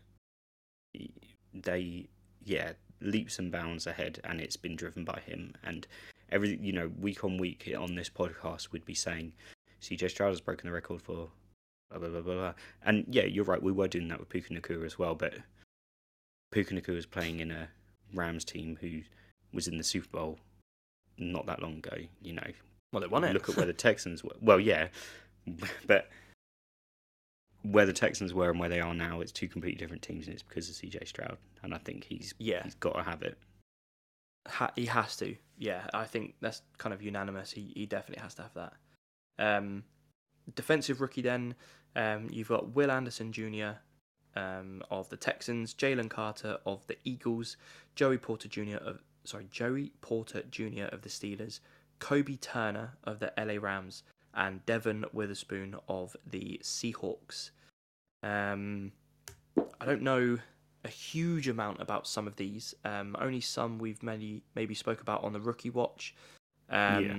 [1.53, 2.07] they
[2.43, 5.53] yeah leaps and bounds ahead, and it's been driven by him.
[5.63, 5.85] And
[6.31, 9.33] every you know week on week on this podcast, we'd be saying
[9.81, 11.29] CJ Stroud has broken the record for
[11.89, 12.33] blah blah blah blah.
[12.33, 12.53] blah.
[12.83, 13.61] And yeah, you're right.
[13.61, 15.35] We were doing that with Puka Nacua as well, but
[16.51, 17.69] Puka Nacua was playing in a
[18.13, 19.01] Rams team who
[19.53, 20.39] was in the Super Bowl
[21.17, 21.97] not that long ago.
[22.21, 22.47] You know,
[22.91, 23.33] well, they won it.
[23.33, 24.35] Look at where the Texans were.
[24.41, 24.87] Well, yeah,
[25.87, 26.09] but
[27.63, 30.33] where the Texans were and where they are now, it's two completely different teams, and
[30.33, 31.37] it's because of CJ Stroud.
[31.63, 32.63] And I think he's yeah.
[32.63, 33.37] he's got to have it.
[34.47, 35.35] ha- he has to.
[35.57, 37.51] Yeah, I think that's kind of unanimous.
[37.51, 38.73] He he definitely has to have that.
[39.39, 39.83] Um,
[40.55, 41.55] defensive rookie then,
[41.95, 43.79] um, you've got Will Anderson Jr.
[44.35, 47.57] Um, of the Texans, Jalen Carter of the Eagles,
[47.95, 48.77] Joey Porter Jr.
[48.77, 50.85] of sorry Joey Porter Jr.
[50.91, 51.59] of the Steelers,
[51.99, 54.03] Kobie Turner of the LA Rams,
[54.35, 57.49] and Devon Witherspoon of the Seahawks.
[58.21, 58.91] Um,
[59.81, 60.37] I don't know
[60.85, 62.75] a huge amount about some of these.
[62.85, 66.15] Um, only some we've maybe maybe spoke about on the rookie watch.
[66.69, 67.15] Um, Yeah.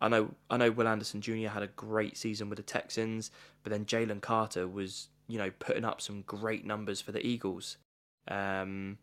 [0.00, 1.48] I know I know Will Anderson Jr.
[1.48, 3.30] had a great season with the Texans,
[3.62, 7.76] but then Jalen Carter was you know putting up some great numbers for the Eagles.
[8.28, 8.98] Um,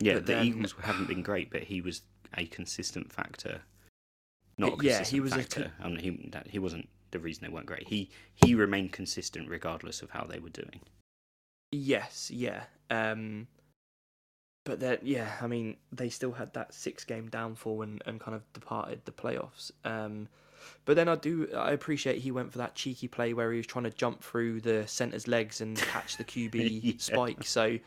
[0.00, 2.02] Yeah, the then- Eagles haven't been great, but he was
[2.36, 3.62] a consistent factor.
[4.58, 5.72] Not a Yeah, consistent he was a factor.
[5.80, 7.88] I mean, he that, he wasn't the reason they weren't great.
[7.88, 10.80] He he remained consistent regardless of how they were doing.
[11.70, 12.64] yes, yeah.
[12.90, 13.48] Um,
[14.64, 18.34] but then yeah, I mean they still had that six game downfall and, and kind
[18.34, 19.70] of departed the playoffs.
[19.84, 20.28] Um,
[20.84, 23.66] but then I do I appreciate he went for that cheeky play where he was
[23.66, 26.92] trying to jump through the center's legs and catch the QB Yeah.
[26.98, 27.44] spike.
[27.44, 27.78] So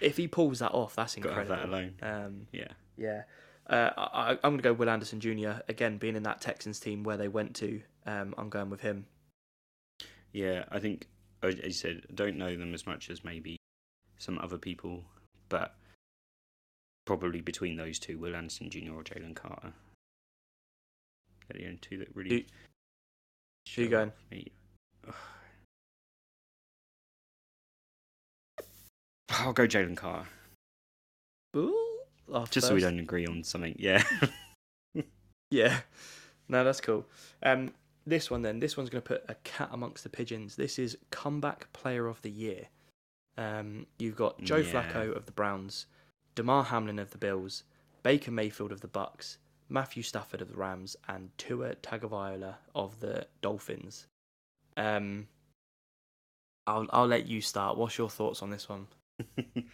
[0.00, 1.56] if he pulls that off, that's Got incredible.
[1.56, 1.94] that alone.
[2.02, 2.68] Um, Yeah.
[2.96, 3.22] yeah.
[3.66, 5.52] Uh, I, I'm going to go Will Anderson Jr.
[5.68, 7.80] again, being in that Texans team where they went to.
[8.04, 9.06] Um, I'm going with him.
[10.32, 11.06] Yeah, I think,
[11.42, 13.56] as you said, I don't know them as much as maybe
[14.18, 15.02] some other people,
[15.48, 15.76] but
[17.06, 18.92] probably between those two, Will Anderson Jr.
[18.94, 19.72] or Jalen Carter.
[21.48, 22.30] They're the only two that really.
[22.30, 24.12] Who- Who you going?
[24.30, 24.52] me.
[29.30, 30.28] I'll go Jalen Carter,
[31.56, 31.98] Ooh,
[32.50, 33.74] just so we don't agree on something.
[33.78, 34.02] Yeah,
[35.50, 35.80] Yeah.
[36.48, 37.06] No, that's cool.
[37.42, 37.72] Um,
[38.06, 38.60] this one then.
[38.60, 40.56] This one's going to put a cat amongst the pigeons.
[40.56, 42.66] This is comeback player of the year.
[43.38, 44.72] Um, you've got Joe Yeah.
[44.72, 45.86] Flacco of the Browns,
[46.34, 47.64] Damar Hamlin of the Bills,
[48.02, 49.38] Baker Mayfield of the Bucks,
[49.68, 54.06] Matthew Stafford of the Rams, and Tua Tagovailoa of the Dolphins.
[54.76, 55.28] Um,
[56.66, 57.76] I'll I'll let you start.
[57.76, 58.86] What's your thoughts on this one?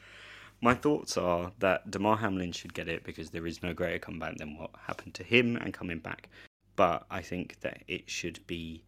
[0.63, 4.37] My thoughts are that Damar Hamlin should get it because there is no greater comeback
[4.37, 6.29] than what happened to him and coming back.
[6.77, 8.85] But I think that it should be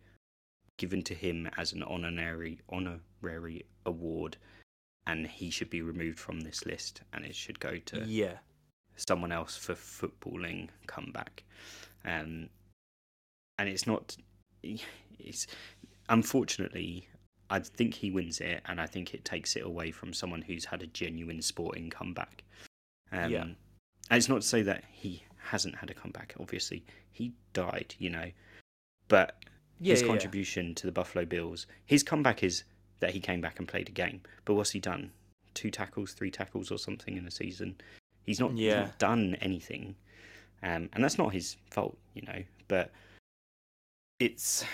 [0.76, 4.36] given to him as an honorary honorary award,
[5.06, 8.38] and he should be removed from this list, and it should go to Yeah.
[8.96, 11.44] someone else for footballing comeback.
[12.04, 12.48] Um,
[13.58, 14.16] and it's not.
[14.62, 15.46] It's
[16.08, 17.08] unfortunately,
[17.50, 20.64] I think he wins it, and I think it takes it away from someone who's
[20.66, 22.44] had a genuine sporting comeback.
[23.10, 23.42] Um, Yeah.
[24.10, 26.34] And it's not to say that he hasn't had a comeback.
[26.38, 28.30] Obviously, he died, you know,
[29.08, 29.42] but
[29.78, 29.92] Yeah.
[29.92, 30.12] his yeah, yeah.
[30.12, 32.64] contribution to the Buffalo Bills, his comeback is
[33.02, 34.22] that he came back and played a game.
[34.44, 35.10] But what's he done?
[35.54, 37.74] Two tackles, three tackles, or something in a season.
[38.24, 38.82] He's not, he's Yeah.
[38.84, 39.96] not done anything,
[40.62, 42.42] um, and that's not his fault, you know.
[42.68, 42.92] But
[44.20, 44.64] it's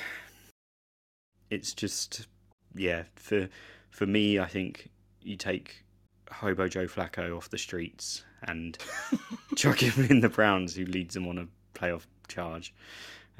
[1.50, 2.26] it's just
[2.74, 3.04] yeah.
[3.16, 3.48] For
[3.90, 4.90] for me, I think
[5.22, 5.82] you take
[6.30, 8.76] Hobo Joe Flacco off the streets and
[9.56, 11.48] chuck him in the Browns, who leads them on a
[11.78, 12.74] playoff charge.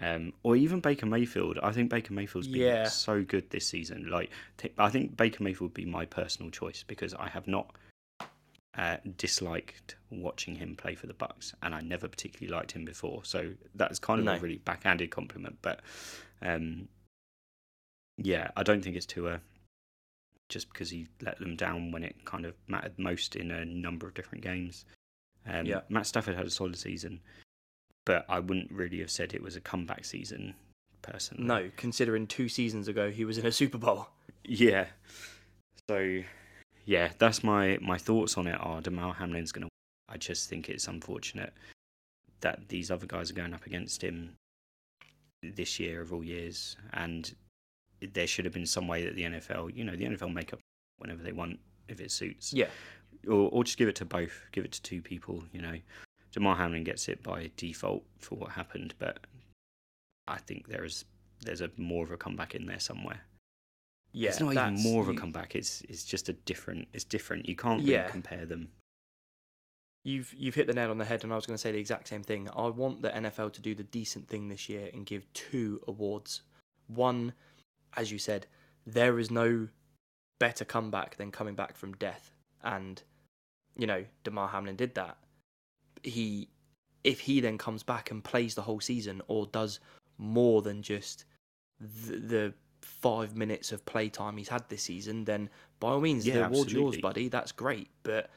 [0.01, 1.59] Um, or even Baker Mayfield.
[1.63, 2.85] I think Baker Mayfield's been Yeah.
[2.89, 4.09] so good this season.
[4.09, 7.75] Like, t- I think Baker Mayfield would be my personal choice because I have not
[8.75, 13.25] uh, disliked watching him play for the Bucks, and I never particularly liked him before.
[13.25, 14.35] So that's kind of No.
[14.35, 15.59] a really backhanded compliment.
[15.63, 15.81] But
[16.43, 16.89] um,
[18.19, 19.41] yeah, I don't think it's Tua
[20.49, 24.07] just because he let them down when it kind of mattered most in a number
[24.07, 24.85] of different games.
[25.45, 25.81] Um, Yeah.
[25.89, 27.21] Matt Stafford had a solid season,
[28.09, 30.55] but I wouldn't really have said it was a comeback season
[31.03, 31.45] personally.
[31.45, 34.09] No, considering two seasons ago he was in a Super Bowl.
[34.45, 34.87] Yeah.
[35.91, 36.23] So,
[36.87, 38.55] yeah, that's my my thoughts on it.
[38.59, 38.81] Are
[39.13, 39.69] Hamlin's going to?
[40.09, 41.53] I just think it's unfortunate
[42.41, 44.33] that these other guys are going up against him
[45.43, 47.35] this year of all years, and
[48.01, 50.61] there should have been some way that the NFL, you know, the NFL make up
[50.97, 51.59] whenever they want
[51.89, 52.55] if it suits.
[52.55, 52.69] Yeah.
[53.27, 54.47] Or or just give it to both.
[54.53, 55.45] Give it to two people.
[55.53, 55.79] You know,
[56.33, 59.27] Damar Hamlin gets it by default for what happened, but
[60.27, 61.05] I think there is
[61.41, 63.21] there's a more of a comeback in there somewhere.
[64.13, 65.55] Yeah, it's not even more of a comeback.
[65.55, 66.89] It's it's just a different.
[66.93, 67.49] It's different.
[67.49, 68.09] You can't Yeah.
[68.09, 68.71] compare them.
[70.05, 71.79] You've you've hit the nail on the head, and I was going to say the
[71.79, 72.49] exact same thing.
[72.57, 76.43] I want the NFL to do the decent thing this year and give two awards.
[76.87, 77.35] One,
[77.97, 78.47] as you said,
[78.87, 79.69] there is no
[80.39, 82.33] better comeback than coming back from death,
[82.63, 83.03] and
[83.77, 85.19] you know Damar Hamlin did that.
[86.03, 86.49] He,
[87.05, 89.81] if he then comes back and plays the whole season or does
[90.19, 91.25] more than just
[91.81, 95.49] the, the five minutes of playtime he's had this season, then
[95.81, 97.29] by all means, Yeah, the award's yours, buddy.
[97.29, 98.31] That's great, but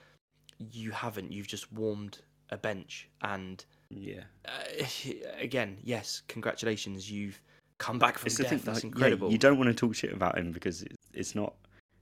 [0.71, 1.31] you haven't.
[1.31, 2.19] You've just warmed
[2.49, 4.85] a bench, and Yeah, uh,
[5.39, 7.09] again, yes, congratulations.
[7.09, 7.41] You've
[7.77, 8.49] come back from it's death.
[8.49, 8.59] thing.
[8.59, 9.31] That's like, yeah, incredible.
[9.31, 11.53] you don't want to talk shit about him because it's not.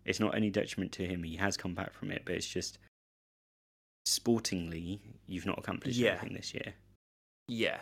[0.06, 1.22] It's not any detriment to him.
[1.24, 2.80] He has come back from it, but it's just
[4.10, 6.12] sportingly, you've not accomplished Yeah.
[6.12, 6.74] anything this year.
[7.48, 7.80] Yeah.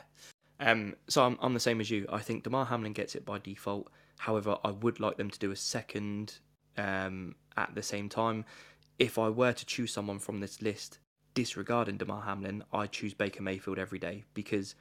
[0.60, 2.06] Um, so I'm, I'm the same as you.
[2.12, 3.90] I think Damar Hamlin gets it by default.
[4.18, 6.40] However, I would like them to do a second
[6.78, 8.46] um, at the same time.
[8.98, 11.00] If I were to choose someone from this list,
[11.36, 14.74] disregarding Damar Hamlin, I choose Baker Mayfield every day because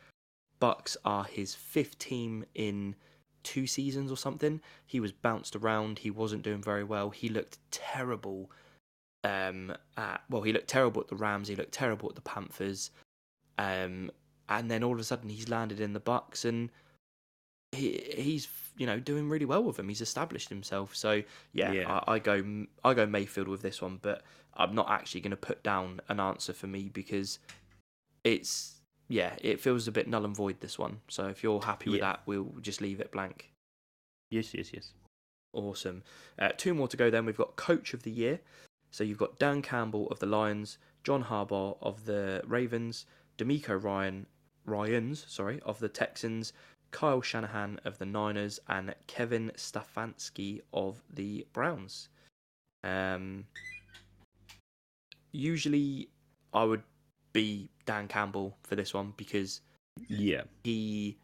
[0.58, 2.96] Bucks are his fifth team in
[3.42, 4.62] two seasons or something.
[4.86, 5.98] He was bounced around.
[5.98, 7.10] He wasn't doing very well.
[7.10, 8.50] He looked terrible.
[9.26, 11.48] Um, at, well, he looked terrible at the Rams.
[11.48, 12.90] He looked terrible at the Panthers.
[13.58, 14.10] Um,
[14.48, 16.70] and then all of a sudden he's landed in the Bucks and
[17.72, 18.46] he he's
[18.78, 19.88] you know doing really well with them.
[19.88, 20.94] He's established himself.
[20.94, 21.22] So
[21.52, 22.00] yeah, Yeah.
[22.06, 24.22] I, I go I go Mayfield with this one, but
[24.54, 27.38] I'm not actually going to put down an answer for me because
[28.24, 28.74] it's
[29.08, 31.00] yeah it feels a bit null and void this one.
[31.08, 32.12] So if you're happy with Yeah.
[32.12, 33.50] that, we'll just leave it blank.
[34.30, 34.92] Yes, yes, yes.
[35.52, 36.02] Awesome.
[36.38, 37.24] Uh, two more to go then.
[37.24, 38.40] We've got Coach of the Year.
[38.96, 43.04] So you've got Dan Campbell of the Lions, John Harbaugh of the Ravens,
[43.36, 44.24] DeMeco Ryan,
[44.64, 46.54] Ryans, sorry, of the Texans,
[46.92, 52.08] Kyle Shanahan of the Niners, and Kevin Stefanski of the Browns.
[52.84, 53.44] Um,
[55.30, 56.08] usually,
[56.54, 56.82] I would
[57.34, 59.60] be Dan Campbell for this one because
[60.08, 61.18] Yeah, he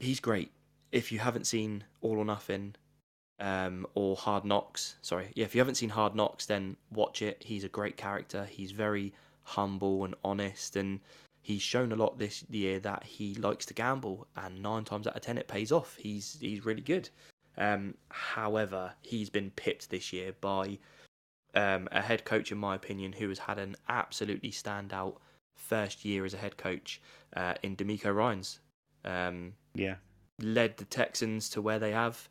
[0.00, 0.52] he's great.
[0.92, 2.74] If you haven't seen All or Nothing
[3.40, 7.42] um, or Hard Knocks, sorry, yeah, if you haven't seen Hard Knocks, then watch it.
[7.44, 8.44] He's a great character.
[8.44, 9.12] He's very
[9.42, 11.00] humble and honest, and
[11.42, 15.16] he's shown a lot this year that he likes to gamble, and nine times out
[15.16, 15.96] of ten it pays off.
[15.96, 17.08] He's he's really good.
[17.56, 20.78] Um, however, he's been pipped this year by
[21.54, 25.16] um, a head coach, in my opinion, who has had an absolutely standout
[25.56, 27.00] first year as a head coach
[27.36, 28.60] uh, in DeMeco Ryans.
[29.04, 29.96] Um, yeah,
[30.40, 32.28] led the Texans to where they have,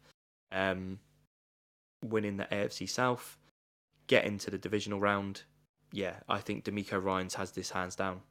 [0.54, 1.00] um,
[2.04, 3.38] winning the AFC South,
[4.08, 5.44] getting to the divisional round.
[5.92, 8.22] Yeah, I think DeMeco Ryans has this hands down.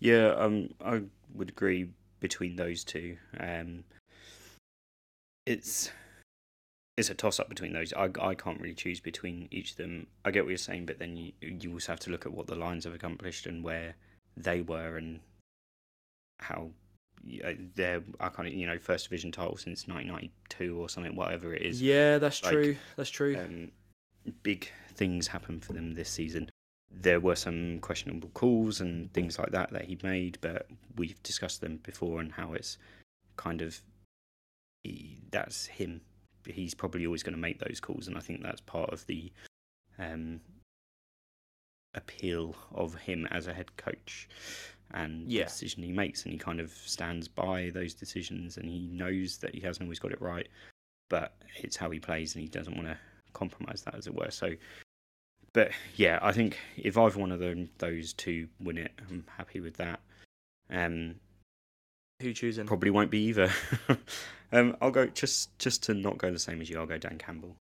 [0.00, 0.28] yeah.
[0.36, 1.02] Um, I
[1.34, 1.90] would agree
[2.20, 3.16] between those two.
[3.38, 3.84] Um,
[5.46, 5.90] it's
[6.96, 7.92] it's a toss up between those.
[7.92, 10.06] I I can't really choose between each of them.
[10.24, 12.46] I get what you're saying, but then you you also have to look at what
[12.46, 13.94] the Lions have accomplished and where
[14.36, 15.20] they were and
[16.40, 16.70] how
[17.26, 21.54] yeah, they're I kind of you know first division title since 1992 or something, whatever
[21.54, 21.80] it is.
[21.80, 22.76] Yeah, that's like, true.
[22.96, 23.36] That's true.
[23.38, 23.70] um,
[24.42, 26.50] big things happened for them this season.
[26.90, 31.60] There were some questionable calls and things like that that he made, but we've discussed
[31.60, 32.78] them before and how it's
[33.36, 33.80] kind of
[34.84, 36.02] he, that's him.
[36.46, 39.32] He's probably always going to make those calls, and I think that's part of the
[39.98, 40.40] um,
[41.94, 44.28] appeal of him as a head coach
[44.94, 45.44] and Yeah.
[45.44, 49.36] the decision he makes, and he kind of stands by those decisions, and he knows
[49.38, 50.48] that he hasn't always got it right,
[51.10, 52.96] but it's how he plays, and he doesn't want to
[53.34, 54.30] compromise that, as it were.
[54.30, 54.54] So,
[55.52, 59.60] but yeah, I think if either one of them, those two win it, I'm happy
[59.60, 60.00] with that.
[60.70, 61.20] Um,
[62.22, 62.66] Who choosing?
[62.66, 63.52] probably won't be either.
[64.52, 66.78] um, I'll go just just to not go the same as you.
[66.78, 67.56] I'll go Dan Campbell.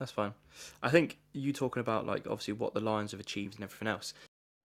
[0.00, 0.34] That's fine.
[0.82, 4.12] I think you talking about like obviously what the Lions have achieved and everything else.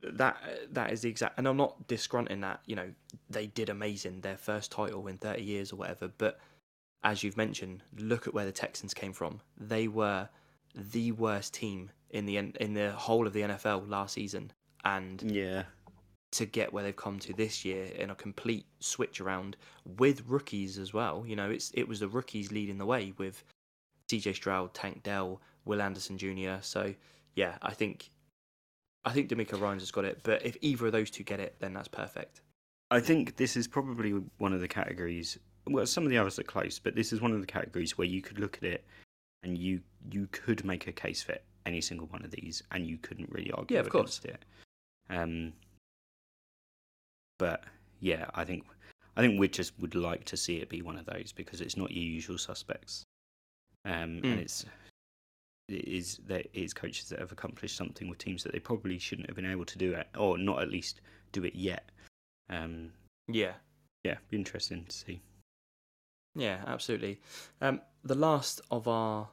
[0.01, 0.38] That
[0.71, 2.61] that is the exact, and I'm not disgrunting that.
[2.65, 2.91] You know,
[3.30, 6.09] they did amazing, their first title in 30 years or whatever.
[6.17, 6.39] But
[7.03, 9.41] as you've mentioned, look at where the Texans came from.
[9.57, 10.30] They were
[10.76, 14.51] the worst team in the in the whole of the NFL last season,
[14.85, 15.63] and Yeah,
[16.31, 19.57] to get where they've come to this year in a complete switch around
[19.97, 21.23] with rookies as well.
[21.26, 23.43] You know, it's it was the rookies leading the way with
[24.09, 26.61] CJ Stroud, Tank Dell, Will Anderson Jr.
[26.61, 26.93] So
[27.35, 28.11] yeah, I think
[29.05, 30.19] I think DeMeco Ryans has got it.
[30.23, 32.41] But if either of those two get it, then that's perfect.
[32.91, 35.38] I think this is probably one of the categories.
[35.67, 38.07] Well, some of the others are close, but this is one of the categories where
[38.07, 38.85] you could look at it
[39.43, 39.81] and you
[40.11, 41.35] you could make a case for
[41.65, 44.43] any single one of these, and you couldn't really argue Yeah, of against it.
[45.09, 45.53] Um,
[47.38, 47.63] but
[47.99, 48.65] yeah, I think
[49.15, 51.77] I think we just would like to see it be one of those because it's
[51.77, 53.03] not your usual suspects,
[53.85, 54.31] um, Mm.
[54.31, 54.69] and it's it
[55.72, 59.28] is that it is coaches that have accomplished something with teams that they probably shouldn't
[59.28, 61.02] have been able to do it, or not at least
[61.32, 61.90] do it yet.
[62.50, 62.91] Um,
[63.28, 63.54] Yeah.
[64.04, 65.22] yeah, be interesting to see.
[66.36, 67.20] Yeah, absolutely.
[67.62, 69.30] Um, the last of our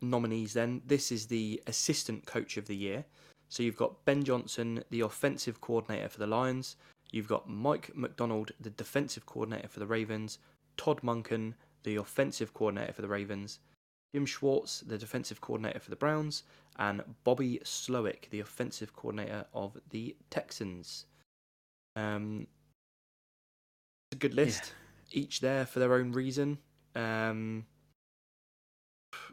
[0.00, 3.04] nominees, then, this is the assistant coach of the year.
[3.48, 6.76] So you've got Ben Johnson, the offensive coordinator for the Lions.
[7.10, 10.38] You've got Mike Macdonald, the defensive coordinator for the Ravens.
[10.76, 13.58] Todd Monken, the offensive coordinator for the Ravens.
[14.14, 16.42] Jim Schwartz, the defensive coordinator for the Browns.
[16.76, 21.06] And Bobby Slowik, the offensive coordinator of the Texans.
[21.96, 22.46] Um,
[24.10, 24.72] it's a good list
[25.12, 26.58] each there for their own reason.
[26.94, 27.66] Um,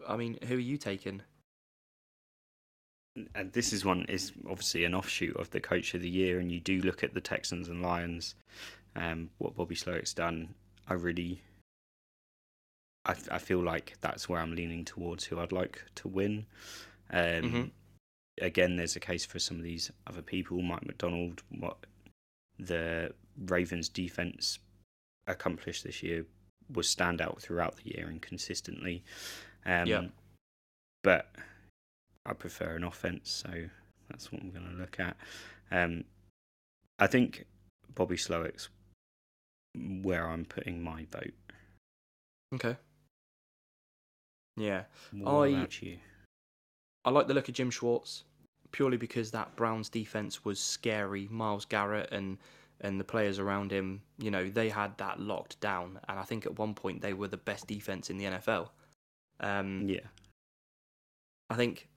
[0.07, 1.21] I mean, who are you taking?
[3.35, 6.51] and this is one is obviously an offshoot of the coach of the year and
[6.51, 8.35] you do look at the Texans and Lions
[8.95, 10.53] um what Bobby Slowik's done
[10.87, 11.41] I really
[13.07, 16.45] I, I feel like that's where I'm leaning towards who I'd like to win
[17.11, 17.71] um Mhm.
[18.41, 21.77] again there's a case for some of these other people Mike Macdonald what
[22.59, 24.59] the Ravens defense
[25.27, 26.25] accomplished this year
[26.73, 29.03] was standout throughout the year and consistently
[29.65, 30.07] um Yeah.
[31.03, 31.33] but
[32.25, 33.69] I prefer an offense, so
[34.09, 35.15] that's what I'm going to look at.
[35.71, 36.03] Um,
[36.99, 37.45] I think
[37.95, 38.67] Bobby Slowik's
[40.01, 41.33] where I'm putting my vote.
[42.53, 42.75] Okay.
[44.57, 45.99] Yeah, What I- about you?
[47.05, 48.23] I like the look of Jim Schwartz
[48.71, 51.27] purely because that Browns defense was scary.
[51.29, 52.37] Myles Garrett and
[52.81, 56.45] and the players around him, you know, they had that locked down, and I think
[56.45, 58.69] at one point they were the best defense in the NFL.
[59.39, 60.05] Um, Yeah,
[61.49, 61.87] I think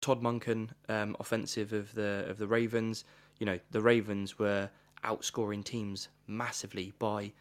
[0.00, 3.04] Todd Monken, um, offensive of the of the Ravens.
[3.38, 4.70] You know, the Ravens were
[5.04, 7.32] outscoring teams massively by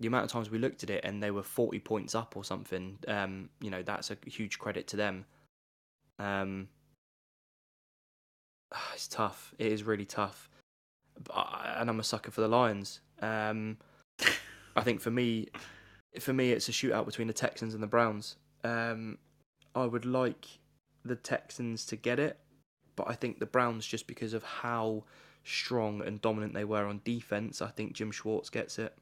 [0.00, 2.44] the amount of times we looked at it, and they were forty points up or
[2.44, 2.98] something.
[3.06, 5.24] Um, you know, that's a huge credit to them.
[6.18, 6.68] Um,
[8.94, 9.54] it's tough.
[9.58, 10.48] It is really tough,
[11.34, 13.00] and I'm a sucker for the Lions.
[13.20, 13.78] Um,
[14.76, 15.48] I think for me,
[16.20, 18.36] for me, it's a shootout between the Texans and the Browns.
[18.64, 19.18] Um,
[19.74, 20.46] I would like
[21.04, 22.38] the Texans to get it,
[22.96, 25.04] but I think the Browns, just because of how
[25.44, 28.94] strong and dominant they were on defense, I think Jim Schwartz gets it.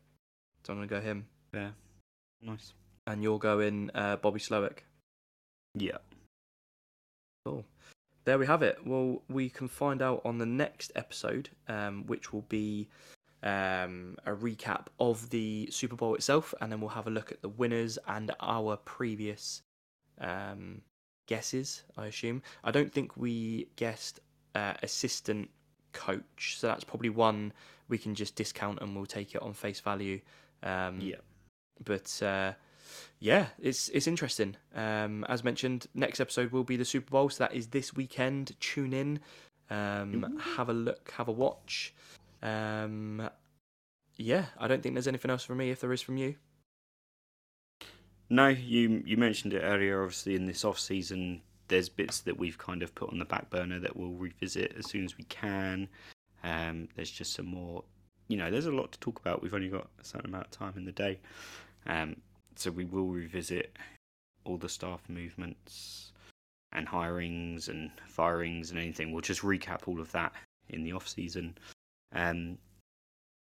[0.66, 1.74] So I'm gonna go him, fair,
[2.42, 2.72] nice.
[3.06, 4.78] and you're going uh, Bobby Slowik.
[5.76, 5.98] Yeah,
[7.44, 7.64] Cool.
[8.24, 8.84] There we have it.
[8.84, 12.88] Well, we can find out on the next episode, um, which will be
[13.44, 17.42] um, a recap of the Super Bowl itself, and then we'll have a look at
[17.42, 19.62] the winners and our previous
[20.20, 20.82] um,
[21.28, 21.84] guesses.
[21.96, 22.42] I assume.
[22.64, 24.18] I don't think we guessed
[24.56, 25.48] uh, assistant
[25.92, 27.52] coach, so that's probably one
[27.88, 30.20] we can just discount and we'll take it on face value.
[30.62, 31.16] Um, yeah.
[31.84, 32.52] but uh,
[33.18, 34.56] yeah, it's it's interesting.
[34.74, 38.58] Um, as mentioned, next episode will be the Super Bowl, so that is this weekend.
[38.60, 39.20] Tune in,
[39.70, 41.94] um, have a look, have a watch.
[42.42, 43.28] Um,
[44.16, 45.70] yeah, I don't think there's anything else from me.
[45.70, 46.36] If there is from you,
[48.28, 50.02] No, you you mentioned it earlier.
[50.02, 53.50] Obviously, in this off season, there's bits that we've kind of put on the back
[53.50, 55.88] burner that we'll revisit as soon as we can.
[56.42, 57.84] Um, there's just some more,
[58.28, 59.42] you know, there's a lot to talk about.
[59.42, 61.18] We've only got a certain amount of time in the day,
[61.86, 62.16] um,
[62.56, 63.76] so we will revisit
[64.44, 66.12] all the staff movements
[66.72, 69.12] and hirings and firings and anything.
[69.12, 70.32] We'll just recap all of that
[70.68, 71.56] in the off season,
[72.12, 72.58] um,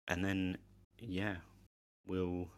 [0.08, 0.58] and then
[0.98, 1.36] yeah,
[2.06, 2.48] we'll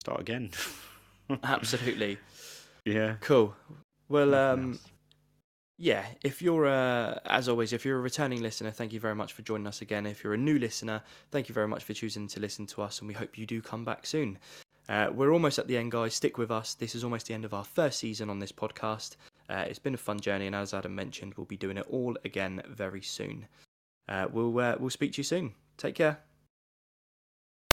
[0.00, 0.50] start again.
[1.42, 2.18] absolutely
[2.84, 3.16] yeah.
[3.20, 3.54] cool.
[4.08, 4.78] Well, um.
[5.76, 9.32] Yeah, if you're a, as always, if you're a returning listener, thank you very much
[9.32, 10.06] for joining us again.
[10.06, 13.00] If you're a new listener, thank you very much for choosing to listen to us,
[13.00, 14.38] and we hope you do come back soon.
[14.88, 16.14] Uh, we're almost at the end, guys.
[16.14, 16.74] Stick with us.
[16.74, 19.16] This is almost the end of our first season on this podcast.
[19.48, 22.16] Uh, it's been a fun journey, and as Adam mentioned, we'll be doing it all
[22.24, 23.46] again very soon.
[24.08, 25.54] Uh, we'll uh, we'll speak to you soon.
[25.76, 26.20] Take care.